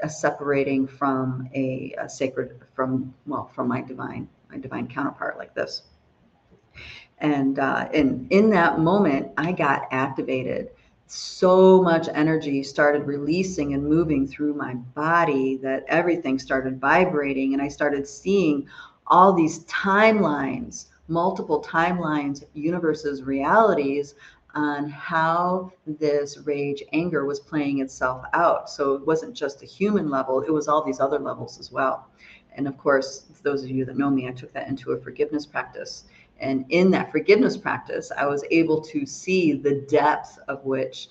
separating 0.09 0.87
from 0.87 1.49
a, 1.55 1.95
a, 1.99 2.09
sacred 2.09 2.61
from 2.75 3.15
well 3.27 3.51
from 3.55 3.69
my 3.69 3.81
divine 3.81 4.29
my 4.51 4.59
divine 4.59 4.89
counterpart 4.89 5.39
like 5.39 5.55
this. 5.55 5.83
And 7.19 7.59
uh, 7.59 7.89
and 7.95 8.31
in 8.31 8.51
that 8.51 8.79
moment, 8.79 9.33
I 9.39 9.53
got 9.53 9.89
activated 9.91 10.71
so 11.07 11.81
much 11.83 12.09
energy 12.13 12.63
started 12.63 13.07
releasing 13.07 13.75
and 13.75 13.85
moving 13.85 14.27
through 14.27 14.55
my 14.55 14.75
body 14.75 15.57
that 15.59 15.85
everything 15.89 16.39
started 16.39 16.81
vibrating 16.81 17.53
and 17.53 17.63
I 17.63 17.69
started 17.69 18.09
seeing 18.09 18.69
all 19.07 19.33
these 19.33 19.65
timelines, 19.65 20.87
multiple 21.07 21.63
timelines, 21.63 22.43
universes, 22.55 23.23
realities 23.23 24.17
on 24.55 24.89
how 24.89 25.71
this 25.87 26.39
rage 26.39 26.83
anger 26.93 27.25
was 27.25 27.39
playing 27.39 27.81
itself 27.81 28.25
out. 28.33 28.69
So 28.69 28.95
it 28.95 29.07
wasn't 29.07 29.37
just 29.37 29.63
a 29.63 29.67
human 29.67 30.11
level, 30.11 30.41
it 30.41 30.51
was 30.51 30.67
all 30.67 30.83
these 30.83 30.99
other 30.99 31.19
levels 31.19 31.61
as 31.61 31.71
well. 31.71 32.09
And 32.57 32.67
of 32.67 32.77
course, 32.79 33.27
those 33.43 33.63
of 33.63 33.71
you 33.71 33.85
that 33.85 33.97
know 33.97 34.11
me, 34.11 34.29
I 34.29 34.33
took 34.33 34.53
that 34.55 34.69
into 34.69 34.93
a 34.93 35.01
forgiveness 35.01 35.47
practice. 35.47 36.05
And 36.39 36.65
in 36.71 36.91
that 36.91 37.13
forgiveness 37.13 37.57
practice, 37.57 38.11
I 38.17 38.27
was 38.27 38.45
able 38.51 38.81
to 38.83 39.07
see 39.07 39.53
the 39.53 39.83
depth 39.89 40.39
of 40.49 40.65
which 40.65 41.09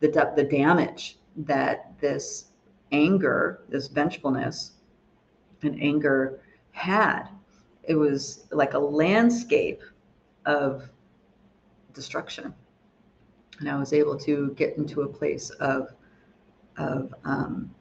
the 0.00 0.08
depth, 0.08 0.36
the 0.36 0.44
damage 0.44 1.18
that 1.36 1.98
this 2.00 2.46
anger, 2.92 3.62
this 3.68 3.88
vengefulness 3.88 4.72
and 5.62 5.80
anger 5.80 6.40
had. 6.72 7.24
It 7.84 7.94
was 7.94 8.46
like 8.50 8.74
a 8.74 8.78
landscape 8.78 9.82
of 10.46 10.88
destruction. 11.92 12.54
And 13.58 13.68
I 13.68 13.78
was 13.78 13.92
able 13.92 14.18
to 14.20 14.54
get 14.56 14.76
into 14.78 15.02
a 15.02 15.08
place 15.08 15.50
of, 15.50 15.88
of, 16.78 17.14
um, 17.24 17.74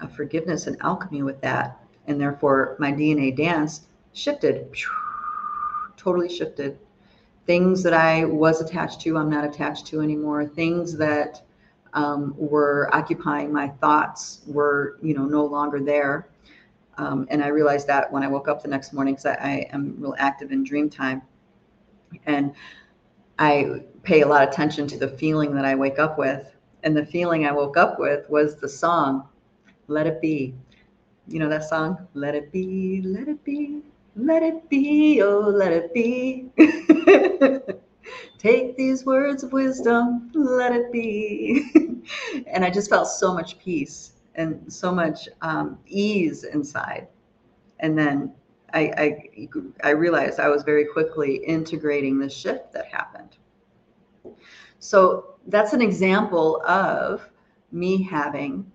of 0.00 0.14
forgiveness 0.14 0.66
and 0.66 0.76
alchemy 0.80 1.22
with 1.22 1.40
that. 1.42 1.79
And 2.10 2.20
therefore, 2.20 2.74
my 2.80 2.90
DNA 2.90 3.34
dance 3.36 3.86
shifted 4.12 4.74
totally 5.96 6.28
shifted 6.28 6.76
things 7.46 7.84
that 7.84 7.94
I 7.94 8.24
was 8.24 8.60
attached 8.60 9.00
to, 9.02 9.16
I'm 9.16 9.30
not 9.30 9.44
attached 9.44 9.86
to 9.88 10.00
anymore. 10.00 10.44
Things 10.44 10.96
that 10.96 11.40
um, 11.94 12.34
were 12.36 12.90
occupying 12.92 13.52
my 13.52 13.68
thoughts 13.68 14.40
were, 14.48 14.98
you 15.02 15.14
know, 15.14 15.24
no 15.24 15.44
longer 15.44 15.80
there. 15.80 16.28
Um, 16.98 17.28
and 17.30 17.44
I 17.44 17.48
realized 17.48 17.86
that 17.86 18.10
when 18.12 18.24
I 18.24 18.28
woke 18.28 18.48
up 18.48 18.60
the 18.60 18.68
next 18.68 18.92
morning, 18.92 19.14
because 19.14 19.26
I, 19.26 19.34
I, 19.34 19.66
am 19.72 19.94
real 19.98 20.16
active 20.18 20.50
in 20.50 20.64
dream 20.64 20.90
time. 20.90 21.22
And 22.26 22.52
I 23.38 23.82
pay 24.02 24.22
a 24.22 24.26
lot 24.26 24.42
of 24.42 24.48
attention 24.48 24.88
to 24.88 24.98
the 24.98 25.08
feeling 25.08 25.54
that 25.54 25.64
I 25.64 25.76
wake 25.76 26.00
up 26.00 26.18
with. 26.18 26.56
And 26.82 26.96
the 26.96 27.06
feeling 27.06 27.46
I 27.46 27.52
woke 27.52 27.76
up 27.76 28.00
with 28.00 28.28
was 28.28 28.56
the 28.56 28.68
song, 28.68 29.28
Let 29.86 30.08
It 30.08 30.20
Be. 30.20 30.54
You 31.28 31.38
know 31.38 31.48
that 31.48 31.64
song? 31.64 32.08
Let 32.14 32.34
it 32.34 32.50
be, 32.52 33.02
let 33.04 33.28
it 33.28 33.44
be, 33.44 33.82
let 34.16 34.42
it 34.42 34.68
be, 34.68 35.22
oh, 35.22 35.40
let 35.40 35.72
it 35.72 35.94
be. 35.94 36.50
Take 38.38 38.76
these 38.76 39.04
words 39.04 39.42
of 39.42 39.52
wisdom, 39.52 40.30
let 40.34 40.72
it 40.72 40.90
be. 40.90 42.02
and 42.46 42.64
I 42.64 42.70
just 42.70 42.88
felt 42.90 43.08
so 43.08 43.34
much 43.34 43.58
peace 43.58 44.12
and 44.34 44.72
so 44.72 44.92
much 44.92 45.28
um, 45.42 45.78
ease 45.86 46.44
inside. 46.44 47.06
And 47.80 47.98
then 47.98 48.32
I, 48.72 48.80
I, 48.96 49.48
I 49.84 49.90
realized 49.90 50.40
I 50.40 50.48
was 50.48 50.62
very 50.62 50.84
quickly 50.84 51.36
integrating 51.36 52.18
the 52.18 52.30
shift 52.30 52.72
that 52.72 52.86
happened. 52.86 53.36
So 54.78 55.34
that's 55.46 55.72
an 55.72 55.82
example 55.82 56.62
of 56.66 57.28
me 57.72 58.02
having 58.02 58.70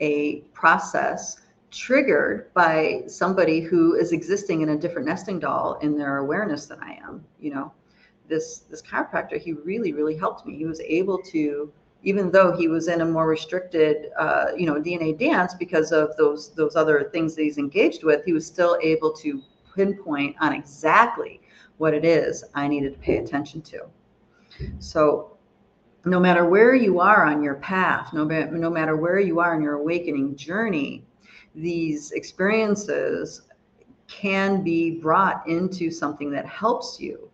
a 0.00 0.40
process 0.52 1.40
triggered 1.70 2.52
by 2.52 3.02
somebody 3.06 3.60
who 3.60 3.94
is 3.94 4.12
existing 4.12 4.62
in 4.62 4.70
a 4.70 4.76
different 4.76 5.06
nesting 5.06 5.38
doll 5.38 5.78
in 5.82 5.96
their 5.96 6.18
awareness 6.18 6.66
than 6.66 6.80
I 6.80 6.98
am. 7.06 7.24
You 7.38 7.54
know, 7.54 7.72
this 8.28 8.60
this 8.70 8.82
chiropractor, 8.82 9.40
he 9.40 9.52
really, 9.52 9.92
really 9.92 10.16
helped 10.16 10.46
me. 10.46 10.56
He 10.56 10.66
was 10.66 10.80
able 10.80 11.18
to, 11.24 11.72
even 12.02 12.30
though 12.30 12.56
he 12.56 12.68
was 12.68 12.88
in 12.88 13.02
a 13.02 13.04
more 13.06 13.28
restricted, 13.28 14.10
uh, 14.18 14.46
you 14.56 14.66
know, 14.66 14.80
DNA 14.80 15.18
dance 15.18 15.54
because 15.54 15.92
of 15.92 16.16
those 16.16 16.50
those 16.54 16.76
other 16.76 17.10
things 17.12 17.34
that 17.36 17.42
he's 17.42 17.58
engaged 17.58 18.02
with, 18.02 18.24
he 18.24 18.32
was 18.32 18.46
still 18.46 18.78
able 18.82 19.12
to 19.14 19.42
pinpoint 19.74 20.36
on 20.40 20.52
exactly 20.52 21.40
what 21.78 21.94
it 21.94 22.04
is 22.04 22.44
I 22.54 22.68
needed 22.68 22.94
to 22.94 22.98
pay 22.98 23.18
attention 23.18 23.62
to. 23.62 23.86
So 24.78 25.38
no 26.04 26.18
matter 26.18 26.46
where 26.46 26.74
you 26.74 27.00
are 27.00 27.24
on 27.24 27.42
your 27.42 27.56
path, 27.56 28.12
no, 28.12 28.24
no 28.24 28.70
matter 28.70 28.96
where 28.96 29.18
you 29.18 29.40
are 29.40 29.54
in 29.54 29.62
your 29.62 29.74
awakening 29.74 30.36
journey, 30.36 31.04
these 31.54 32.12
experiences 32.12 33.42
can 34.06 34.62
be 34.62 34.98
brought 34.98 35.46
into 35.46 35.90
something 35.90 36.30
that 36.30 36.46
helps 36.46 36.98
you. 37.00 37.30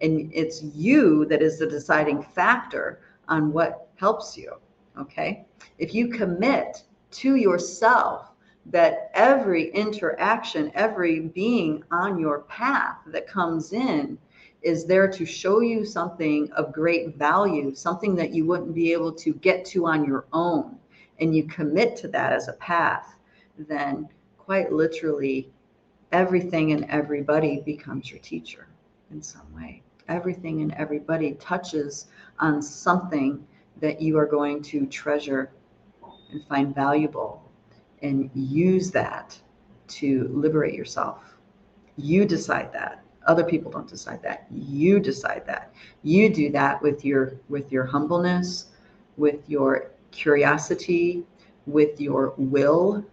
And 0.00 0.30
it's 0.32 0.62
you 0.62 1.24
that 1.26 1.42
is 1.42 1.58
the 1.58 1.66
deciding 1.66 2.22
factor 2.22 3.00
on 3.28 3.52
what 3.52 3.88
helps 3.96 4.36
you. 4.36 4.54
Okay. 4.98 5.44
If 5.78 5.94
you 5.94 6.08
commit 6.08 6.82
to 7.12 7.36
yourself 7.36 8.30
that 8.66 9.10
every 9.14 9.70
interaction, 9.70 10.72
every 10.74 11.20
being 11.20 11.82
on 11.90 12.18
your 12.18 12.40
path 12.42 12.98
that 13.06 13.28
comes 13.28 13.72
in 13.72 14.18
is 14.62 14.84
there 14.86 15.08
to 15.08 15.24
show 15.24 15.60
you 15.60 15.84
something 15.84 16.50
of 16.52 16.72
great 16.72 17.16
value, 17.16 17.74
something 17.74 18.14
that 18.16 18.32
you 18.32 18.44
wouldn't 18.46 18.74
be 18.74 18.92
able 18.92 19.12
to 19.12 19.34
get 19.34 19.64
to 19.66 19.86
on 19.86 20.04
your 20.04 20.26
own, 20.32 20.76
and 21.20 21.34
you 21.34 21.44
commit 21.44 21.96
to 21.96 22.08
that 22.08 22.32
as 22.32 22.48
a 22.48 22.54
path, 22.54 23.16
then 23.58 24.08
quite 24.38 24.72
literally 24.72 25.50
everything 26.12 26.72
and 26.72 26.84
everybody 26.88 27.60
becomes 27.60 28.10
your 28.10 28.20
teacher 28.20 28.68
in 29.10 29.22
some 29.22 29.52
way. 29.54 29.82
Everything 30.08 30.62
and 30.62 30.72
everybody 30.74 31.32
touches 31.34 32.06
on 32.38 32.62
something 32.62 33.44
that 33.80 34.00
you 34.00 34.16
are 34.18 34.26
going 34.26 34.62
to 34.62 34.86
treasure 34.86 35.50
and 36.30 36.46
find 36.46 36.74
valuable 36.74 37.42
and 38.02 38.30
use 38.34 38.90
that 38.90 39.38
to 39.88 40.28
liberate 40.32 40.74
yourself. 40.74 41.36
You 41.96 42.24
decide 42.24 42.72
that. 42.72 43.02
Other 43.26 43.44
people 43.44 43.70
don't 43.70 43.88
decide 43.88 44.22
that. 44.22 44.46
You 44.50 45.00
decide 45.00 45.44
that. 45.46 45.72
You 46.02 46.28
do 46.32 46.50
that 46.52 46.80
with 46.82 47.04
your 47.04 47.40
with 47.48 47.72
your 47.72 47.84
humbleness, 47.84 48.66
with 49.16 49.48
your 49.48 49.90
curiosity, 50.10 51.24
with 51.66 52.00
your 52.00 52.34
will 52.36 53.04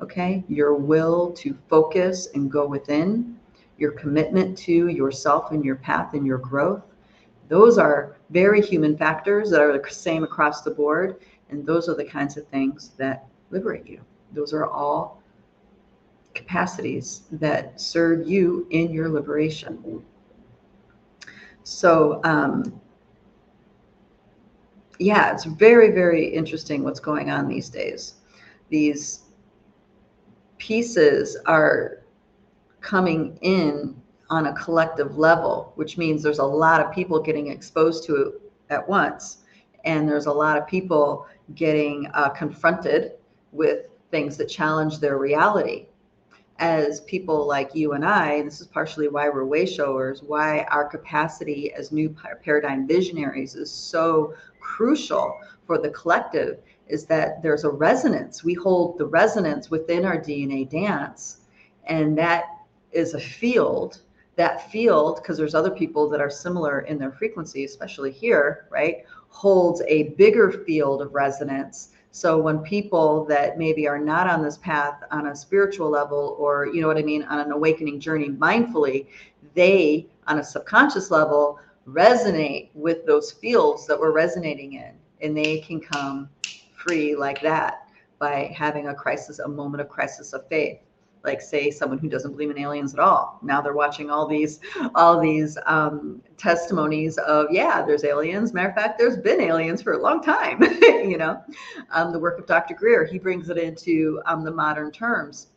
okay? 0.00 0.44
Your 0.48 0.74
will 0.74 1.32
to 1.32 1.56
focus 1.68 2.28
and 2.34 2.50
go 2.50 2.66
within, 2.66 3.38
your 3.78 3.92
commitment 3.92 4.56
to 4.58 4.88
yourself 4.88 5.52
and 5.52 5.64
your 5.64 5.76
path 5.76 6.14
and 6.14 6.26
your 6.26 6.38
growth. 6.38 6.82
Those 7.48 7.78
are 7.78 8.16
very 8.30 8.60
human 8.60 8.96
factors 8.96 9.50
that 9.50 9.60
are 9.60 9.76
the 9.76 9.90
same 9.90 10.24
across 10.24 10.62
the 10.62 10.70
board. 10.70 11.16
And 11.50 11.66
those 11.66 11.88
are 11.88 11.94
the 11.94 12.04
kinds 12.04 12.36
of 12.36 12.46
things 12.48 12.92
that 12.96 13.26
liberate 13.50 13.86
you. 13.86 14.00
Those 14.32 14.52
are 14.52 14.66
all 14.66 15.21
capacities 16.34 17.22
that 17.32 17.80
serve 17.80 18.26
you 18.26 18.66
in 18.70 18.92
your 18.92 19.08
liberation. 19.08 20.02
So, 21.64 22.20
um, 22.24 22.80
yeah, 24.98 25.32
it's 25.32 25.44
very, 25.44 25.90
very 25.90 26.26
interesting 26.26 26.84
what's 26.84 27.00
going 27.00 27.30
on 27.30 27.48
these 27.48 27.68
days. 27.68 28.14
These 28.68 29.22
pieces 30.58 31.36
are 31.46 32.04
coming 32.80 33.38
in 33.42 34.00
on 34.30 34.46
a 34.46 34.54
collective 34.54 35.18
level, 35.18 35.72
which 35.74 35.98
means 35.98 36.22
there's 36.22 36.38
a 36.38 36.44
lot 36.44 36.80
of 36.80 36.92
people 36.92 37.20
getting 37.20 37.48
exposed 37.48 38.04
to 38.04 38.16
it 38.16 38.34
at 38.70 38.88
once. 38.88 39.38
And 39.84 40.08
there's 40.08 40.26
a 40.26 40.32
lot 40.32 40.56
of 40.56 40.66
people 40.66 41.26
getting 41.54 42.08
uh, 42.14 42.30
confronted 42.30 43.12
with 43.50 43.86
things 44.10 44.36
that 44.36 44.48
challenge 44.48 45.00
their 45.00 45.18
reality. 45.18 45.86
As 46.58 47.00
people 47.00 47.46
like 47.46 47.74
you 47.74 47.92
and 47.92 48.04
I, 48.04 48.42
this 48.42 48.60
is 48.60 48.66
partially 48.66 49.08
why 49.08 49.28
we're 49.28 49.44
way 49.44 49.66
showers, 49.66 50.22
why 50.22 50.66
our 50.70 50.84
capacity 50.84 51.72
as 51.72 51.90
new 51.90 52.14
paradigm 52.44 52.86
visionaries 52.86 53.54
is 53.54 53.70
so 53.70 54.34
crucial 54.60 55.38
for 55.66 55.78
the 55.78 55.90
collective 55.90 56.58
is 56.88 57.06
that 57.06 57.42
there's 57.42 57.64
a 57.64 57.70
resonance. 57.70 58.44
We 58.44 58.54
hold 58.54 58.98
the 58.98 59.06
resonance 59.06 59.70
within 59.70 60.04
our 60.04 60.18
DNA 60.18 60.68
dance, 60.68 61.38
and 61.84 62.16
that 62.18 62.44
is 62.92 63.14
a 63.14 63.20
field. 63.20 64.00
That 64.36 64.70
field, 64.70 65.16
because 65.16 65.36
there's 65.36 65.54
other 65.54 65.70
people 65.70 66.08
that 66.10 66.20
are 66.20 66.30
similar 66.30 66.80
in 66.80 66.98
their 66.98 67.12
frequency, 67.12 67.64
especially 67.64 68.10
here, 68.10 68.66
right, 68.70 69.04
holds 69.28 69.82
a 69.88 70.10
bigger 70.10 70.50
field 70.50 71.02
of 71.02 71.14
resonance. 71.14 71.90
So 72.14 72.38
when 72.38 72.58
people 72.58 73.24
that 73.24 73.56
maybe 73.56 73.88
are 73.88 73.98
not 73.98 74.28
on 74.28 74.42
this 74.42 74.58
path 74.58 75.02
on 75.10 75.28
a 75.28 75.34
spiritual 75.34 75.88
level, 75.88 76.36
or 76.38 76.66
you 76.66 76.82
know 76.82 76.86
what 76.86 76.98
I 76.98 77.02
mean, 77.02 77.22
on 77.24 77.38
an 77.40 77.52
awakening 77.52 78.00
journey 78.00 78.28
mindfully, 78.28 79.06
they 79.54 80.06
on 80.26 80.38
a 80.38 80.44
subconscious 80.44 81.10
level 81.10 81.58
resonate 81.88 82.68
with 82.74 83.06
those 83.06 83.32
fields 83.32 83.86
that 83.86 83.98
we're 83.98 84.12
resonating 84.12 84.74
in, 84.74 84.92
and 85.22 85.36
they 85.36 85.60
can 85.60 85.80
come 85.80 86.28
free 86.74 87.16
like 87.16 87.40
that 87.40 87.88
by 88.18 88.54
having 88.54 88.88
a 88.88 88.94
crisis, 88.94 89.38
a 89.38 89.48
moment 89.48 89.80
of 89.80 89.88
crisis 89.88 90.34
of 90.34 90.46
faith. 90.48 90.78
Like 91.24 91.40
say 91.40 91.70
someone 91.70 91.98
who 91.98 92.08
doesn't 92.08 92.32
believe 92.32 92.50
in 92.50 92.58
aliens 92.58 92.94
at 92.94 93.00
all. 93.00 93.38
Now 93.42 93.60
they're 93.60 93.74
watching 93.74 94.10
all 94.10 94.26
these, 94.26 94.60
all 94.94 95.20
these 95.20 95.56
um, 95.66 96.20
testimonies 96.36 97.16
of 97.18 97.46
yeah, 97.50 97.84
there's 97.84 98.04
aliens. 98.04 98.52
Matter 98.52 98.70
of 98.70 98.74
fact, 98.74 98.98
there's 98.98 99.16
been 99.16 99.40
aliens 99.40 99.82
for 99.82 99.92
a 99.92 99.98
long 99.98 100.22
time. 100.22 100.62
you 100.82 101.18
know, 101.18 101.42
um, 101.90 102.12
the 102.12 102.18
work 102.18 102.38
of 102.38 102.46
Dr. 102.46 102.74
Greer, 102.74 103.04
he 103.04 103.18
brings 103.18 103.48
it 103.50 103.58
into 103.58 104.20
um, 104.26 104.42
the 104.44 104.50
modern 104.50 104.90
terms 104.90 105.48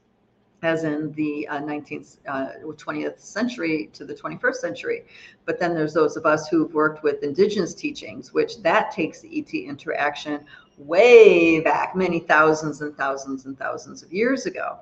as 0.65 0.83
in 0.83 1.11
the 1.13 1.47
uh, 1.47 1.59
19th, 1.59 2.17
uh, 2.27 2.47
20th 2.63 3.19
century 3.19 3.89
to 3.93 4.03
the 4.03 4.13
21st 4.13 4.55
century. 4.55 5.05
But 5.45 5.59
then 5.59 5.75
there's 5.75 5.93
those 5.93 6.17
of 6.17 6.25
us 6.25 6.47
who've 6.47 6.73
worked 6.73 7.03
with 7.03 7.23
indigenous 7.23 7.73
teachings, 7.73 8.33
which 8.33 8.61
that 8.63 8.91
takes 8.91 9.21
the 9.21 9.39
ET 9.39 9.53
interaction 9.53 10.43
way 10.77 11.59
back, 11.59 11.95
many 11.95 12.19
thousands 12.19 12.81
and 12.81 12.97
thousands 12.97 13.45
and 13.45 13.57
thousands 13.57 14.01
of 14.01 14.11
years 14.11 14.45
ago. 14.47 14.79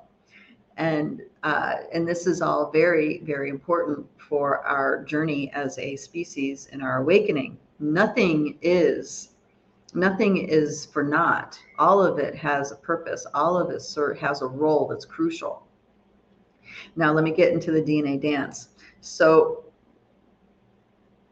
And 0.76 1.22
uh, 1.42 1.76
and 1.92 2.06
this 2.06 2.26
is 2.26 2.42
all 2.42 2.70
very 2.70 3.18
very 3.24 3.48
important 3.48 4.06
for 4.16 4.58
our 4.66 5.04
journey 5.04 5.50
as 5.52 5.78
a 5.78 5.96
species 5.96 6.68
in 6.72 6.82
our 6.82 7.02
awakening. 7.02 7.58
Nothing 7.78 8.58
is 8.62 9.30
nothing 9.94 10.48
is 10.48 10.86
for 10.86 11.02
naught. 11.02 11.58
All 11.78 12.02
of 12.02 12.18
it 12.18 12.34
has 12.34 12.72
a 12.72 12.76
purpose. 12.76 13.26
All 13.34 13.56
of 13.56 13.70
it 13.70 13.82
has 14.18 14.42
a 14.42 14.46
role 14.46 14.88
that's 14.88 15.04
crucial. 15.04 15.66
Now 16.96 17.12
let 17.12 17.22
me 17.22 17.30
get 17.30 17.52
into 17.52 17.70
the 17.70 17.82
DNA 17.82 18.20
dance. 18.20 18.70
So 19.00 19.64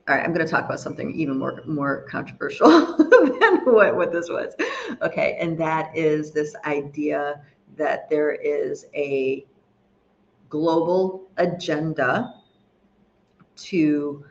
all 0.09 0.17
right, 0.17 0.25
I'm 0.25 0.35
going 0.35 0.45
to 0.45 0.51
talk 0.51 0.65
about 0.65 0.81
something 0.81 1.15
even 1.15 1.39
more 1.39 1.63
more 1.65 2.03
controversial 2.11 2.69
than 2.97 3.59
what, 3.65 3.95
what 3.95 4.13
this 4.13 4.29
was. 4.29 4.53
Okay, 5.01 5.37
and 5.41 5.57
that 5.59 5.97
is 5.97 6.33
this 6.33 6.57
idea 6.65 7.41
that 7.77 8.09
there 8.11 8.33
is 8.33 8.87
a 8.95 9.47
global 10.49 11.25
agenda 11.39 12.35
to 13.57 14.25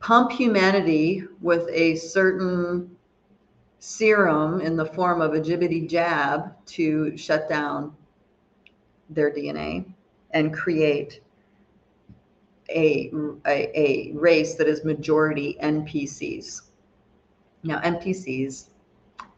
pump 0.00 0.32
humanity 0.32 1.24
with 1.40 1.68
a 1.70 1.96
certain 1.96 2.96
serum 3.78 4.60
in 4.60 4.76
the 4.76 4.84
form 4.84 5.20
of 5.20 5.34
a 5.34 5.40
jibbity 5.40 5.88
jab 5.88 6.54
to 6.66 7.16
shut 7.16 7.48
down 7.48 7.92
their 9.10 9.30
DNA 9.32 9.84
and 10.32 10.54
create 10.54 11.20
a, 12.70 13.10
a, 13.46 13.78
a, 13.78 14.12
race 14.14 14.54
that 14.54 14.66
is 14.66 14.84
majority 14.84 15.58
NPCs. 15.62 16.62
Now, 17.64 17.80
NPCs, 17.80 18.68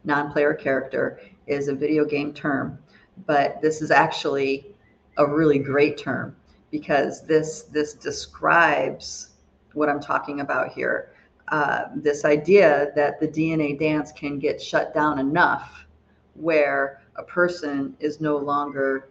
non 0.05 0.30
player 0.30 0.55
character, 0.55 1.20
is 1.47 1.68
a 1.68 1.74
video 1.74 2.05
game 2.05 2.32
term, 2.32 2.78
but 3.26 3.61
this 3.61 3.82
is 3.82 3.90
actually 3.90 4.74
a 5.18 5.26
really 5.26 5.59
great 5.59 5.97
term 5.97 6.34
because 6.70 7.24
this 7.26 7.62
this 7.62 7.95
describes 7.95 9.30
what 9.74 9.88
I'm 9.88 10.01
talking 10.01 10.40
about 10.40 10.72
here. 10.72 11.12
Uh, 11.49 11.84
this 11.95 12.24
idea 12.24 12.90
that 12.97 13.20
the 13.20 13.28
DNA 13.28 13.78
dance 13.78 14.12
can 14.12 14.38
get 14.38 14.61
shut 14.61 14.95
down 14.95 15.18
enough 15.18 15.86
where 16.34 17.03
a 17.16 17.22
person 17.22 17.97
is 18.01 18.20
no 18.20 18.36
longer 18.36 19.11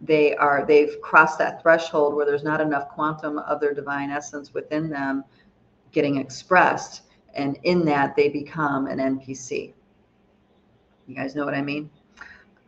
they 0.00 0.34
are 0.36 0.64
they've 0.66 1.00
crossed 1.02 1.38
that 1.38 1.60
threshold 1.60 2.14
where 2.14 2.24
there's 2.24 2.42
not 2.42 2.60
enough 2.60 2.88
quantum 2.88 3.38
of 3.38 3.60
their 3.60 3.74
divine 3.74 4.10
essence 4.10 4.54
within 4.54 4.88
them 4.88 5.24
getting 5.92 6.16
expressed 6.16 7.02
and 7.34 7.58
in 7.64 7.84
that 7.84 8.16
they 8.16 8.28
become 8.28 8.86
an 8.86 8.98
npc 8.98 9.72
you 11.10 11.16
guys 11.16 11.34
know 11.34 11.44
what 11.44 11.54
i 11.54 11.62
mean? 11.62 11.90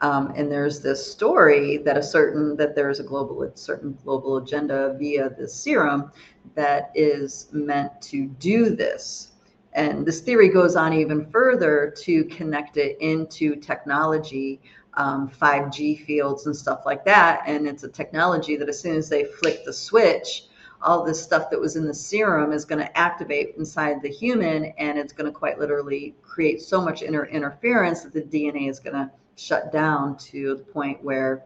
Um, 0.01 0.33
and 0.37 0.51
there's 0.51 0.81
this 0.81 1.13
story 1.13 1.77
that 1.79 1.97
a 1.97 2.03
certain 2.03 2.57
that 2.57 2.75
there's 2.75 2.99
a 2.99 3.05
global 3.05 3.45
a 3.45 3.57
certain 3.57 3.97
global 4.05 4.39
agenda 4.39 4.97
via 4.99 5.31
the 5.31 5.49
serum 5.49 6.11
that 6.57 6.91
is 6.97 7.47
meant 7.53 8.03
to 8.03 8.27
do 8.27 8.75
this. 8.75 9.29
And 9.75 10.05
this 10.05 10.21
theory 10.21 10.49
goes 10.49 10.75
on 10.75 10.93
even 10.93 11.31
further 11.31 11.95
to 11.99 12.25
connect 12.25 12.77
it 12.79 12.99
into 13.01 13.55
technology 13.55 14.61
um, 14.95 15.31
5g 15.31 16.05
fields 16.05 16.47
and 16.47 16.55
stuff 16.55 16.83
like 16.85 17.05
that. 17.05 17.43
And 17.47 17.67
it's 17.67 17.85
a 17.85 17.89
technology 17.89 18.57
that 18.57 18.69
as 18.69 18.81
soon 18.81 18.97
as 18.97 19.09
they 19.09 19.25
flick 19.25 19.65
the 19.65 19.73
switch 19.73 20.47
all 20.83 21.05
this 21.05 21.23
stuff 21.23 21.51
that 21.51 21.61
was 21.61 21.77
in 21.77 21.87
the 21.87 21.95
serum 21.95 22.53
is 22.53 22.65
going 22.65 22.81
to 22.81 22.99
activate 22.99 23.55
inside 23.57 24.03
the 24.03 24.09
human 24.09 24.67
and 24.79 24.99
it's 24.99 25.13
going 25.13 25.31
to 25.31 25.37
quite 25.37 25.59
literally 25.59 26.15
create 26.23 26.61
so 26.61 26.81
much 26.81 27.03
inter- 27.03 27.27
interference 27.27 28.03
that 28.03 28.13
the 28.13 28.23
dna 28.23 28.69
is 28.69 28.81
going 28.81 28.95
to 28.95 29.11
shut 29.37 29.73
down 29.73 30.17
to 30.17 30.57
the 30.57 30.65
point 30.65 31.03
where 31.03 31.45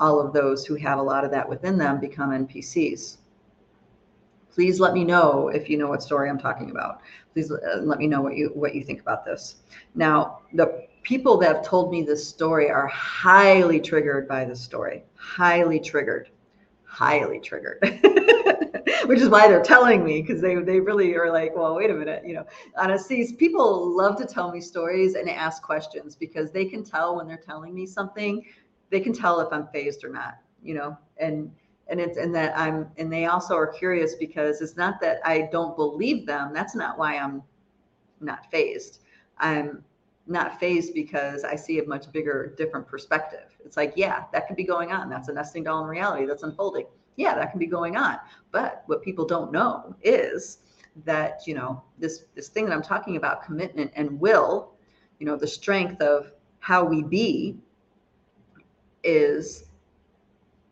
all 0.00 0.18
of 0.18 0.32
those 0.32 0.64
who 0.64 0.74
have 0.76 0.98
a 0.98 1.02
lot 1.02 1.24
of 1.24 1.30
that 1.30 1.48
within 1.48 1.76
them 1.76 2.00
become 2.00 2.30
NPCs. 2.30 3.18
Please 4.52 4.80
let 4.80 4.94
me 4.94 5.04
know 5.04 5.48
if 5.48 5.68
you 5.68 5.76
know 5.76 5.88
what 5.88 6.02
story 6.02 6.28
I'm 6.28 6.38
talking 6.38 6.70
about. 6.70 7.00
Please 7.34 7.52
uh, 7.52 7.80
let 7.82 7.98
me 7.98 8.08
know 8.08 8.20
what 8.20 8.36
you 8.36 8.50
what 8.54 8.74
you 8.74 8.82
think 8.82 9.00
about 9.00 9.24
this. 9.24 9.56
Now, 9.94 10.40
the 10.54 10.86
people 11.02 11.36
that 11.38 11.54
have 11.54 11.64
told 11.64 11.92
me 11.92 12.02
this 12.02 12.26
story 12.26 12.68
are 12.68 12.88
highly 12.88 13.78
triggered 13.78 14.26
by 14.26 14.44
this 14.44 14.60
story. 14.60 15.04
Highly 15.14 15.78
triggered. 15.78 16.30
Highly 16.84 17.38
triggered. 17.38 17.78
which 19.06 19.20
is 19.20 19.28
why 19.28 19.48
they're 19.48 19.62
telling 19.62 20.04
me 20.04 20.20
because 20.20 20.40
they 20.40 20.54
they 20.56 20.80
really 20.80 21.14
are 21.14 21.30
like, 21.30 21.54
well, 21.54 21.74
wait 21.74 21.90
a 21.90 21.94
minute, 21.94 22.22
you 22.26 22.34
know. 22.34 22.44
Honestly, 22.76 23.32
people 23.38 23.94
love 23.96 24.16
to 24.18 24.26
tell 24.26 24.50
me 24.50 24.60
stories 24.60 25.14
and 25.14 25.28
ask 25.28 25.62
questions 25.62 26.16
because 26.16 26.50
they 26.50 26.64
can 26.64 26.84
tell 26.84 27.16
when 27.16 27.26
they're 27.26 27.36
telling 27.36 27.74
me 27.74 27.86
something, 27.86 28.44
they 28.90 29.00
can 29.00 29.12
tell 29.12 29.40
if 29.40 29.52
I'm 29.52 29.66
phased 29.68 30.04
or 30.04 30.10
not, 30.10 30.38
you 30.62 30.74
know, 30.74 30.96
and 31.18 31.50
and 31.88 32.00
it's 32.00 32.18
and 32.18 32.34
that 32.34 32.56
I'm 32.58 32.88
and 32.96 33.12
they 33.12 33.26
also 33.26 33.54
are 33.56 33.66
curious 33.66 34.14
because 34.14 34.60
it's 34.60 34.76
not 34.76 35.00
that 35.00 35.20
I 35.24 35.48
don't 35.52 35.76
believe 35.76 36.26
them. 36.26 36.52
That's 36.52 36.74
not 36.74 36.98
why 36.98 37.16
I'm 37.16 37.42
not 38.20 38.50
phased. 38.50 39.00
I'm 39.38 39.84
not 40.26 40.60
phased 40.60 40.94
because 40.94 41.44
I 41.44 41.56
see 41.56 41.80
a 41.80 41.84
much 41.86 42.12
bigger, 42.12 42.54
different 42.56 42.86
perspective. 42.86 43.56
It's 43.64 43.76
like, 43.76 43.94
yeah, 43.96 44.24
that 44.32 44.46
could 44.46 44.56
be 44.56 44.64
going 44.64 44.92
on. 44.92 45.08
That's 45.08 45.28
a 45.28 45.32
nesting 45.32 45.64
doll 45.64 45.82
in 45.82 45.88
reality 45.88 46.26
that's 46.26 46.42
unfolding 46.42 46.86
yeah, 47.20 47.34
that 47.34 47.50
can 47.50 47.58
be 47.58 47.66
going 47.66 47.96
on. 47.96 48.18
But 48.50 48.82
what 48.86 49.02
people 49.02 49.26
don't 49.26 49.52
know 49.52 49.94
is 50.02 50.58
that, 51.04 51.42
you 51.46 51.54
know, 51.54 51.82
this 51.98 52.24
this 52.34 52.48
thing 52.48 52.64
that 52.64 52.72
I'm 52.72 52.82
talking 52.82 53.16
about, 53.16 53.44
commitment 53.44 53.92
and 53.94 54.18
will, 54.18 54.72
you 55.18 55.26
know, 55.26 55.36
the 55.36 55.46
strength 55.46 56.00
of 56.00 56.32
how 56.60 56.82
we 56.82 57.02
be 57.02 57.58
is 59.04 59.64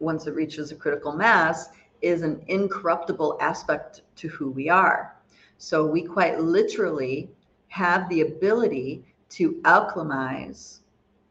once 0.01 0.27
it 0.27 0.35
reaches 0.35 0.73
a 0.73 0.77
critical 0.77 1.13
mass 1.13 1.69
is 2.01 2.23
an 2.23 2.43
incorruptible 2.47 3.37
aspect 3.41 4.03
to 4.17 4.29
who 4.29 4.51
we 4.51 4.71
are. 4.71 5.17
So 5.59 5.85
we 5.85 6.03
quite 6.03 6.41
literally 6.41 7.29
have 7.69 8.09
the 8.09 8.23
ability 8.23 9.05
to 9.31 9.61
alchemize, 9.65 10.81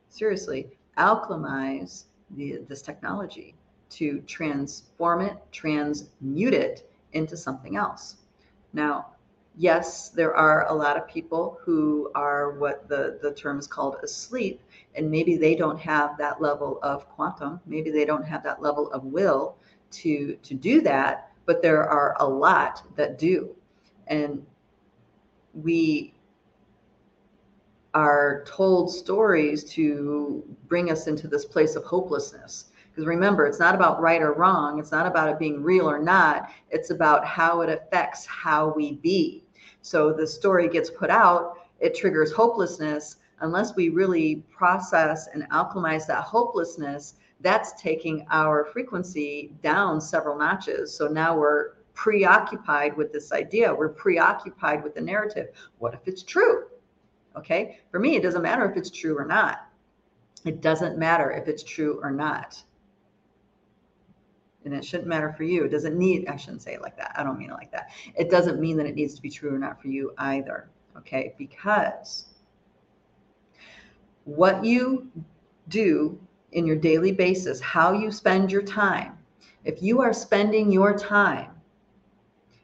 seriously, 0.09 0.67
alchemize 0.97 2.03
the, 2.35 2.59
this 2.67 2.81
technology 2.81 3.56
to 3.89 4.19
transform 4.21 5.21
it, 5.21 5.37
transmute 5.51 6.53
it 6.53 6.89
into 7.13 7.37
something 7.37 7.77
else. 7.77 8.17
Now, 8.73 9.07
yes, 9.55 10.09
there 10.09 10.35
are 10.35 10.67
a 10.67 10.73
lot 10.73 10.97
of 10.97 11.07
people 11.07 11.57
who 11.61 12.11
are 12.15 12.51
what 12.51 12.87
the, 12.87 13.19
the 13.21 13.33
term 13.33 13.59
is 13.59 13.67
called 13.67 13.97
asleep, 14.03 14.61
and 14.95 15.09
maybe 15.09 15.35
they 15.35 15.55
don't 15.55 15.79
have 15.79 16.17
that 16.17 16.41
level 16.41 16.79
of 16.83 17.09
quantum, 17.09 17.59
maybe 17.65 17.89
they 17.89 18.05
don't 18.05 18.25
have 18.25 18.43
that 18.43 18.61
level 18.61 18.91
of 18.91 19.03
will 19.03 19.57
to, 19.91 20.37
to 20.43 20.53
do 20.53 20.81
that, 20.81 21.31
but 21.45 21.61
there 21.61 21.87
are 21.89 22.15
a 22.19 22.27
lot 22.27 22.83
that 22.95 23.17
do. 23.17 23.55
And 24.07 24.45
we 25.53 26.13
are 27.93 28.43
told 28.45 28.91
stories 28.91 29.63
to 29.63 30.43
bring 30.67 30.91
us 30.91 31.07
into 31.07 31.27
this 31.27 31.45
place 31.45 31.75
of 31.75 31.83
hopelessness 31.83 32.65
because 32.97 33.07
remember, 33.07 33.45
it's 33.45 33.59
not 33.59 33.75
about 33.75 34.01
right 34.01 34.23
or 34.23 34.33
wrong. 34.33 34.79
It's 34.79 34.91
not 34.91 35.05
about 35.05 35.29
it 35.29 35.37
being 35.37 35.61
real 35.61 35.87
or 35.87 35.99
not. 35.99 36.49
It's 36.71 36.89
about 36.89 37.23
how 37.23 37.61
it 37.61 37.69
affects 37.69 38.25
how 38.25 38.73
we 38.75 38.93
be. 38.93 39.43
So 39.83 40.11
the 40.11 40.25
story 40.25 40.67
gets 40.67 40.89
put 40.89 41.11
out, 41.11 41.59
it 41.79 41.93
triggers 41.93 42.33
hopelessness. 42.33 43.17
Unless 43.41 43.75
we 43.75 43.89
really 43.89 44.37
process 44.49 45.27
and 45.31 45.47
alchemize 45.51 46.07
that 46.07 46.23
hopelessness, 46.23 47.13
that's 47.39 47.79
taking 47.79 48.25
our 48.31 48.65
frequency 48.65 49.53
down 49.61 50.01
several 50.01 50.35
notches. 50.35 50.91
So 50.91 51.07
now 51.07 51.37
we're 51.37 51.73
preoccupied 51.93 52.97
with 52.97 53.13
this 53.13 53.31
idea. 53.31 53.75
We're 53.75 53.89
preoccupied 53.89 54.83
with 54.83 54.95
the 54.95 55.01
narrative. 55.01 55.49
What 55.77 55.93
if 55.93 55.99
it's 56.07 56.23
true? 56.23 56.63
Okay. 57.35 57.77
For 57.91 57.99
me, 57.99 58.15
it 58.15 58.23
doesn't 58.23 58.41
matter 58.41 58.67
if 58.67 58.75
it's 58.75 58.89
true 58.89 59.15
or 59.15 59.25
not. 59.25 59.67
It 60.45 60.61
doesn't 60.61 60.97
matter 60.97 61.29
if 61.29 61.47
it's 61.47 61.61
true 61.61 61.99
or 62.01 62.09
not 62.09 62.63
and 64.71 64.75
it 64.75 64.85
shouldn't 64.85 65.07
matter 65.07 65.33
for 65.33 65.43
you. 65.43 65.63
It 65.63 65.69
doesn't 65.69 65.97
need, 65.97 66.27
I 66.27 66.35
shouldn't 66.35 66.61
say 66.61 66.73
it 66.73 66.81
like 66.81 66.97
that. 66.97 67.13
I 67.17 67.23
don't 67.23 67.39
mean 67.39 67.49
it 67.49 67.53
like 67.53 67.71
that. 67.71 67.89
It 68.15 68.29
doesn't 68.29 68.59
mean 68.59 68.77
that 68.77 68.85
it 68.85 68.95
needs 68.95 69.15
to 69.15 69.21
be 69.21 69.29
true 69.29 69.55
or 69.55 69.57
not 69.57 69.81
for 69.81 69.87
you 69.87 70.13
either. 70.17 70.69
Okay. 70.97 71.33
Because 71.37 72.25
what 74.25 74.63
you 74.63 75.09
do 75.69 76.19
in 76.51 76.65
your 76.65 76.75
daily 76.75 77.11
basis, 77.11 77.59
how 77.61 77.93
you 77.93 78.11
spend 78.11 78.51
your 78.51 78.61
time, 78.61 79.17
if 79.63 79.81
you 79.81 80.01
are 80.01 80.13
spending 80.13 80.71
your 80.71 80.97
time 80.97 81.51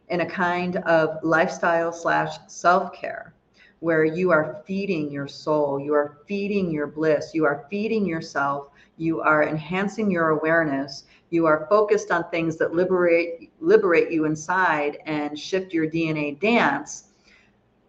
in 0.09 0.21
a 0.21 0.25
kind 0.29 0.77
of 0.77 1.23
lifestyle 1.23 1.91
slash 1.91 2.37
self 2.47 2.93
care, 2.93 3.33
where 3.79 4.05
you 4.05 4.31
are 4.31 4.63
feeding 4.65 5.11
your 5.11 5.27
soul, 5.27 5.79
you 5.79 5.93
are 5.93 6.19
feeding 6.25 6.71
your 6.71 6.87
bliss, 6.87 7.31
you 7.33 7.45
are 7.45 7.65
feeding 7.69 8.05
yourself, 8.05 8.69
you 8.97 9.19
are 9.21 9.43
enhancing 9.47 10.09
your 10.09 10.29
awareness, 10.29 11.03
you 11.33 11.47
are 11.47 11.65
focused 11.67 12.11
on 12.11 12.29
things 12.29 12.57
that 12.57 12.75
liberate 12.75 13.51
liberate 13.59 14.11
you 14.11 14.25
inside 14.25 14.99
and 15.07 15.37
shift 15.37 15.73
your 15.73 15.89
DNA 15.89 16.39
dance, 16.39 17.05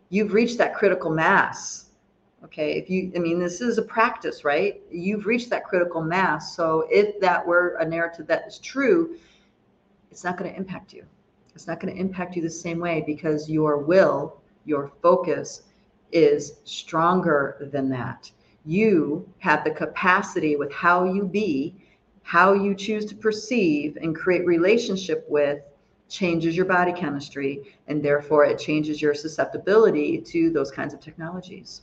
you've 0.09 0.33
reached 0.33 0.57
that 0.57 0.75
critical 0.75 1.11
mass. 1.11 1.91
Okay, 2.43 2.73
if 2.73 2.89
you 2.89 3.13
I 3.15 3.19
mean 3.19 3.39
this 3.39 3.61
is 3.61 3.77
a 3.77 3.83
practice, 3.83 4.45
right? 4.45 4.81
You've 4.91 5.27
reached 5.27 5.51
that 5.51 5.65
critical 5.65 6.01
mass. 6.01 6.57
So 6.57 6.87
if 6.91 7.21
that 7.21 7.47
were 7.47 7.77
a 7.81 7.85
narrative 7.85 8.27
that 8.29 8.47
is 8.49 8.59
true, 8.59 9.17
it's 10.11 10.25
not 10.25 10.39
going 10.39 10.51
to 10.51 10.57
impact 10.57 10.95
you. 10.95 11.05
It's 11.55 11.67
not 11.67 11.81
going 11.81 11.95
to 11.95 12.01
impact 12.01 12.37
you 12.37 12.43
the 12.43 12.51
same 12.51 12.81
way 12.81 13.05
because 13.07 13.49
your 13.51 13.79
will, 13.79 14.41
your 14.65 14.91
focus 15.03 15.63
is 16.13 16.55
stronger 16.65 17.69
than 17.73 17.91
that. 17.91 18.31
You 18.65 19.29
have 19.39 19.65
the 19.65 19.71
capacity 19.71 20.57
with 20.57 20.73
how 20.73 21.05
you 21.05 21.25
be 21.25 21.77
how 22.25 22.53
you 22.53 22.75
choose 22.75 23.05
to 23.07 23.15
perceive 23.15 23.97
and 24.01 24.17
create 24.17 24.45
relationship 24.45 25.25
with 25.29 25.61
changes 26.09 26.57
your 26.57 26.67
body 26.67 26.93
chemistry 26.93 27.77
and 27.87 28.03
therefore 28.05 28.45
it 28.45 28.59
changes 28.59 29.01
your 29.01 29.15
susceptibility 29.15 30.21
to 30.21 30.51
those 30.51 30.71
kinds 30.71 30.93
of 30.93 31.01
technologies 31.01 31.83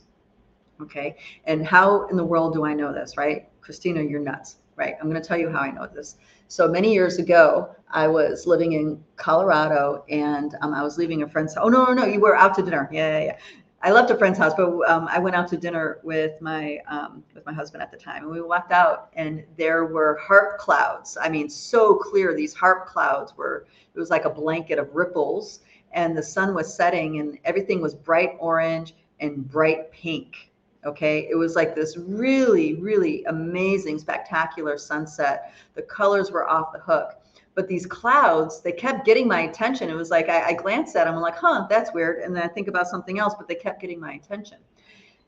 okay 0.80 1.16
and 1.46 1.66
how 1.66 2.06
in 2.08 2.16
the 2.16 2.24
world 2.24 2.52
do 2.52 2.64
i 2.64 2.74
know 2.74 2.92
this 2.92 3.16
right 3.16 3.48
christina 3.60 4.02
you're 4.02 4.20
nuts 4.20 4.56
right? 4.76 4.96
I'm 5.00 5.08
going 5.08 5.20
to 5.20 5.26
tell 5.26 5.38
you 5.38 5.50
how 5.50 5.60
I 5.60 5.70
know 5.70 5.86
this. 5.86 6.16
So 6.48 6.68
many 6.68 6.92
years 6.92 7.18
ago, 7.18 7.74
I 7.90 8.08
was 8.08 8.46
living 8.46 8.72
in 8.72 9.02
Colorado 9.16 10.04
and 10.08 10.54
um, 10.60 10.74
I 10.74 10.82
was 10.82 10.98
leaving 10.98 11.22
a 11.22 11.28
friend's. 11.28 11.56
Oh 11.56 11.68
no, 11.68 11.84
no, 11.84 11.92
no! 11.92 12.04
You 12.04 12.20
were 12.20 12.36
out 12.36 12.54
to 12.54 12.62
dinner. 12.62 12.88
Yeah, 12.92 13.18
yeah, 13.18 13.24
yeah. 13.24 13.38
I 13.82 13.90
left 13.90 14.10
a 14.10 14.16
friend's 14.16 14.38
house, 14.38 14.52
but 14.56 14.68
um, 14.88 15.08
I 15.10 15.18
went 15.18 15.34
out 15.34 15.48
to 15.48 15.56
dinner 15.56 15.98
with 16.02 16.40
my 16.40 16.78
um, 16.88 17.24
with 17.34 17.44
my 17.44 17.52
husband 17.52 17.82
at 17.82 17.90
the 17.90 17.96
time, 17.96 18.22
and 18.22 18.32
we 18.32 18.40
walked 18.40 18.72
out, 18.72 19.10
and 19.14 19.44
there 19.56 19.86
were 19.86 20.20
HAARP 20.22 20.58
clouds. 20.58 21.18
I 21.20 21.28
mean, 21.28 21.48
so 21.48 21.96
clear. 21.96 22.34
These 22.34 22.54
HAARP 22.54 22.86
clouds 22.86 23.36
were. 23.36 23.66
It 23.94 23.98
was 23.98 24.10
like 24.10 24.24
a 24.24 24.30
blanket 24.30 24.78
of 24.78 24.94
ripples, 24.94 25.60
and 25.92 26.16
the 26.16 26.22
sun 26.22 26.54
was 26.54 26.72
setting, 26.72 27.18
and 27.18 27.38
everything 27.44 27.80
was 27.80 27.94
bright 27.94 28.36
orange 28.38 28.94
and 29.20 29.48
bright 29.48 29.90
pink 29.92 30.52
Okay, 30.84 31.28
it 31.30 31.36
was 31.36 31.54
like 31.54 31.76
this 31.76 31.96
really, 31.96 32.74
really 32.74 33.22
amazing, 33.26 34.00
spectacular 34.00 34.76
sunset. 34.76 35.54
The 35.74 35.82
colors 35.82 36.32
were 36.32 36.48
off 36.48 36.72
the 36.72 36.80
hook. 36.80 37.21
But 37.54 37.68
these 37.68 37.84
clouds, 37.84 38.62
they 38.62 38.72
kept 38.72 39.04
getting 39.04 39.28
my 39.28 39.40
attention. 39.42 39.90
It 39.90 39.94
was 39.94 40.10
like 40.10 40.28
I, 40.28 40.48
I 40.48 40.52
glanced 40.54 40.96
at 40.96 41.04
them, 41.04 41.14
I'm 41.14 41.20
like, 41.20 41.36
huh, 41.36 41.66
that's 41.68 41.92
weird. 41.92 42.22
And 42.22 42.34
then 42.34 42.42
I 42.42 42.48
think 42.48 42.68
about 42.68 42.88
something 42.88 43.18
else, 43.18 43.34
but 43.36 43.46
they 43.46 43.54
kept 43.54 43.80
getting 43.80 44.00
my 44.00 44.14
attention. 44.14 44.58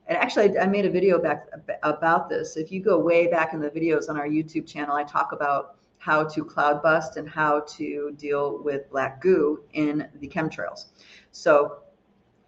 And 0.06 0.18
actually, 0.18 0.58
I 0.58 0.66
made 0.66 0.84
a 0.84 0.90
video 0.90 1.18
back 1.18 1.46
about 1.82 2.28
this. 2.28 2.56
If 2.56 2.70
you 2.70 2.82
go 2.82 2.98
way 2.98 3.26
back 3.26 3.54
in 3.54 3.60
the 3.60 3.70
videos 3.70 4.08
on 4.08 4.18
our 4.18 4.28
YouTube 4.28 4.66
channel, 4.66 4.96
I 4.96 5.04
talk 5.04 5.32
about 5.32 5.76
how 5.98 6.22
to 6.22 6.44
cloud 6.44 6.82
bust 6.82 7.16
and 7.16 7.26
how 7.26 7.60
to 7.60 8.14
deal 8.18 8.62
with 8.62 8.90
black 8.90 9.22
goo 9.22 9.64
in 9.72 10.06
the 10.20 10.28
chemtrails. 10.28 10.86
So 11.32 11.78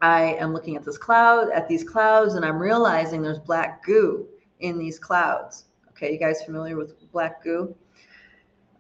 I 0.02 0.34
am 0.34 0.52
looking 0.52 0.76
at 0.76 0.84
this 0.84 0.98
cloud, 0.98 1.50
at 1.50 1.66
these 1.66 1.82
clouds, 1.82 2.34
and 2.34 2.44
I'm 2.44 2.58
realizing 2.58 3.22
there's 3.22 3.38
black 3.38 3.82
goo 3.82 4.26
in 4.60 4.78
these 4.78 4.98
clouds. 4.98 5.64
Okay, 5.88 6.12
you 6.12 6.18
guys 6.18 6.42
familiar 6.42 6.76
with 6.76 7.10
black 7.10 7.42
goo? 7.42 7.74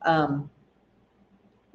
Um, 0.02 0.50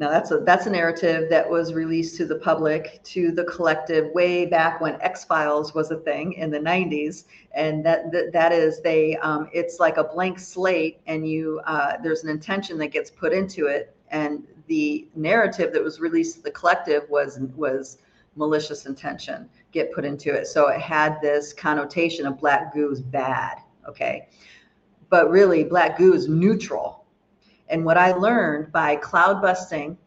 now 0.02 0.10
that's 0.10 0.32
a 0.32 0.40
that's 0.40 0.66
a 0.66 0.70
narrative 0.72 1.30
that 1.30 1.48
was 1.48 1.76
released 1.76 2.18
to 2.18 2.26
the 2.26 2.36
public, 2.36 3.00
to 3.04 3.32
the 3.32 3.44
collective, 3.44 4.12
way 4.14 4.48
back 4.48 4.82
when 4.82 5.00
X 5.00 5.24
Files 5.24 5.76
was 5.76 5.92
a 5.92 5.98
thing 5.98 6.34
in 6.34 6.50
the 6.50 6.58
'90s, 6.58 7.26
and 7.52 7.86
that 7.86 8.12
that, 8.12 8.34
that 8.34 8.52
is 8.52 8.82
they 8.82 9.16
um, 9.18 9.48
it's 9.54 9.80
like 9.80 9.98
a 9.98 10.04
blank 10.04 10.40
slate, 10.40 11.02
and 11.06 11.30
you 11.30 11.62
uh, 11.68 11.98
there's 12.02 12.24
an 12.24 12.32
intention 12.32 12.80
that 12.80 12.88
gets 12.88 13.12
put 13.12 13.32
into 13.32 13.68
it, 13.68 13.96
and 14.10 14.48
the 14.66 15.08
narrative 15.14 15.72
that 15.72 15.84
was 15.84 16.00
released 16.00 16.38
to 16.38 16.42
the 16.42 16.52
collective 16.52 17.08
was 17.08 17.40
was 17.56 18.00
malicious 18.36 18.88
intention 18.88 19.48
get 19.72 19.94
put 19.94 20.04
into 20.04 20.34
it. 20.34 20.48
So 20.48 20.70
it 20.70 20.82
had 20.82 21.22
this 21.22 21.54
connotation 21.54 22.26
of 22.26 22.40
black 22.40 22.74
goo 22.74 22.92
is 22.92 23.02
bad. 23.02 23.60
Okay. 23.88 24.30
But 25.10 25.30
really, 25.30 25.64
black 25.64 25.98
goo 25.98 26.14
is 26.14 26.28
neutral. 26.28 27.01
And 27.72 27.86
what 27.86 27.98
I 27.98 28.12
learned 28.12 28.72
by 28.72 28.98
cloud 28.98 29.42
busting, 29.42 29.98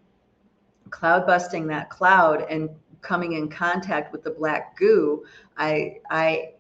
cloud 0.90 1.26
busting 1.26 1.66
that 1.68 1.88
cloud 1.88 2.46
and 2.50 2.68
coming 3.00 3.32
in 3.32 3.48
contact 3.48 4.12
with 4.12 4.22
the 4.22 4.30
black 4.30 4.76
goo, 4.76 5.24
I, 5.56 5.96
I 6.10 6.52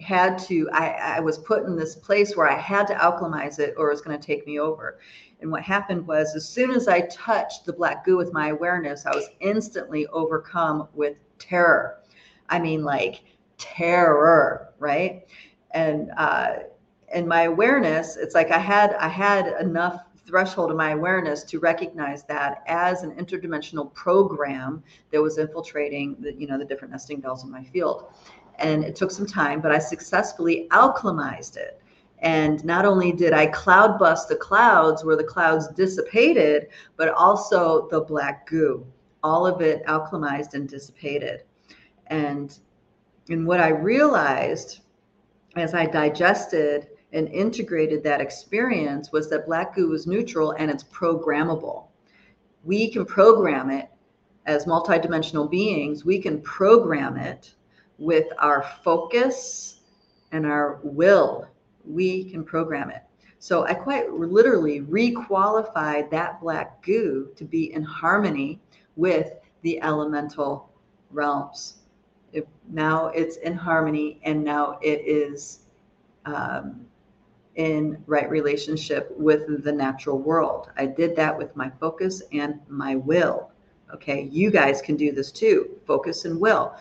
had 0.00 0.36
to, 0.40 0.68
I, 0.72 1.16
I 1.16 1.20
was 1.20 1.38
put 1.38 1.64
in 1.64 1.76
this 1.76 1.94
place 1.94 2.36
where 2.36 2.48
I 2.48 2.58
had 2.58 2.88
to 2.88 2.94
alchemize 2.94 3.60
it 3.60 3.74
or 3.76 3.88
it 3.88 3.92
was 3.92 4.00
going 4.00 4.18
to 4.18 4.26
take 4.26 4.46
me 4.46 4.58
over. 4.58 4.98
And 5.40 5.50
what 5.52 5.62
happened 5.62 6.04
was, 6.06 6.34
as 6.34 6.48
soon 6.48 6.72
as 6.72 6.88
I 6.88 7.02
touched 7.02 7.64
the 7.64 7.72
black 7.72 8.04
goo 8.04 8.16
with 8.16 8.32
my 8.32 8.48
awareness, 8.48 9.06
I 9.06 9.14
was 9.14 9.28
instantly 9.38 10.08
overcome 10.08 10.88
with 10.92 11.16
terror. 11.38 12.00
I 12.48 12.58
mean, 12.58 12.82
like 12.82 13.22
terror, 13.58 14.74
right? 14.80 15.24
And 15.70 16.10
uh, 16.16 16.54
and 17.12 17.28
my 17.28 17.42
awareness, 17.42 18.16
it's 18.16 18.34
like 18.34 18.50
I 18.50 18.58
had 18.58 18.94
I 18.94 19.08
had 19.08 19.54
enough 19.60 20.00
threshold 20.28 20.70
of 20.70 20.76
my 20.76 20.90
awareness 20.90 21.42
to 21.42 21.58
recognize 21.58 22.22
that 22.24 22.62
as 22.66 23.02
an 23.02 23.10
interdimensional 23.12 23.92
program 23.94 24.82
that 25.10 25.20
was 25.20 25.38
infiltrating 25.38 26.14
the 26.20 26.34
you 26.34 26.46
know 26.46 26.58
the 26.58 26.64
different 26.64 26.92
nesting 26.92 27.18
dolls 27.18 27.44
in 27.44 27.50
my 27.50 27.64
field 27.64 28.12
and 28.58 28.84
it 28.84 28.94
took 28.94 29.10
some 29.10 29.26
time 29.26 29.60
but 29.60 29.72
i 29.72 29.78
successfully 29.78 30.68
alchemized 30.70 31.56
it 31.56 31.82
and 32.20 32.64
not 32.64 32.84
only 32.84 33.12
did 33.12 33.32
I 33.32 33.46
cloud 33.46 33.98
bust 33.98 34.28
the 34.28 34.36
clouds 34.36 35.04
where 35.04 35.16
the 35.16 35.24
clouds 35.24 35.68
dissipated, 35.68 36.68
but 36.96 37.10
also 37.10 37.88
the 37.90 38.00
black 38.00 38.46
goo. 38.48 38.84
All 39.22 39.46
of 39.46 39.60
it 39.60 39.84
alchemized 39.86 40.54
and 40.54 40.68
dissipated. 40.68 41.44
And, 42.08 42.58
and 43.28 43.46
what 43.46 43.60
I 43.60 43.68
realized 43.68 44.80
as 45.56 45.74
I 45.74 45.86
digested 45.86 46.88
and 47.12 47.28
integrated 47.28 48.02
that 48.02 48.20
experience 48.20 49.12
was 49.12 49.30
that 49.30 49.46
black 49.46 49.74
goo 49.74 49.88
was 49.88 50.06
neutral 50.06 50.52
and 50.52 50.70
it's 50.70 50.84
programmable. 50.84 51.86
We 52.64 52.90
can 52.90 53.04
program 53.04 53.70
it 53.70 53.88
as 54.46 54.66
multidimensional 54.66 55.50
beings, 55.50 56.04
we 56.04 56.18
can 56.20 56.40
program 56.42 57.16
it 57.16 57.54
with 57.98 58.26
our 58.38 58.62
focus 58.82 59.80
and 60.32 60.46
our 60.46 60.80
will 60.82 61.48
we 61.88 62.24
can 62.24 62.44
program 62.44 62.90
it. 62.90 63.02
So 63.38 63.64
I 63.64 63.74
quite 63.74 64.12
literally 64.12 64.82
requalified 64.82 66.10
that 66.10 66.40
black 66.40 66.82
goo 66.82 67.30
to 67.36 67.44
be 67.44 67.72
in 67.72 67.82
harmony 67.82 68.60
with 68.96 69.32
the 69.62 69.80
elemental 69.80 70.70
realms. 71.10 71.76
It, 72.32 72.46
now 72.68 73.06
it's 73.08 73.36
in 73.38 73.54
harmony 73.54 74.20
and 74.24 74.44
now 74.44 74.78
it 74.82 75.00
is 75.06 75.60
um, 76.26 76.86
in 77.58 78.00
right 78.06 78.30
relationship 78.30 79.12
with 79.16 79.64
the 79.64 79.72
natural 79.72 80.16
world. 80.16 80.70
I 80.76 80.86
did 80.86 81.16
that 81.16 81.36
with 81.36 81.54
my 81.56 81.68
focus 81.80 82.22
and 82.32 82.60
my 82.68 82.94
will. 82.94 83.50
Okay, 83.92 84.28
you 84.30 84.50
guys 84.50 84.80
can 84.80 84.96
do 84.96 85.10
this 85.12 85.32
too 85.32 85.76
focus 85.84 86.24
and 86.24 86.40
will. 86.40 86.76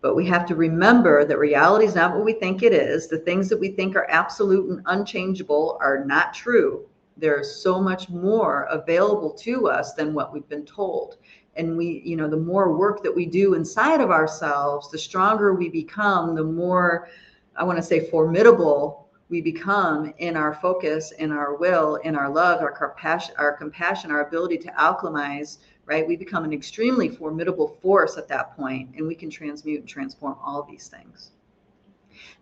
But 0.00 0.16
we 0.16 0.26
have 0.26 0.46
to 0.46 0.54
remember 0.54 1.24
that 1.24 1.38
reality 1.38 1.84
is 1.84 1.94
not 1.94 2.14
what 2.14 2.24
we 2.24 2.32
think 2.32 2.62
it 2.62 2.72
is. 2.72 3.06
The 3.06 3.18
things 3.18 3.48
that 3.50 3.60
we 3.60 3.68
think 3.68 3.96
are 3.96 4.10
absolute 4.10 4.70
and 4.70 4.80
unchangeable 4.86 5.78
are 5.80 6.04
not 6.04 6.32
true. 6.32 6.86
There's 7.18 7.62
so 7.62 7.80
much 7.80 8.08
more 8.08 8.62
available 8.70 9.30
to 9.30 9.68
us 9.68 9.92
than 9.92 10.14
what 10.14 10.32
we've 10.32 10.48
been 10.48 10.64
told. 10.64 11.16
And 11.56 11.76
we, 11.76 12.02
you 12.04 12.16
know, 12.16 12.28
the 12.28 12.36
more 12.36 12.76
work 12.76 13.02
that 13.02 13.14
we 13.14 13.26
do 13.26 13.54
inside 13.54 14.00
of 14.00 14.10
ourselves, 14.10 14.90
the 14.90 14.98
stronger 14.98 15.54
we 15.54 15.68
become, 15.68 16.34
the 16.34 16.44
more, 16.44 17.08
I 17.56 17.64
want 17.64 17.76
to 17.78 17.82
say, 17.82 18.08
formidable 18.10 19.03
we 19.28 19.40
become 19.40 20.12
in 20.18 20.36
our 20.36 20.54
focus, 20.54 21.12
in 21.12 21.32
our 21.32 21.56
will, 21.56 21.96
in 21.96 22.14
our 22.14 22.28
love, 22.28 22.60
our 22.60 22.72
compassion, 22.72 23.34
our 23.38 23.52
compassion, 23.52 24.10
our 24.10 24.26
ability 24.26 24.58
to 24.58 24.68
alchemize 24.72 25.58
right? 25.86 26.06
We 26.06 26.16
become 26.16 26.44
an 26.44 26.52
extremely 26.52 27.08
formidable 27.08 27.76
force 27.82 28.16
at 28.16 28.28
that 28.28 28.56
point, 28.56 28.90
and 28.96 29.06
we 29.06 29.14
can 29.14 29.30
transmute 29.30 29.80
and 29.80 29.88
transform 29.88 30.36
all 30.42 30.62
these 30.62 30.88
things. 30.88 31.30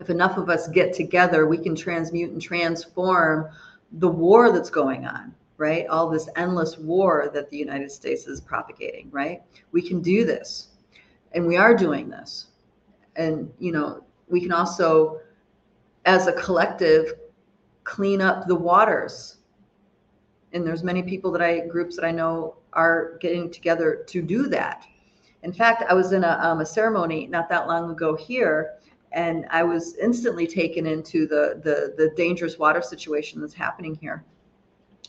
If 0.01 0.11
enough 0.11 0.37
of 0.37 0.49
us 0.49 0.69
get 0.69 0.95
together, 0.95 1.47
we 1.47 1.59
can 1.59 1.75
transmute 1.75 2.31
and 2.31 2.41
transform 2.41 3.49
the 3.93 4.09
war 4.09 4.53
that's 4.53 4.71
going 4.71 5.07
on, 5.07 5.35
right? 5.57 5.87
All 5.89 6.09
this 6.09 6.29
endless 6.37 6.79
war 6.79 7.31
that 7.35 7.51
the 7.51 7.57
United 7.57 7.91
States 7.91 8.27
is 8.27 8.41
propagating, 8.41 9.11
right? 9.11 9.43
We 9.73 9.83
can 9.83 10.01
do 10.01 10.25
this, 10.25 10.69
and 11.33 11.47
we 11.47 11.57
are 11.57 11.75
doing 11.75 12.09
this. 12.09 12.47
And, 13.17 13.53
you 13.59 13.73
know, 13.73 14.05
we 14.29 14.41
can 14.41 14.53
also, 14.53 15.21
as 16.05 16.27
a 16.27 16.33
collective, 16.33 17.15
clean 17.85 18.21
up 18.21 18.47
the 18.47 18.55
waters. 18.55 19.39
And 20.53 20.67
there's 20.67 20.83
many 20.83 21.03
people 21.03 21.31
that 21.33 21.43
I, 21.43 21.61
groups 21.61 21.97
that 21.97 22.05
I 22.05 22.11
know 22.11 22.57
are 22.73 23.17
getting 23.21 23.51
together 23.51 24.05
to 24.09 24.23
do 24.23 24.49
that. 24.49 24.85
In 25.43 25.53
fact, 25.53 25.85
I 25.89 25.95
was 25.95 26.13
in 26.13 26.25
a, 26.25 26.39
um, 26.41 26.61
a 26.61 26.67
ceremony 26.67 27.27
not 27.27 27.49
that 27.49 27.67
long 27.67 27.91
ago 27.91 28.15
here, 28.15 28.75
and 29.13 29.47
I 29.51 29.63
was 29.63 29.97
instantly 29.97 30.47
taken 30.47 30.87
into 30.87 31.27
the, 31.27 31.61
the, 31.63 31.95
the 31.97 32.15
dangerous 32.17 32.59
water 32.59 32.81
situation 32.81 33.41
that's 33.41 33.55
happening 33.55 33.95
here. 34.01 34.25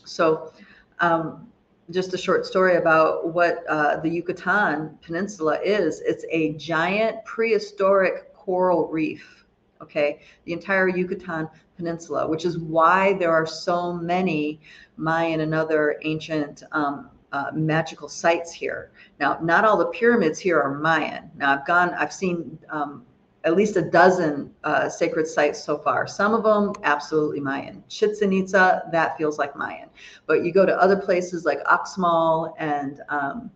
So, 0.04 0.52
um, 1.00 1.48
just 1.90 2.14
a 2.14 2.18
short 2.18 2.46
story 2.46 2.76
about 2.76 3.34
what 3.34 3.64
uh, 3.68 3.98
the 4.00 4.08
Yucatan 4.08 4.98
Peninsula 5.02 5.58
is. 5.62 6.00
It's 6.00 6.24
a 6.30 6.54
giant 6.54 7.22
prehistoric 7.24 8.32
coral 8.34 8.88
reef. 8.88 9.43
Okay, 9.84 10.20
the 10.44 10.52
entire 10.52 10.88
Yucatan 10.88 11.48
Peninsula, 11.76 12.26
which 12.26 12.44
is 12.44 12.58
why 12.58 13.12
there 13.14 13.32
are 13.32 13.46
so 13.46 13.92
many 13.92 14.60
Mayan 14.96 15.40
and 15.40 15.54
other 15.54 15.98
ancient 16.02 16.62
um, 16.72 17.10
uh, 17.32 17.50
magical 17.52 18.08
sites 18.08 18.52
here. 18.52 18.92
Now, 19.20 19.38
not 19.42 19.64
all 19.64 19.76
the 19.76 19.86
pyramids 19.86 20.38
here 20.38 20.60
are 20.60 20.78
Mayan. 20.78 21.30
Now, 21.36 21.54
I've 21.54 21.66
gone, 21.66 21.90
I've 21.94 22.12
seen 22.12 22.58
um, 22.70 23.04
at 23.44 23.56
least 23.56 23.76
a 23.76 23.82
dozen 23.82 24.50
uh, 24.64 24.88
sacred 24.88 25.26
sites 25.26 25.62
so 25.62 25.76
far. 25.76 26.06
Some 26.06 26.32
of 26.32 26.42
them 26.44 26.72
absolutely 26.82 27.40
Mayan. 27.40 27.84
Chichen 27.88 28.32
Itza, 28.32 28.84
that 28.90 29.18
feels 29.18 29.38
like 29.38 29.54
Mayan. 29.56 29.88
But 30.26 30.44
you 30.44 30.52
go 30.52 30.64
to 30.64 30.80
other 30.80 30.96
places 30.96 31.44
like 31.44 31.62
Uxmal 31.64 32.54
and 32.58 33.02
um, 33.08 33.50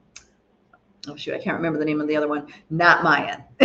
oh 1.09 1.17
shoot, 1.17 1.35
I 1.35 1.39
can't 1.39 1.57
remember 1.57 1.79
the 1.79 1.85
name 1.85 2.01
of 2.01 2.09
the 2.09 2.17
other 2.17 2.29
one. 2.29 2.49
Not 2.71 3.03
Mayan, 3.03 3.45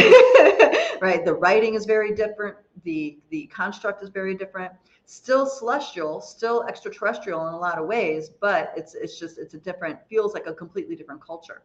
right? 1.03 1.25
The 1.25 1.33
writing 1.33 1.73
is 1.75 1.85
very 1.85 2.15
different. 2.15 2.55
The 2.83 3.17
the 3.29 3.47
construct 3.47 4.01
is 4.01 4.09
very 4.09 4.35
different. 4.35 4.71
still 5.05 5.45
celestial, 5.45 6.21
still 6.21 6.63
extraterrestrial 6.63 7.45
in 7.49 7.53
a 7.53 7.57
lot 7.57 7.77
of 7.77 7.85
ways, 7.85 8.29
but 8.29 8.71
it's 8.77 8.95
it's 8.95 9.19
just 9.19 9.37
it's 9.37 9.53
a 9.53 9.57
different 9.57 9.99
feels 10.09 10.33
like 10.33 10.47
a 10.47 10.53
completely 10.53 10.95
different 10.95 11.21
culture. 11.21 11.61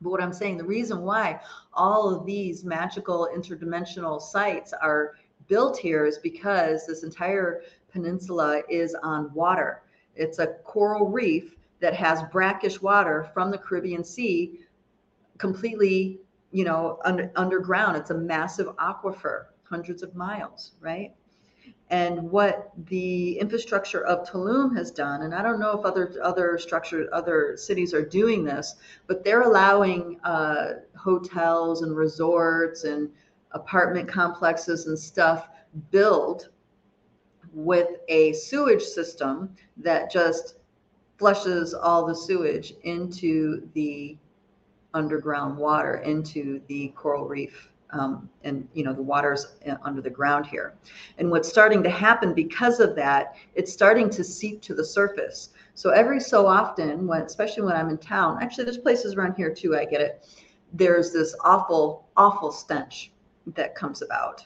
But 0.00 0.10
what 0.10 0.20
I'm 0.20 0.32
saying, 0.32 0.58
the 0.58 0.64
reason 0.64 1.02
why 1.02 1.40
all 1.72 2.12
of 2.12 2.26
these 2.26 2.64
magical 2.64 3.28
interdimensional 3.34 4.20
sites 4.20 4.72
are 4.72 5.14
built 5.46 5.78
here 5.78 6.04
is 6.04 6.18
because 6.18 6.86
this 6.88 7.04
entire 7.04 7.62
peninsula 7.92 8.62
is 8.68 8.96
on 9.02 9.32
water. 9.32 9.82
It's 10.16 10.40
a 10.40 10.48
coral 10.64 11.08
reef 11.08 11.54
that 11.80 11.94
has 11.94 12.22
brackish 12.32 12.82
water 12.82 13.30
from 13.32 13.52
the 13.52 13.58
Caribbean 13.58 14.02
Sea 14.02 14.58
completely, 15.38 16.18
you 16.52 16.64
know, 16.64 16.98
under, 17.04 17.30
underground. 17.36 17.96
It's 17.96 18.10
a 18.10 18.14
massive 18.14 18.68
aquifer, 18.76 19.46
hundreds 19.64 20.02
of 20.02 20.14
miles, 20.14 20.72
right? 20.80 21.14
And 21.88 22.30
what 22.30 22.72
the 22.88 23.38
infrastructure 23.38 24.04
of 24.04 24.28
Tulum 24.28 24.76
has 24.76 24.90
done, 24.90 25.22
and 25.22 25.32
I 25.34 25.42
don't 25.42 25.60
know 25.60 25.78
if 25.78 25.84
other 25.84 26.14
other 26.20 26.58
structures, 26.58 27.08
other 27.12 27.56
cities 27.56 27.94
are 27.94 28.04
doing 28.04 28.44
this, 28.44 28.74
but 29.06 29.22
they're 29.22 29.42
allowing 29.42 30.18
uh, 30.24 30.80
hotels 30.96 31.82
and 31.82 31.96
resorts 31.96 32.82
and 32.84 33.08
apartment 33.52 34.08
complexes 34.08 34.86
and 34.86 34.98
stuff 34.98 35.48
build 35.90 36.48
with 37.52 37.88
a 38.08 38.32
sewage 38.32 38.82
system 38.82 39.54
that 39.76 40.10
just 40.10 40.56
flushes 41.18 41.72
all 41.72 42.04
the 42.04 42.14
sewage 42.14 42.74
into 42.82 43.68
the 43.74 44.16
underground 44.96 45.56
water, 45.56 45.96
into 45.96 46.60
the 46.66 46.88
coral 46.96 47.28
reef. 47.28 47.70
Um, 47.90 48.28
and 48.42 48.66
you 48.74 48.82
know 48.82 48.92
the 48.92 49.02
water's 49.02 49.54
under 49.84 50.02
the 50.02 50.10
ground 50.10 50.44
here 50.44 50.74
and 51.18 51.30
what's 51.30 51.48
starting 51.48 51.84
to 51.84 51.88
happen 51.88 52.34
because 52.34 52.80
of 52.80 52.96
that 52.96 53.36
it's 53.54 53.72
starting 53.72 54.10
to 54.10 54.24
seep 54.24 54.60
to 54.62 54.74
the 54.74 54.84
surface 54.84 55.50
so 55.74 55.90
every 55.90 56.18
so 56.18 56.48
often 56.48 57.06
when 57.06 57.22
especially 57.22 57.62
when 57.62 57.76
i'm 57.76 57.88
in 57.88 57.96
town 57.98 58.38
actually 58.42 58.64
there's 58.64 58.76
places 58.76 59.14
around 59.14 59.34
here 59.36 59.54
too 59.54 59.76
i 59.76 59.84
get 59.84 60.00
it 60.00 60.26
there's 60.72 61.12
this 61.12 61.36
awful 61.44 62.08
awful 62.16 62.50
stench 62.50 63.12
that 63.54 63.76
comes 63.76 64.02
about 64.02 64.44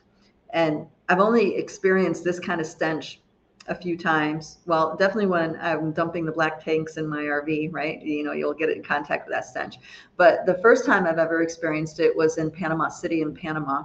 and 0.51 0.86
i've 1.09 1.18
only 1.18 1.57
experienced 1.57 2.22
this 2.22 2.38
kind 2.38 2.61
of 2.61 2.66
stench 2.66 3.22
a 3.70 3.74
few 3.74 3.96
times. 3.96 4.58
Well, 4.66 4.96
definitely 4.96 5.28
when 5.28 5.56
I'm 5.60 5.92
dumping 5.92 6.24
the 6.24 6.32
black 6.32 6.62
tanks 6.62 6.96
in 6.96 7.08
my 7.08 7.22
RV, 7.22 7.72
right? 7.72 8.02
You 8.02 8.24
know, 8.24 8.32
you'll 8.32 8.52
get 8.52 8.68
in 8.68 8.82
contact 8.82 9.26
with 9.26 9.34
that 9.34 9.46
stench. 9.46 9.76
But 10.16 10.44
the 10.44 10.58
first 10.60 10.84
time 10.84 11.06
I've 11.06 11.18
ever 11.18 11.42
experienced 11.42 12.00
it 12.00 12.14
was 12.14 12.36
in 12.36 12.50
Panama 12.50 12.88
City 12.88 13.22
in 13.22 13.32
Panama, 13.32 13.84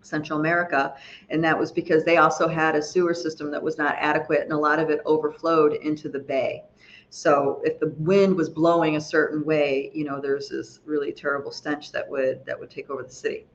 Central 0.00 0.40
America. 0.40 0.94
And 1.28 1.44
that 1.44 1.58
was 1.58 1.70
because 1.70 2.02
they 2.04 2.16
also 2.16 2.48
had 2.48 2.74
a 2.74 2.82
sewer 2.82 3.12
system 3.12 3.50
that 3.50 3.62
was 3.62 3.76
not 3.76 3.94
adequate 3.98 4.40
and 4.40 4.52
a 4.52 4.58
lot 4.58 4.78
of 4.78 4.88
it 4.88 5.00
overflowed 5.04 5.74
into 5.74 6.08
the 6.08 6.18
bay. 6.18 6.64
So 7.10 7.60
if 7.62 7.78
the 7.78 7.94
wind 7.98 8.34
was 8.34 8.48
blowing 8.48 8.96
a 8.96 9.00
certain 9.00 9.44
way, 9.44 9.90
you 9.94 10.04
know, 10.04 10.18
there's 10.18 10.48
this 10.48 10.80
really 10.86 11.12
terrible 11.12 11.52
stench 11.52 11.92
that 11.92 12.08
would 12.08 12.44
that 12.46 12.58
would 12.58 12.70
take 12.70 12.88
over 12.90 13.02
the 13.02 13.12
city. 13.12 13.46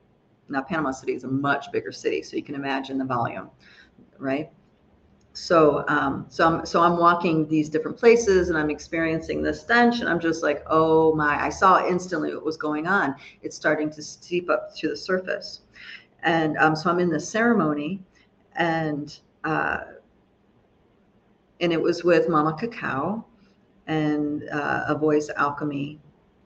Now 0.48 0.62
Panama 0.62 0.92
City 0.92 1.14
is 1.14 1.24
a 1.24 1.28
much 1.28 1.72
bigger 1.72 1.92
city, 1.92 2.22
so 2.22 2.38
you 2.38 2.44
can 2.44 2.56
imagine 2.56 2.98
the 2.98 3.06
volume, 3.06 3.50
right? 4.18 4.50
So 5.34 5.86
um, 5.88 6.26
so 6.30 6.46
I'm 6.46 6.66
so 6.66 6.82
I'm 6.82 6.98
walking 6.98 7.48
these 7.48 7.70
different 7.70 7.98
places 7.98 8.50
and 8.50 8.58
I'm 8.58 8.70
experiencing 8.70 9.42
the 9.42 9.54
stench 9.54 10.00
and 10.00 10.10
I'm 10.10 10.20
just 10.20 10.44
like, 10.44 10.64
oh 10.68 11.14
my! 11.16 11.42
I 11.42 11.50
saw 11.50 11.86
instantly 11.88 12.34
what 12.34 12.44
was 12.44 12.58
going 12.58 12.88
on. 12.88 13.16
It's 13.42 13.56
starting 13.56 13.90
to 13.92 14.02
steep 14.02 14.50
up 14.50 14.76
to 14.78 14.90
the 14.90 14.98
surface, 14.98 15.62
and 16.24 16.58
um, 16.58 16.76
so 16.76 16.90
I'm 16.90 17.00
in 17.00 17.10
the 17.10 17.20
ceremony, 17.20 18.02
and 18.56 19.18
uh, 19.44 19.82
and 21.62 21.72
it 21.72 21.82
was 21.82 22.04
with 22.04 22.28
Mama 22.28 22.56
Cacao, 22.60 23.26
and 23.88 24.50
uh, 24.50 24.86
a 24.88 24.96
voice 24.96 25.30
alchemy 25.36 26.00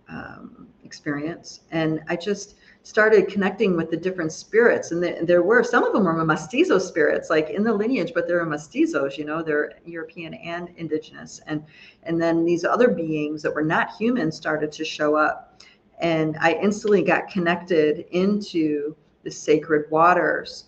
um, 0.09 0.67
experience, 0.83 1.61
and 1.71 2.01
I 2.09 2.15
just 2.15 2.55
started 2.83 3.29
connecting 3.29 3.77
with 3.77 3.89
the 3.89 3.95
different 3.97 4.31
spirits 4.31 4.91
and 4.91 5.01
the, 5.01 5.17
there 5.23 5.41
were 5.41 5.63
some 5.63 5.85
of 5.85 5.93
them 5.93 6.03
were 6.03 6.25
mestizo 6.25 6.77
spirits 6.77 7.29
like 7.29 7.49
in 7.49 7.63
the 7.63 7.73
lineage 7.73 8.11
but 8.13 8.27
they're 8.27 8.45
mestizos 8.45 9.17
you 9.17 9.23
know 9.23 9.41
they're 9.41 9.71
european 9.85 10.33
and 10.33 10.69
indigenous 10.75 11.39
and 11.47 11.63
and 12.03 12.21
then 12.21 12.43
these 12.43 12.65
other 12.65 12.89
beings 12.89 13.41
that 13.41 13.53
were 13.55 13.63
not 13.63 13.95
human 13.95 14.29
started 14.29 14.69
to 14.69 14.83
show 14.83 15.15
up 15.15 15.61
and 15.99 16.35
i 16.41 16.53
instantly 16.61 17.01
got 17.01 17.29
connected 17.29 18.05
into 18.11 18.93
the 19.23 19.31
sacred 19.31 19.89
waters 19.89 20.65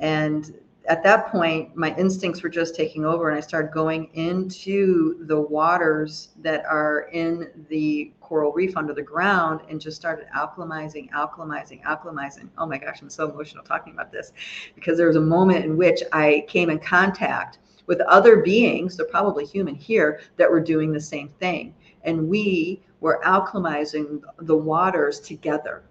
and 0.00 0.54
at 0.88 1.02
that 1.02 1.28
point 1.28 1.76
my 1.76 1.94
instincts 1.96 2.42
were 2.42 2.48
just 2.48 2.74
taking 2.74 3.04
over 3.04 3.28
and 3.28 3.36
i 3.36 3.40
started 3.40 3.72
going 3.72 4.10
into 4.14 5.24
the 5.26 5.38
waters 5.38 6.30
that 6.40 6.64
are 6.64 7.08
in 7.12 7.48
the 7.68 8.12
coral 8.28 8.52
reef 8.52 8.76
under 8.76 8.92
the 8.92 9.02
ground 9.02 9.60
and 9.70 9.80
just 9.80 9.96
started 9.96 10.26
alchemizing, 10.36 11.10
alchemizing, 11.12 11.82
alchemizing. 11.84 12.48
Oh 12.58 12.66
my 12.66 12.76
gosh, 12.76 13.00
I'm 13.00 13.08
so 13.08 13.30
emotional 13.30 13.64
talking 13.64 13.94
about 13.94 14.12
this 14.12 14.32
because 14.74 14.98
there 14.98 15.06
was 15.06 15.16
a 15.16 15.20
moment 15.20 15.64
in 15.64 15.78
which 15.78 16.02
I 16.12 16.44
came 16.46 16.68
in 16.68 16.78
contact 16.78 17.58
with 17.86 18.02
other 18.02 18.42
beings, 18.42 18.98
they're 18.98 19.06
probably 19.06 19.46
human 19.46 19.74
here, 19.74 20.20
that 20.36 20.50
were 20.50 20.60
doing 20.60 20.92
the 20.92 21.00
same 21.00 21.30
thing. 21.40 21.74
And 22.02 22.28
we 22.28 22.82
were 23.00 23.18
alchemizing 23.24 24.20
the 24.40 24.56
waters 24.56 25.20
together. 25.20 25.84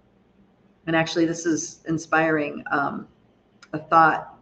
And 0.86 0.96
actually, 0.96 1.26
this 1.26 1.48
is 1.48 1.80
inspiring 1.88 2.64
um, 2.72 3.08
a 3.74 3.80
thought 3.80 4.37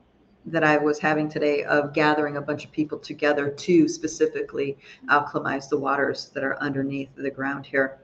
that 0.48 0.64
I 0.64 0.78
was 0.78 1.00
having 1.00 1.30
today 1.30 1.64
of 1.64 1.94
gathering 1.94 2.38
a 2.38 2.42
bunch 2.42 2.66
of 2.66 2.72
people 2.72 3.00
together 3.00 3.50
to 3.50 3.88
specifically 3.88 4.78
alchemize 5.10 5.70
the 5.70 5.78
waters 5.78 6.30
that 6.34 6.44
are 6.44 6.58
underneath 6.62 7.10
the 7.16 7.32
ground 7.32 7.66
here. 7.66 8.00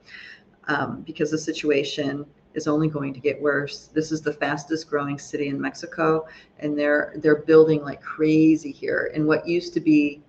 Um, 0.68 1.02
because 1.02 1.32
the 1.32 1.38
situation 1.38 2.26
is 2.54 2.68
only 2.68 2.88
going 2.88 3.14
to 3.14 3.20
get 3.20 3.42
worse. 3.42 3.90
This 3.94 4.12
is 4.12 4.22
the 4.22 4.34
fastest 4.34 4.90
growing 4.90 5.18
city 5.18 5.48
in 5.48 5.60
Mexico, 5.60 6.28
and 6.60 6.78
they're 6.78 7.14
they're 7.18 7.42
building 7.44 7.82
like 7.82 8.02
crazy 8.02 8.72
here. 8.72 9.12
And 9.16 9.26
what 9.26 9.48
used 9.48 9.74
to 9.74 9.80
be 9.80 10.22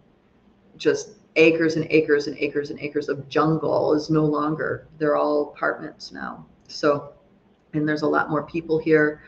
just 0.76 1.10
acres 1.36 1.76
and 1.76 1.86
acres 1.90 2.26
and 2.26 2.36
acres 2.38 2.70
and 2.70 2.80
acres 2.80 3.08
of 3.08 3.28
jungle 3.28 3.94
is 3.94 4.10
no 4.10 4.24
longer. 4.24 4.88
They're 4.98 5.16
all 5.16 5.52
apartments 5.54 6.12
now. 6.12 6.46
So, 6.68 7.12
and 7.74 7.88
there's 7.88 8.02
a 8.02 8.08
lot 8.08 8.30
more 8.30 8.44
people 8.44 8.78
here 8.78 9.22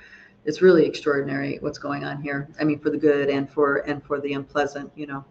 it's 0.44 0.60
really 0.60 0.84
extraordinary 0.84 1.58
what's 1.60 1.78
going 1.78 2.04
on 2.04 2.20
here. 2.20 2.48
I 2.60 2.64
mean, 2.64 2.78
for 2.78 2.90
the 2.90 2.98
good 2.98 3.30
and 3.30 3.50
for 3.50 3.78
and 3.78 4.02
for 4.04 4.20
the 4.20 4.32
unpleasant, 4.34 4.90
you 4.94 5.06
know. 5.06 5.24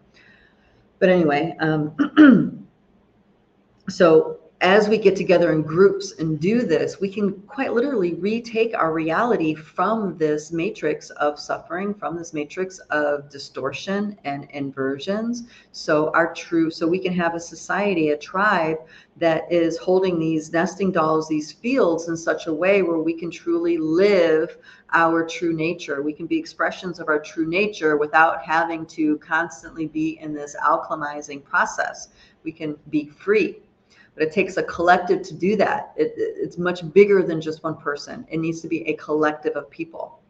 But 0.98 1.08
anyway, 1.08 1.56
um, 1.60 2.68
so 3.88 4.40
as 4.64 4.88
we 4.88 4.96
get 4.96 5.14
together 5.14 5.52
in 5.52 5.60
groups 5.60 6.14
and 6.18 6.40
do 6.40 6.62
this, 6.62 6.98
we 6.98 7.12
can 7.12 7.34
quite 7.42 7.74
literally 7.74 8.14
retake 8.14 8.72
our 8.74 8.94
reality 8.94 9.54
from 9.54 10.16
this 10.16 10.52
matrix 10.52 11.10
of 11.10 11.38
suffering, 11.38 11.92
from 11.92 12.16
this 12.16 12.32
matrix 12.32 12.78
of 12.90 13.28
distortion 13.28 14.18
and 14.24 14.48
inversions. 14.52 15.42
So 15.72 16.10
our 16.14 16.32
true, 16.32 16.70
so 16.70 16.88
we 16.88 16.98
can 16.98 17.12
have 17.12 17.34
a 17.34 17.40
society, 17.40 18.08
a 18.08 18.16
tribe 18.16 18.78
that 19.18 19.42
is 19.52 19.76
holding 19.76 20.18
these 20.18 20.50
nesting 20.50 20.90
dolls, 20.90 21.28
these 21.28 21.52
fields 21.52 22.08
in 22.08 22.16
such 22.16 22.46
a 22.46 22.52
way 22.52 22.80
where 22.80 23.00
we 23.00 23.12
can 23.12 23.30
truly 23.30 23.76
live 23.76 24.56
our 24.94 25.26
true 25.26 25.52
nature. 25.52 26.00
We 26.00 26.14
can 26.14 26.26
be 26.26 26.38
expressions 26.38 27.00
of 27.00 27.08
our 27.08 27.20
true 27.20 27.46
nature 27.46 27.98
without 27.98 28.42
having 28.42 28.86
to 28.86 29.18
constantly 29.18 29.88
be 29.88 30.18
in 30.22 30.32
this 30.32 30.56
alchemizing 30.64 31.44
process. 31.44 32.08
We 32.44 32.52
can 32.52 32.78
be 32.88 33.10
free 33.10 33.58
but 34.14 34.22
it 34.22 34.32
takes 34.32 34.56
a 34.56 34.62
collective 34.62 35.22
to 35.22 35.34
do 35.34 35.56
that. 35.56 35.92
It, 35.96 36.12
it's 36.16 36.58
much 36.58 36.92
bigger 36.92 37.22
than 37.22 37.40
just 37.40 37.62
one 37.62 37.76
person. 37.76 38.26
It 38.30 38.38
needs 38.38 38.60
to 38.60 38.68
be 38.68 38.86
a 38.88 38.94
collective 38.94 39.56
of 39.56 39.68
people. 39.70 40.20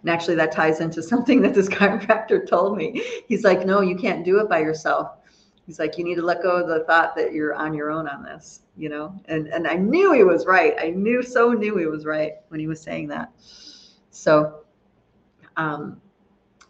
And 0.00 0.10
actually, 0.10 0.36
that 0.36 0.52
ties 0.52 0.80
into 0.80 1.02
something 1.12 1.40
that 1.42 1.54
this 1.54 1.68
chiropractor 1.68 2.46
told 2.46 2.76
me. 2.76 3.02
He's 3.26 3.44
like, 3.44 3.66
no, 3.66 3.80
you 3.80 3.96
can't 3.96 4.24
do 4.24 4.38
it 4.40 4.48
by 4.48 4.60
yourself. 4.60 5.12
He's 5.66 5.78
like, 5.78 5.96
you 5.96 6.04
need 6.04 6.16
to 6.16 6.22
let 6.22 6.42
go 6.42 6.56
of 6.56 6.68
the 6.68 6.84
thought 6.84 7.14
that 7.16 7.32
you're 7.32 7.54
on 7.54 7.72
your 7.72 7.90
own 7.90 8.08
on 8.08 8.24
this, 8.24 8.62
you 8.76 8.88
know? 8.88 9.18
And 9.26 9.46
and 9.48 9.66
I 9.66 9.74
knew 9.74 10.12
he 10.12 10.24
was 10.24 10.44
right. 10.44 10.74
I 10.78 10.90
knew 10.90 11.22
so 11.22 11.52
knew 11.52 11.76
he 11.76 11.86
was 11.86 12.04
right 12.04 12.34
when 12.48 12.58
he 12.58 12.66
was 12.66 12.80
saying 12.80 13.08
that. 13.08 13.32
So 14.10 14.64
um, 15.56 16.01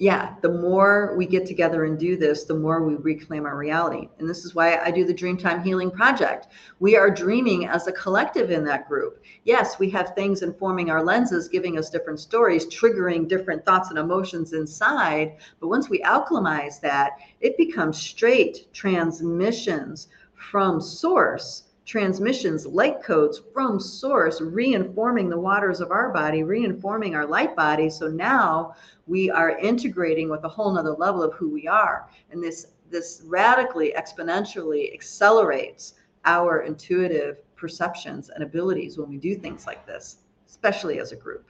yeah, 0.02 0.34
the 0.40 0.48
more 0.48 1.14
we 1.16 1.26
get 1.26 1.46
together 1.46 1.84
and 1.84 1.96
do 1.96 2.16
this, 2.16 2.42
the 2.42 2.56
more 2.56 2.82
we 2.82 2.96
reclaim 2.96 3.46
our 3.46 3.56
reality. 3.56 4.08
And 4.18 4.28
this 4.28 4.44
is 4.44 4.52
why 4.52 4.78
I 4.78 4.90
do 4.90 5.04
the 5.04 5.14
Dreamtime 5.14 5.62
Healing 5.62 5.92
Project. 5.92 6.48
We 6.80 6.96
are 6.96 7.08
dreaming 7.08 7.68
as 7.68 7.86
a 7.86 7.92
collective 7.92 8.50
in 8.50 8.64
that 8.64 8.88
group. 8.88 9.22
Yes, 9.44 9.78
we 9.78 9.88
have 9.90 10.12
things 10.16 10.42
informing 10.42 10.90
our 10.90 11.04
lenses, 11.04 11.46
giving 11.46 11.78
us 11.78 11.88
different 11.88 12.18
stories, 12.18 12.66
triggering 12.66 13.28
different 13.28 13.64
thoughts 13.64 13.90
and 13.90 13.98
emotions 14.00 14.54
inside. 14.54 15.36
But 15.60 15.68
once 15.68 15.88
we 15.88 16.00
alchemize 16.00 16.80
that, 16.80 17.12
it 17.40 17.56
becomes 17.56 17.96
straight 17.96 18.74
transmissions 18.74 20.08
from 20.34 20.80
source 20.80 21.71
transmissions, 21.84 22.66
light 22.66 23.02
codes 23.02 23.42
from 23.52 23.80
source, 23.80 24.40
reinforming 24.40 25.28
the 25.28 25.38
waters 25.38 25.80
of 25.80 25.90
our 25.90 26.10
body, 26.10 26.42
reinforming 26.42 27.14
our 27.14 27.26
light 27.26 27.56
body. 27.56 27.90
So 27.90 28.08
now 28.08 28.74
we 29.06 29.30
are 29.30 29.58
integrating 29.58 30.28
with 30.28 30.44
a 30.44 30.48
whole 30.48 30.72
nother 30.72 30.92
level 30.92 31.22
of 31.22 31.34
who 31.34 31.48
we 31.50 31.66
are. 31.66 32.08
And 32.30 32.42
this 32.42 32.66
this 32.90 33.22
radically 33.24 33.94
exponentially 33.96 34.92
accelerates 34.92 35.94
our 36.26 36.60
intuitive 36.60 37.38
perceptions 37.56 38.28
and 38.28 38.44
abilities 38.44 38.98
when 38.98 39.08
we 39.08 39.16
do 39.16 39.34
things 39.34 39.66
like 39.66 39.86
this, 39.86 40.18
especially 40.46 41.00
as 41.00 41.10
a 41.10 41.16
group. 41.16 41.48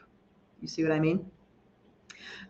You 0.61 0.69
see 0.69 0.85
what 0.85 0.93
I 0.93 1.01
mean? 1.01 1.29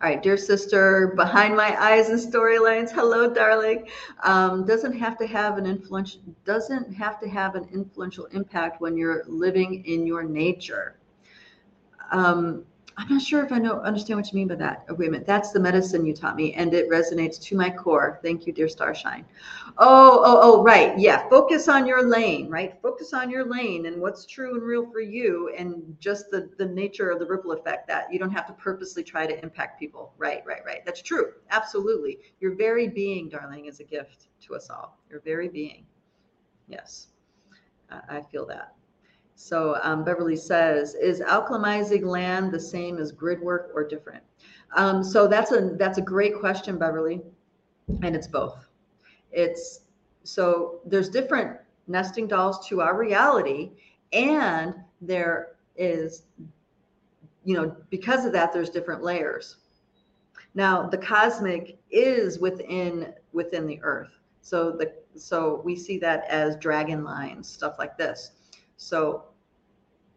All 0.03 0.09
right, 0.09 0.21
dear 0.21 0.35
sister, 0.35 1.13
behind 1.15 1.55
my 1.55 1.81
eyes 1.81 2.09
and 2.09 2.19
storylines. 2.19 2.91
Hello, 2.91 3.33
darling. 3.33 3.87
Um, 4.23 4.65
doesn't 4.65 4.91
have 4.99 5.17
to 5.19 5.25
have 5.25 5.57
an 5.57 5.65
influential 5.65 6.19
doesn't 6.43 6.93
have 6.93 7.21
to 7.21 7.29
have 7.29 7.55
an 7.55 7.69
influential 7.71 8.25
impact 8.33 8.81
when 8.81 8.97
you're 8.97 9.23
living 9.27 9.85
in 9.85 10.05
your 10.05 10.23
nature. 10.23 10.97
Um, 12.11 12.65
I'm 12.95 13.09
not 13.09 13.21
sure 13.21 13.43
if 13.43 13.51
I 13.51 13.57
know 13.57 13.79
understand 13.81 14.19
what 14.19 14.31
you 14.31 14.37
mean 14.37 14.47
by 14.47 14.55
that. 14.55 14.85
Wait 14.97 15.07
a 15.07 15.11
minute. 15.11 15.25
That's 15.25 15.51
the 15.51 15.59
medicine 15.59 16.05
you 16.05 16.13
taught 16.13 16.35
me, 16.35 16.53
and 16.53 16.73
it 16.73 16.89
resonates 16.89 17.41
to 17.43 17.55
my 17.55 17.69
core. 17.69 18.19
Thank 18.21 18.45
you, 18.45 18.53
dear 18.53 18.67
Starshine. 18.67 19.25
Oh, 19.79 20.21
oh, 20.23 20.39
oh, 20.43 20.63
right. 20.63 20.97
Yeah. 20.97 21.27
Focus 21.27 21.67
on 21.67 21.87
your 21.87 22.07
lane, 22.07 22.49
right? 22.49 22.79
Focus 22.83 23.13
on 23.13 23.31
your 23.31 23.45
lane 23.45 23.87
and 23.87 23.99
what's 23.99 24.27
true 24.27 24.53
and 24.53 24.63
real 24.63 24.85
for 24.91 24.99
you, 24.99 25.51
and 25.57 25.95
just 25.99 26.29
the 26.29 26.49
the 26.57 26.65
nature 26.65 27.09
of 27.09 27.19
the 27.19 27.25
ripple 27.25 27.51
effect 27.53 27.87
that 27.87 28.13
you 28.13 28.19
don't 28.19 28.31
have 28.31 28.45
to 28.47 28.53
purposely 28.53 29.03
try 29.03 29.25
to 29.25 29.41
impact 29.41 29.79
people. 29.79 30.13
Right, 30.17 30.43
right, 30.45 30.61
right. 30.63 30.85
That's 30.85 31.01
true. 31.01 31.33
Absolutely. 31.49 32.19
Your 32.41 32.55
very 32.55 32.87
being, 32.87 33.27
darling, 33.27 33.65
is 33.65 33.79
a 33.79 33.83
gift 33.83 34.27
to 34.41 34.55
us 34.55 34.69
all. 34.69 34.99
Your 35.09 35.21
very 35.21 35.49
being. 35.49 35.85
Yes, 36.67 37.07
I, 37.89 38.17
I 38.17 38.21
feel 38.21 38.45
that. 38.47 38.75
So 39.35 39.77
um, 39.81 40.03
Beverly 40.03 40.35
says, 40.35 40.95
is 40.95 41.21
alchemizing 41.21 42.03
land 42.03 42.51
the 42.51 42.59
same 42.59 42.97
as 42.97 43.11
grid 43.11 43.41
work 43.41 43.71
or 43.73 43.87
different? 43.87 44.23
Um, 44.75 45.03
so 45.03 45.27
that's 45.27 45.51
a 45.51 45.71
that's 45.77 45.97
a 45.97 46.01
great 46.01 46.39
question, 46.39 46.77
Beverly, 46.77 47.21
and 48.01 48.15
it's 48.15 48.27
both. 48.27 48.67
It's 49.31 49.81
so 50.23 50.79
there's 50.85 51.09
different 51.09 51.57
nesting 51.87 52.27
dolls 52.27 52.67
to 52.67 52.81
our 52.81 52.97
reality, 52.97 53.71
and 54.13 54.73
there 55.01 55.55
is, 55.75 56.23
you 57.43 57.55
know, 57.55 57.75
because 57.89 58.25
of 58.25 58.31
that, 58.33 58.53
there's 58.53 58.69
different 58.69 59.03
layers. 59.03 59.57
Now 60.55 60.87
the 60.87 60.97
cosmic 60.97 61.77
is 61.91 62.39
within 62.39 63.13
within 63.31 63.67
the 63.67 63.79
earth. 63.83 64.11
So 64.41 64.71
the 64.71 64.93
so 65.15 65.61
we 65.63 65.75
see 65.75 65.97
that 65.99 66.25
as 66.29 66.55
dragon 66.57 67.03
lines, 67.03 67.47
stuff 67.47 67.75
like 67.77 67.97
this. 67.97 68.31
So, 68.83 69.25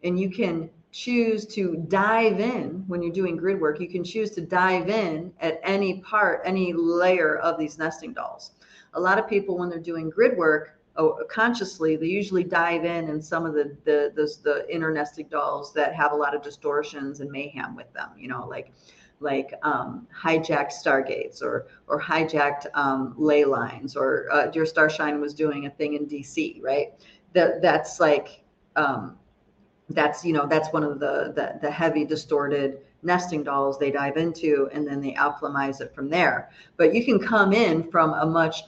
and 0.03 0.19
you 0.19 0.29
can 0.29 0.69
choose 0.91 1.45
to 1.45 1.85
dive 1.87 2.39
in 2.39 2.83
when 2.87 3.01
you're 3.01 3.13
doing 3.13 3.37
grid 3.37 3.59
work. 3.59 3.79
You 3.79 3.89
can 3.89 4.03
choose 4.03 4.31
to 4.31 4.41
dive 4.41 4.89
in 4.89 5.31
at 5.39 5.59
any 5.63 6.01
part, 6.01 6.41
any 6.45 6.73
layer 6.73 7.37
of 7.37 7.57
these 7.59 7.77
nesting 7.77 8.13
dolls. 8.13 8.51
A 8.93 8.99
lot 8.99 9.19
of 9.19 9.27
people, 9.27 9.57
when 9.57 9.69
they're 9.69 9.79
doing 9.79 10.09
grid 10.09 10.37
work, 10.37 10.79
oh, 10.95 11.19
consciously, 11.29 11.95
they 11.95 12.07
usually 12.07 12.43
dive 12.43 12.83
in 12.83 13.09
in 13.09 13.21
some 13.21 13.45
of 13.45 13.53
the, 13.53 13.75
the 13.85 14.11
the 14.15 14.35
the 14.43 14.73
inner 14.73 14.91
nesting 14.91 15.27
dolls 15.27 15.73
that 15.73 15.93
have 15.93 16.11
a 16.11 16.15
lot 16.15 16.35
of 16.35 16.41
distortions 16.41 17.19
and 17.19 17.29
mayhem 17.31 17.75
with 17.75 17.91
them. 17.93 18.09
You 18.17 18.27
know, 18.29 18.47
like 18.47 18.71
like 19.19 19.53
um, 19.63 20.07
hijacked 20.15 20.73
stargates 20.73 21.41
or 21.41 21.67
or 21.87 22.01
hijacked 22.01 22.67
um, 22.73 23.13
ley 23.17 23.45
lines 23.45 23.95
or 23.95 24.27
uh, 24.31 24.47
Dear 24.47 24.65
Starshine 24.65 25.19
was 25.19 25.33
doing 25.33 25.65
a 25.65 25.69
thing 25.69 25.93
in 25.93 26.05
DC, 26.05 26.61
right? 26.61 26.93
That 27.33 27.61
that's 27.61 27.99
like 27.99 28.43
um, 28.77 29.17
that's 29.89 30.23
you 30.23 30.33
know 30.33 30.47
that's 30.47 30.71
one 30.71 30.83
of 30.83 30.99
the, 30.99 31.33
the 31.35 31.59
the 31.61 31.71
heavy 31.71 32.05
distorted 32.05 32.79
nesting 33.03 33.43
dolls 33.43 33.77
they 33.77 33.91
dive 33.91 34.17
into 34.17 34.69
and 34.73 34.87
then 34.87 35.01
they 35.01 35.13
alchemize 35.13 35.81
it 35.81 35.93
from 35.93 36.09
there. 36.09 36.49
But 36.77 36.93
you 36.93 37.05
can 37.05 37.19
come 37.19 37.53
in 37.53 37.89
from 37.91 38.13
a 38.13 38.25
much 38.25 38.63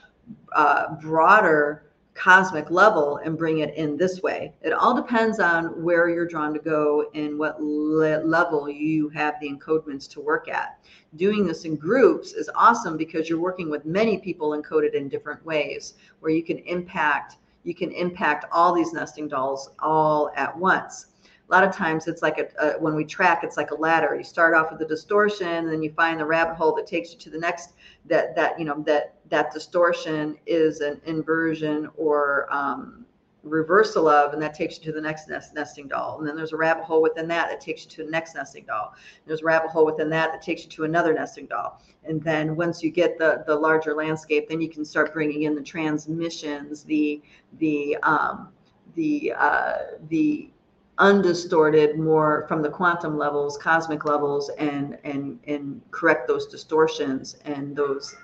uh, 0.53 0.95
broader 0.95 1.89
cosmic 2.13 2.69
level 2.69 3.17
and 3.23 3.37
bring 3.37 3.59
it 3.59 3.73
in 3.75 3.95
this 3.95 4.21
way. 4.21 4.53
It 4.61 4.73
all 4.73 4.93
depends 4.93 5.39
on 5.39 5.81
where 5.83 6.09
you're 6.09 6.27
drawn 6.27 6.53
to 6.53 6.59
go 6.59 7.09
and 7.15 7.39
what 7.39 7.61
le- 7.61 8.23
level 8.23 8.69
you 8.69 9.09
have 9.09 9.35
the 9.39 9.49
encodements 9.49 10.09
to 10.11 10.19
work 10.19 10.49
at. 10.49 10.79
Doing 11.15 11.45
this 11.45 11.63
in 11.63 11.75
groups 11.75 12.33
is 12.33 12.49
awesome 12.55 12.97
because 12.97 13.29
you're 13.29 13.39
working 13.39 13.69
with 13.69 13.85
many 13.85 14.17
people 14.17 14.49
encoded 14.51 14.93
in 14.93 15.07
different 15.07 15.43
ways 15.45 15.93
where 16.19 16.31
you 16.31 16.43
can 16.43 16.57
impact 16.59 17.37
you 17.69 17.75
can 17.75 17.91
impact 17.91 18.45
all 18.51 18.73
these 18.73 18.91
nesting 18.91 19.27
dolls 19.27 19.69
all 19.79 20.31
at 20.35 20.57
once. 20.57 21.05
A 21.49 21.51
lot 21.51 21.63
of 21.63 21.73
times 21.73 22.07
it's 22.07 22.21
like 22.21 22.37
a, 22.39 22.47
a, 22.63 22.79
when 22.79 22.95
we 22.95 23.05
track, 23.05 23.43
it's 23.43 23.57
like 23.57 23.71
a 23.71 23.75
ladder. 23.75 24.15
You 24.15 24.23
start 24.23 24.53
off 24.53 24.71
with 24.71 24.81
a 24.81 24.85
distortion, 24.85 25.47
and 25.47 25.71
then 25.71 25.81
you 25.81 25.91
find 25.93 26.19
the 26.19 26.25
rabbit 26.25 26.55
hole 26.55 26.75
that 26.75 26.87
takes 26.87 27.13
you 27.13 27.19
to 27.19 27.29
the 27.29 27.39
next. 27.39 27.73
That 28.05 28.35
that 28.35 28.59
you 28.59 28.65
know 28.65 28.83
that 28.85 29.15
that 29.29 29.53
distortion 29.53 30.37
is 30.45 30.81
an 30.81 30.99
inversion 31.05 31.89
or 31.95 32.47
um, 32.51 33.05
reversal 33.43 34.07
of, 34.07 34.33
and 34.33 34.41
that 34.41 34.53
takes 34.53 34.77
you 34.77 34.83
to 34.85 34.91
the 34.91 35.01
next 35.01 35.29
nest, 35.29 35.53
nesting 35.53 35.87
doll. 35.87 36.19
And 36.19 36.27
then 36.27 36.35
there's 36.35 36.51
a 36.51 36.57
rabbit 36.57 36.83
hole 36.83 37.01
within 37.01 37.27
that 37.29 37.49
that 37.49 37.61
takes 37.61 37.85
you 37.85 37.89
to 37.91 38.03
the 38.03 38.11
next 38.11 38.35
nesting 38.35 38.65
doll. 38.65 38.93
There's 39.25 39.41
a 39.41 39.45
rabbit 39.45 39.69
hole 39.69 39.85
within 39.85 40.09
that 40.09 40.31
that 40.31 40.41
takes 40.41 40.63
you 40.63 40.69
to 40.69 40.83
another 40.83 41.13
nesting 41.13 41.45
doll. 41.45 41.81
And 42.03 42.21
then 42.21 42.55
once 42.55 42.83
you 42.83 42.91
get 42.91 43.17
the 43.17 43.43
the 43.47 43.55
larger 43.55 43.93
landscape, 43.93 44.49
then 44.49 44.61
you 44.61 44.69
can 44.69 44.83
start 44.83 45.13
bringing 45.13 45.43
in 45.43 45.55
the 45.55 45.61
transmissions, 45.61 46.83
the 46.83 47.21
the 47.59 47.97
um, 48.03 48.49
the 48.95 49.33
uh, 49.37 49.77
the 50.09 50.49
undistorted 50.97 51.97
more 51.97 52.45
from 52.49 52.61
the 52.61 52.69
quantum 52.69 53.17
levels 53.17 53.57
cosmic 53.57 54.03
levels 54.03 54.49
and 54.57 54.97
and 55.05 55.39
and 55.47 55.81
correct 55.91 56.27
those 56.27 56.45
distortions 56.47 57.37
and 57.45 57.73
those 57.73 58.15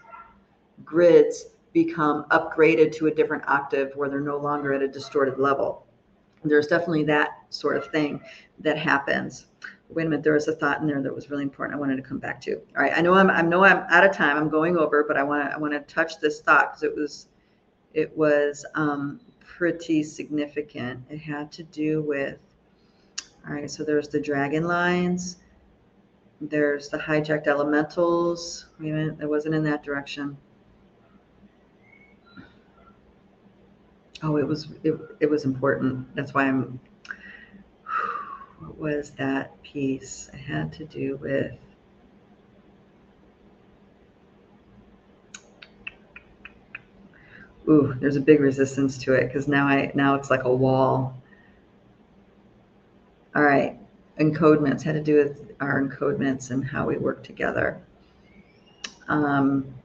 grids 0.84 1.46
become 1.76 2.24
upgraded 2.32 2.96
to 2.96 3.08
a 3.08 3.12
different 3.12 3.44
octave 3.50 3.92
where 3.96 4.08
they're 4.08 4.22
no 4.22 4.38
longer 4.38 4.74
at 4.74 4.82
a 4.82 4.88
distorted 4.88 5.38
level. 5.38 5.86
There's 6.46 6.68
definitely 6.68 7.04
that 7.04 7.32
sort 7.50 7.76
of 7.76 7.88
thing 7.88 8.22
that 8.60 8.78
happens. 8.78 9.48
Wait 9.90 10.06
a 10.06 10.10
minute, 10.10 10.24
there 10.24 10.36
was 10.36 10.48
a 10.48 10.56
thought 10.56 10.80
in 10.80 10.88
there 10.88 11.02
that 11.02 11.14
was 11.14 11.30
really 11.30 11.44
important. 11.44 11.76
I 11.76 11.80
wanted 11.80 11.98
to 11.98 12.02
come 12.02 12.18
back 12.18 12.40
to. 12.42 12.56
All 12.56 12.82
right, 12.82 12.94
I 12.96 13.02
know 13.02 13.14
I'm 13.14 13.30
I 13.30 13.42
know 13.42 13.66
I'm 13.66 13.86
out 13.90 14.06
of 14.06 14.16
time. 14.16 14.38
I'm 14.38 14.48
going 14.48 14.78
over, 14.78 15.04
but 15.04 15.18
I 15.18 15.24
want 15.24 15.50
to 15.50 15.54
I 15.54 15.60
want 15.60 15.74
to 15.74 15.82
touch 15.94 16.18
this 16.22 16.40
thought 16.40 16.72
because 16.72 16.84
it 16.84 16.96
was 16.96 17.28
it 17.94 18.16
was 18.18 18.66
um, 18.76 19.20
pretty 19.42 20.02
significant. 20.02 21.04
It 21.10 21.18
had 21.18 21.52
to 21.54 21.64
do 21.64 22.02
with. 22.02 22.40
All 23.46 23.54
right, 23.54 23.70
so 23.70 23.84
there's 23.84 24.08
the 24.08 24.22
dragon 24.22 24.64
lines. 24.64 25.38
There's 26.40 26.88
the 26.88 26.98
hijacked 26.98 27.48
elementals. 27.48 28.68
Wait 28.80 28.92
a 28.92 28.94
minute, 28.94 29.18
it 29.20 29.30
wasn't 29.30 29.56
in 29.56 29.64
that 29.66 29.84
direction. 29.84 30.38
Oh, 34.24 34.38
it 34.38 34.48
was 34.48 34.70
it, 34.84 34.98
it 35.20 35.30
was 35.30 35.46
important. 35.46 36.16
That's 36.16 36.34
why 36.34 36.48
I'm. 36.48 36.80
What 38.60 38.78
was 38.78 39.12
that 39.12 39.62
piece? 39.64 40.30
It 40.34 40.38
had 40.38 40.72
to 40.74 40.86
do 40.86 41.18
with. 41.18 41.54
Ooh, 47.68 47.96
there's 48.00 48.16
a 48.16 48.22
big 48.22 48.40
resistance 48.40 48.98
to 49.00 49.14
it 49.14 49.28
because 49.28 49.48
now 49.48 49.68
I 49.68 49.92
now 49.96 50.16
it's 50.16 50.30
like 50.30 50.44
a 50.44 50.56
wall. 50.56 51.22
All 53.36 53.44
right, 53.44 53.78
encodements 54.20 54.82
had 54.82 54.94
to 54.94 55.04
do 55.04 55.16
with 55.18 55.52
our 55.60 55.82
encodements 55.82 56.52
and 56.52 56.64
how 56.64 56.86
we 56.86 56.98
work 56.98 57.24
together. 57.24 57.82
Um, 59.08 59.76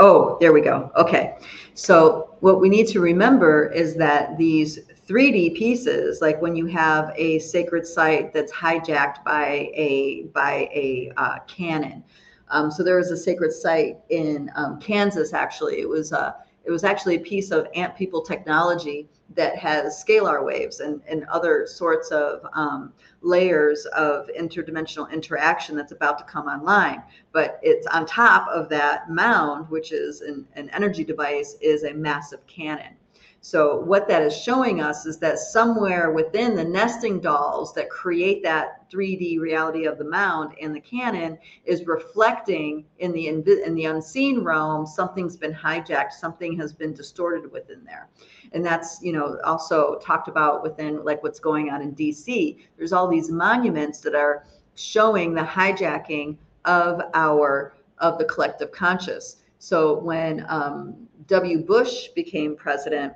Oh, 0.00 0.38
there 0.40 0.52
we 0.54 0.62
go. 0.62 0.90
Okay. 0.96 1.36
So 1.74 2.29
what 2.40 2.60
we 2.60 2.68
need 2.68 2.88
to 2.88 3.00
remember 3.00 3.66
is 3.66 3.94
that 3.96 4.36
these 4.38 4.80
3D 5.06 5.56
pieces, 5.56 6.20
like 6.20 6.40
when 6.40 6.56
you 6.56 6.66
have 6.66 7.12
a 7.16 7.38
sacred 7.40 7.86
site 7.86 8.32
that's 8.32 8.52
hijacked 8.52 9.22
by 9.24 9.70
a 9.74 10.24
by 10.32 10.68
a 10.72 11.12
uh, 11.16 11.38
cannon. 11.46 12.02
Um, 12.48 12.70
so 12.70 12.82
there 12.82 12.96
was 12.96 13.10
a 13.10 13.16
sacred 13.16 13.52
site 13.52 13.98
in 14.08 14.50
um, 14.56 14.80
Kansas. 14.80 15.32
Actually, 15.32 15.80
it 15.80 15.88
was 15.88 16.12
uh, 16.12 16.32
it 16.64 16.70
was 16.70 16.82
actually 16.84 17.16
a 17.16 17.20
piece 17.20 17.50
of 17.50 17.66
ant 17.74 17.96
people 17.96 18.22
technology 18.22 19.08
that 19.34 19.56
has 19.56 20.04
scalar 20.04 20.44
waves 20.44 20.80
and, 20.80 21.00
and 21.08 21.24
other 21.24 21.66
sorts 21.66 22.10
of 22.10 22.44
um, 22.54 22.92
layers 23.22 23.86
of 23.86 24.28
interdimensional 24.38 25.10
interaction 25.12 25.76
that's 25.76 25.92
about 25.92 26.18
to 26.18 26.24
come 26.24 26.46
online. 26.46 27.02
But 27.32 27.60
it's 27.62 27.86
on 27.86 28.06
top 28.06 28.48
of 28.48 28.68
that 28.70 29.10
mound, 29.10 29.68
which 29.68 29.92
is 29.92 30.20
an, 30.20 30.46
an 30.54 30.68
energy 30.70 31.04
device, 31.04 31.56
is 31.60 31.84
a 31.84 31.94
massive 31.94 32.44
cannon. 32.46 32.96
So 33.42 33.80
what 33.80 34.06
that 34.08 34.22
is 34.22 34.36
showing 34.36 34.82
us 34.82 35.06
is 35.06 35.18
that 35.20 35.38
somewhere 35.38 36.10
within 36.12 36.54
the 36.54 36.64
nesting 36.64 37.20
dolls 37.20 37.72
that 37.72 37.88
create 37.88 38.42
that 38.42 38.90
3D 38.90 39.40
reality 39.40 39.86
of 39.86 39.96
the 39.96 40.04
mound 40.04 40.52
and 40.60 40.74
the 40.74 40.80
cannon 40.80 41.38
is 41.64 41.86
reflecting 41.86 42.84
in 42.98 43.12
the 43.12 43.28
in 43.28 43.42
the 43.42 43.86
unseen 43.86 44.44
realm 44.44 44.84
something's 44.84 45.38
been 45.38 45.54
hijacked, 45.54 46.12
something 46.12 46.58
has 46.58 46.74
been 46.74 46.92
distorted 46.92 47.50
within 47.50 47.82
there. 47.82 48.10
And 48.52 48.64
that's, 48.64 49.00
you 49.00 49.12
know, 49.12 49.38
also 49.42 49.98
talked 50.00 50.28
about 50.28 50.62
within 50.62 51.02
like 51.02 51.22
what's 51.22 51.40
going 51.40 51.70
on 51.70 51.80
in 51.80 51.94
DC. 51.94 52.58
There's 52.76 52.92
all 52.92 53.08
these 53.08 53.30
monuments 53.30 54.00
that 54.00 54.14
are 54.14 54.44
showing 54.74 55.32
the 55.32 55.42
hijacking 55.42 56.36
of 56.66 57.00
our 57.14 57.74
of 57.98 58.18
the 58.18 58.24
collective 58.26 58.70
conscious. 58.70 59.36
So 59.58 59.98
when 59.98 60.44
um, 60.48 61.08
W. 61.26 61.64
Bush 61.64 62.08
became 62.08 62.56
president, 62.56 63.14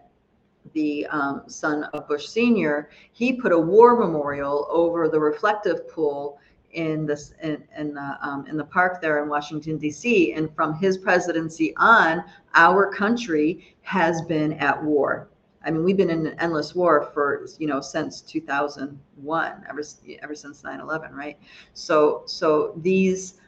the 0.74 1.06
um, 1.06 1.42
son 1.46 1.84
of 1.94 2.06
Bush 2.06 2.26
Sr., 2.26 2.90
he 3.12 3.32
put 3.32 3.52
a 3.52 3.58
war 3.58 3.96
memorial 3.96 4.66
over 4.70 5.08
the 5.08 5.18
reflective 5.18 5.88
pool 5.88 6.38
in 6.72 7.06
this 7.06 7.32
in, 7.42 7.62
in 7.76 7.94
the 7.94 8.18
um, 8.20 8.46
in 8.46 8.56
the 8.56 8.64
park 8.64 9.00
there 9.00 9.22
in 9.22 9.28
Washington 9.28 9.78
D.C. 9.78 10.32
And 10.32 10.54
from 10.54 10.74
his 10.74 10.98
presidency 10.98 11.74
on, 11.76 12.24
our 12.54 12.92
country 12.92 13.76
has 13.82 14.22
been 14.22 14.54
at 14.54 14.82
war. 14.82 15.28
I 15.64 15.70
mean, 15.70 15.82
we've 15.82 15.96
been 15.96 16.10
in 16.10 16.26
an 16.26 16.38
endless 16.38 16.74
war 16.74 17.10
for 17.14 17.46
you 17.58 17.66
know 17.66 17.80
since 17.80 18.20
2001, 18.20 19.64
ever 19.68 19.82
ever 20.22 20.34
since 20.34 20.62
9/11, 20.62 21.12
right? 21.12 21.38
So 21.72 22.22
so 22.26 22.74
these 22.76 23.40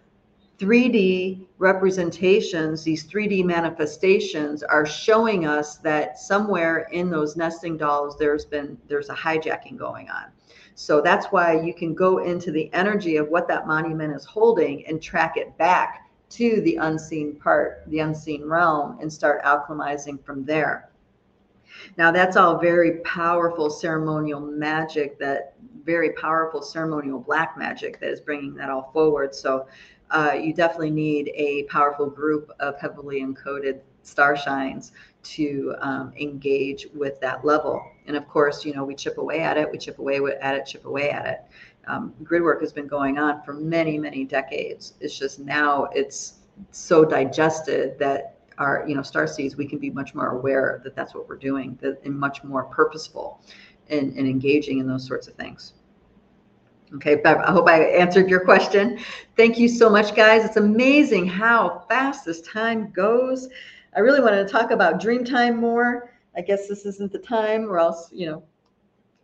3D 0.59 1.46
representations, 1.59 2.82
these 2.82 3.07
3D 3.07 3.44
manifestations 3.44 4.62
are 4.62 4.86
showing 4.86 5.46
us 5.46 5.76
that 5.78 6.18
somewhere 6.18 6.88
in 6.92 7.11
those 7.11 7.36
nesting 7.36 7.76
dolls, 7.76 8.16
there's 8.18 8.46
been, 8.46 8.78
there's 8.88 9.11
a 9.11 9.14
hijacking 9.14 9.76
going 9.76 10.09
on. 10.09 10.26
So 10.74 11.00
that's 11.00 11.26
why 11.26 11.61
you 11.61 11.74
can 11.74 11.94
go 11.94 12.18
into 12.18 12.50
the 12.50 12.72
energy 12.72 13.16
of 13.16 13.28
what 13.28 13.48
that 13.48 13.66
monument 13.66 14.14
is 14.14 14.24
holding 14.24 14.86
and 14.86 15.00
track 15.00 15.36
it 15.36 15.57
back 15.59 16.11
to 16.30 16.61
the 16.62 16.76
unseen 16.76 17.36
part, 17.36 17.84
the 17.88 18.00
unseen 18.00 18.44
realm, 18.44 18.98
and 19.00 19.12
start 19.12 19.42
alchemizing 19.44 20.22
from 20.24 20.44
there. 20.44 20.90
Now, 21.98 22.11
that's 22.11 22.36
all 22.36 22.59
very 22.59 22.98
powerful 23.00 23.70
ceremonial 23.70 24.40
magic, 24.40 25.18
that 25.18 25.54
very 25.84 26.12
powerful 26.12 26.62
ceremonial 26.62 27.20
black 27.20 27.57
magic 27.57 28.00
that 28.00 28.11
is 28.11 28.20
bringing 28.20 28.54
that 28.54 28.70
all 28.70 28.90
forward. 28.92 29.34
So, 29.34 29.66
uh, 30.11 30.32
you 30.40 30.52
definitely 30.52 30.90
need 30.90 31.32
a 31.34 31.64
powerful 31.64 32.07
group 32.07 32.50
of 32.61 32.78
heavily 32.80 33.22
encoded 33.22 33.80
star 34.02 34.36
shines 34.36 34.92
to 35.22 35.74
um, 35.80 36.12
engage 36.18 36.86
with 36.94 37.20
that 37.20 37.44
level. 37.44 37.84
And 38.07 38.16
of 38.16 38.28
course, 38.28 38.64
you 38.64 38.72
know, 38.72 38.84
we 38.84 38.94
chip 38.94 39.18
away 39.18 39.40
at 39.40 39.57
it, 39.57 39.70
we 39.70 39.78
chip 39.78 39.98
away 39.98 40.20
at 40.40 40.54
it, 40.54 40.66
chip 40.66 40.84
away 40.84 41.11
at 41.11 41.26
it. 41.26 41.40
Um, 41.88 42.14
grid 42.22 42.42
work 42.42 42.61
has 42.61 42.72
been 42.72 42.86
going 42.86 43.18
on 43.18 43.42
for 43.42 43.54
many, 43.54 43.98
many 43.98 44.24
decades. 44.24 44.94
It's 45.00 45.18
just 45.18 45.38
now 45.40 45.88
it's 45.92 46.34
so 46.70 47.04
digested 47.04 47.98
that 47.98 48.38
our, 48.59 48.84
you 48.88 48.94
know, 48.94 49.02
star 49.02 49.26
seeds, 49.26 49.57
we 49.57 49.66
can 49.66 49.78
be 49.78 49.90
much 49.90 50.14
more 50.14 50.28
aware 50.28 50.80
that 50.84 50.96
that's 50.96 51.14
what 51.14 51.28
we're 51.28 51.36
doing 51.36 51.78
that, 51.82 52.00
and 52.04 52.18
much 52.18 52.42
more 52.42 52.64
purposeful 52.64 53.40
in 53.88 54.16
engaging 54.18 54.78
in 54.78 54.86
those 54.86 55.07
sorts 55.07 55.28
of 55.28 55.34
things. 55.34 55.74
Okay, 56.95 57.16
Bev, 57.16 57.39
I 57.39 57.51
hope 57.51 57.68
I 57.68 57.82
answered 57.82 58.30
your 58.30 58.41
question. 58.41 58.99
Thank 59.37 59.59
you 59.59 59.68
so 59.68 59.91
much, 59.91 60.14
guys. 60.14 60.45
It's 60.45 60.57
amazing 60.57 61.26
how 61.26 61.84
fast 61.89 62.24
this 62.24 62.41
time 62.43 62.93
goes. 62.93 63.49
I 63.97 64.01
really 64.01 64.20
wanted 64.20 64.47
to 64.47 64.53
talk 64.53 64.70
about 64.70 65.01
dream 65.01 65.24
time 65.24 65.57
more. 65.57 66.12
I 66.37 66.43
guess 66.43 66.68
this 66.68 66.87
isn't 66.87 67.11
the 67.11 67.18
time, 67.18 67.64
or 67.68 67.80
else, 67.80 68.11
you 68.12 68.26
know, 68.26 68.45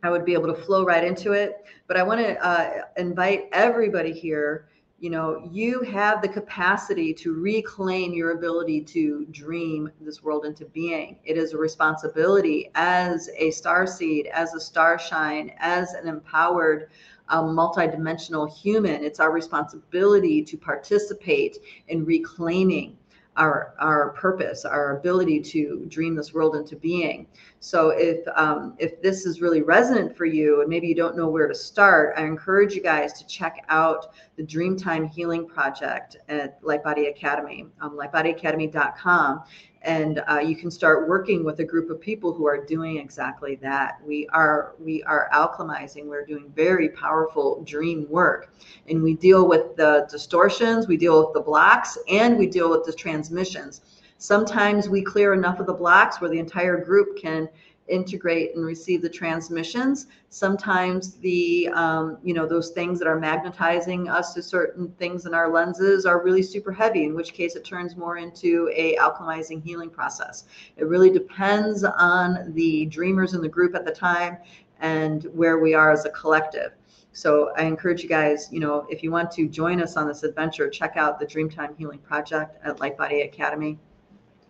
I 0.02 0.10
would 0.10 0.24
be 0.24 0.32
able 0.32 0.52
to 0.52 0.60
flow 0.60 0.84
right 0.84 1.04
into 1.04 1.32
it. 1.32 1.64
But 1.86 1.96
I 1.96 2.02
want 2.02 2.20
to 2.20 2.44
uh, 2.44 2.82
invite 2.96 3.48
everybody 3.52 4.12
here. 4.12 4.68
You 4.98 5.10
know, 5.10 5.48
you 5.50 5.82
have 5.82 6.22
the 6.22 6.28
capacity 6.28 7.12
to 7.14 7.34
reclaim 7.34 8.12
your 8.12 8.32
ability 8.32 8.82
to 8.82 9.26
dream 9.30 9.90
this 10.00 10.22
world 10.22 10.44
into 10.44 10.64
being. 10.66 11.18
It 11.24 11.36
is 11.36 11.52
a 11.52 11.58
responsibility 11.58 12.70
as 12.74 13.28
a 13.36 13.50
star 13.50 13.86
seed, 13.86 14.26
as 14.32 14.54
a 14.54 14.60
star 14.60 14.98
shine, 14.98 15.52
as 15.58 15.92
an 15.94 16.08
empowered 16.08 16.90
a 17.28 17.36
multidimensional 17.38 18.52
human. 18.52 19.04
It's 19.04 19.20
our 19.20 19.32
responsibility 19.32 20.42
to 20.42 20.56
participate 20.56 21.58
in 21.88 22.04
reclaiming 22.04 22.96
our 23.36 23.74
our 23.78 24.10
purpose, 24.10 24.64
our 24.64 24.98
ability 24.98 25.40
to 25.40 25.86
dream 25.88 26.14
this 26.14 26.34
world 26.34 26.54
into 26.54 26.76
being. 26.76 27.26
So 27.60 27.90
if 27.90 28.26
um, 28.36 28.74
if 28.78 29.00
this 29.00 29.24
is 29.24 29.40
really 29.40 29.62
resonant 29.62 30.16
for 30.16 30.26
you, 30.26 30.60
and 30.60 30.68
maybe 30.68 30.86
you 30.86 30.94
don't 30.94 31.16
know 31.16 31.28
where 31.28 31.48
to 31.48 31.54
start, 31.54 32.14
I 32.16 32.24
encourage 32.24 32.74
you 32.74 32.82
guys 32.82 33.12
to 33.14 33.26
check 33.26 33.64
out 33.68 34.12
the 34.36 34.42
Dreamtime 34.42 35.10
Healing 35.10 35.46
Project 35.46 36.18
at 36.28 36.58
Light 36.62 36.82
Body 36.82 37.06
Academy, 37.06 37.66
um, 37.80 37.96
lightbodyacademy.com, 37.96 39.42
and 39.84 40.22
uh, 40.28 40.38
you 40.38 40.54
can 40.54 40.70
start 40.70 41.08
working 41.08 41.44
with 41.44 41.58
a 41.60 41.64
group 41.64 41.90
of 41.90 42.00
people 42.00 42.32
who 42.32 42.46
are 42.46 42.64
doing 42.64 42.98
exactly 42.98 43.56
that. 43.56 44.00
We 44.06 44.28
are 44.28 44.74
we 44.78 45.02
are 45.04 45.28
alchemizing. 45.32 46.06
We're 46.06 46.24
doing 46.24 46.52
very 46.54 46.88
powerful 46.90 47.62
dream 47.64 48.06
work. 48.08 48.54
And 48.88 49.02
we 49.02 49.14
deal 49.14 49.48
with 49.48 49.76
the 49.76 50.06
distortions 50.10 50.86
we 50.86 50.96
deal 50.96 51.24
with 51.24 51.34
the 51.34 51.40
blocks 51.40 51.98
and 52.08 52.38
we 52.38 52.46
deal 52.46 52.70
with 52.70 52.84
the 52.84 52.92
transmissions. 52.92 53.82
Sometimes 54.18 54.88
we 54.88 55.02
clear 55.02 55.34
enough 55.34 55.58
of 55.58 55.66
the 55.66 55.74
blocks 55.74 56.20
where 56.20 56.30
the 56.30 56.38
entire 56.38 56.76
group 56.76 57.18
can 57.18 57.48
integrate 57.92 58.54
and 58.56 58.64
receive 58.64 59.02
the 59.02 59.08
transmissions. 59.08 60.06
Sometimes 60.30 61.14
the, 61.16 61.68
um, 61.68 62.18
you 62.22 62.34
know, 62.34 62.46
those 62.46 62.70
things 62.70 62.98
that 62.98 63.06
are 63.06 63.18
magnetizing 63.18 64.08
us 64.08 64.32
to 64.34 64.42
certain 64.42 64.90
things 64.98 65.26
in 65.26 65.34
our 65.34 65.50
lenses 65.50 66.06
are 66.06 66.22
really 66.22 66.42
super 66.42 66.72
heavy, 66.72 67.04
in 67.04 67.14
which 67.14 67.34
case 67.34 67.54
it 67.54 67.64
turns 67.64 67.96
more 67.96 68.16
into 68.16 68.70
a 68.74 68.96
alchemizing 68.96 69.62
healing 69.62 69.90
process. 69.90 70.44
It 70.76 70.84
really 70.84 71.10
depends 71.10 71.84
on 71.84 72.52
the 72.54 72.86
dreamers 72.86 73.34
in 73.34 73.42
the 73.42 73.48
group 73.48 73.74
at 73.74 73.84
the 73.84 73.92
time 73.92 74.38
and 74.80 75.24
where 75.34 75.58
we 75.58 75.74
are 75.74 75.92
as 75.92 76.04
a 76.04 76.10
collective. 76.10 76.72
So 77.12 77.52
I 77.56 77.64
encourage 77.64 78.02
you 78.02 78.08
guys, 78.08 78.48
you 78.50 78.58
know, 78.58 78.86
if 78.88 79.02
you 79.02 79.10
want 79.10 79.30
to 79.32 79.46
join 79.46 79.82
us 79.82 79.96
on 79.96 80.08
this 80.08 80.22
adventure, 80.22 80.70
check 80.70 80.96
out 80.96 81.20
the 81.20 81.26
Dreamtime 81.26 81.76
Healing 81.76 81.98
Project 81.98 82.58
at 82.64 82.80
Light 82.80 82.96
Body 82.96 83.20
Academy. 83.20 83.78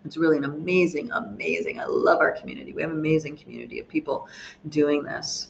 It's 0.04 0.16
really 0.16 0.36
an 0.36 0.44
amazing, 0.44 1.10
amazing. 1.12 1.80
I 1.80 1.84
love 1.84 2.20
our 2.20 2.32
community. 2.32 2.72
We 2.72 2.82
have 2.82 2.90
an 2.90 2.98
amazing 2.98 3.36
community 3.36 3.78
of 3.80 3.88
people 3.88 4.28
doing 4.68 5.02
this. 5.02 5.48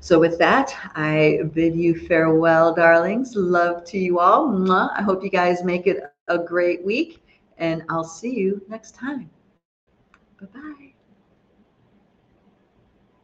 So 0.00 0.18
with 0.18 0.38
that, 0.38 0.74
I 0.94 1.40
bid 1.52 1.74
you 1.74 1.94
farewell, 2.06 2.74
darlings. 2.74 3.34
Love 3.36 3.84
to 3.86 3.98
you 3.98 4.18
all. 4.18 4.48
Mwah. 4.48 4.90
I 4.96 5.02
hope 5.02 5.22
you 5.22 5.30
guys 5.30 5.62
make 5.62 5.86
it 5.86 6.02
a 6.28 6.38
great 6.38 6.84
week, 6.84 7.22
and 7.58 7.82
I'll 7.90 8.04
see 8.04 8.34
you 8.34 8.62
next 8.68 8.94
time. 8.94 9.28
Bye-bye. 10.40 10.79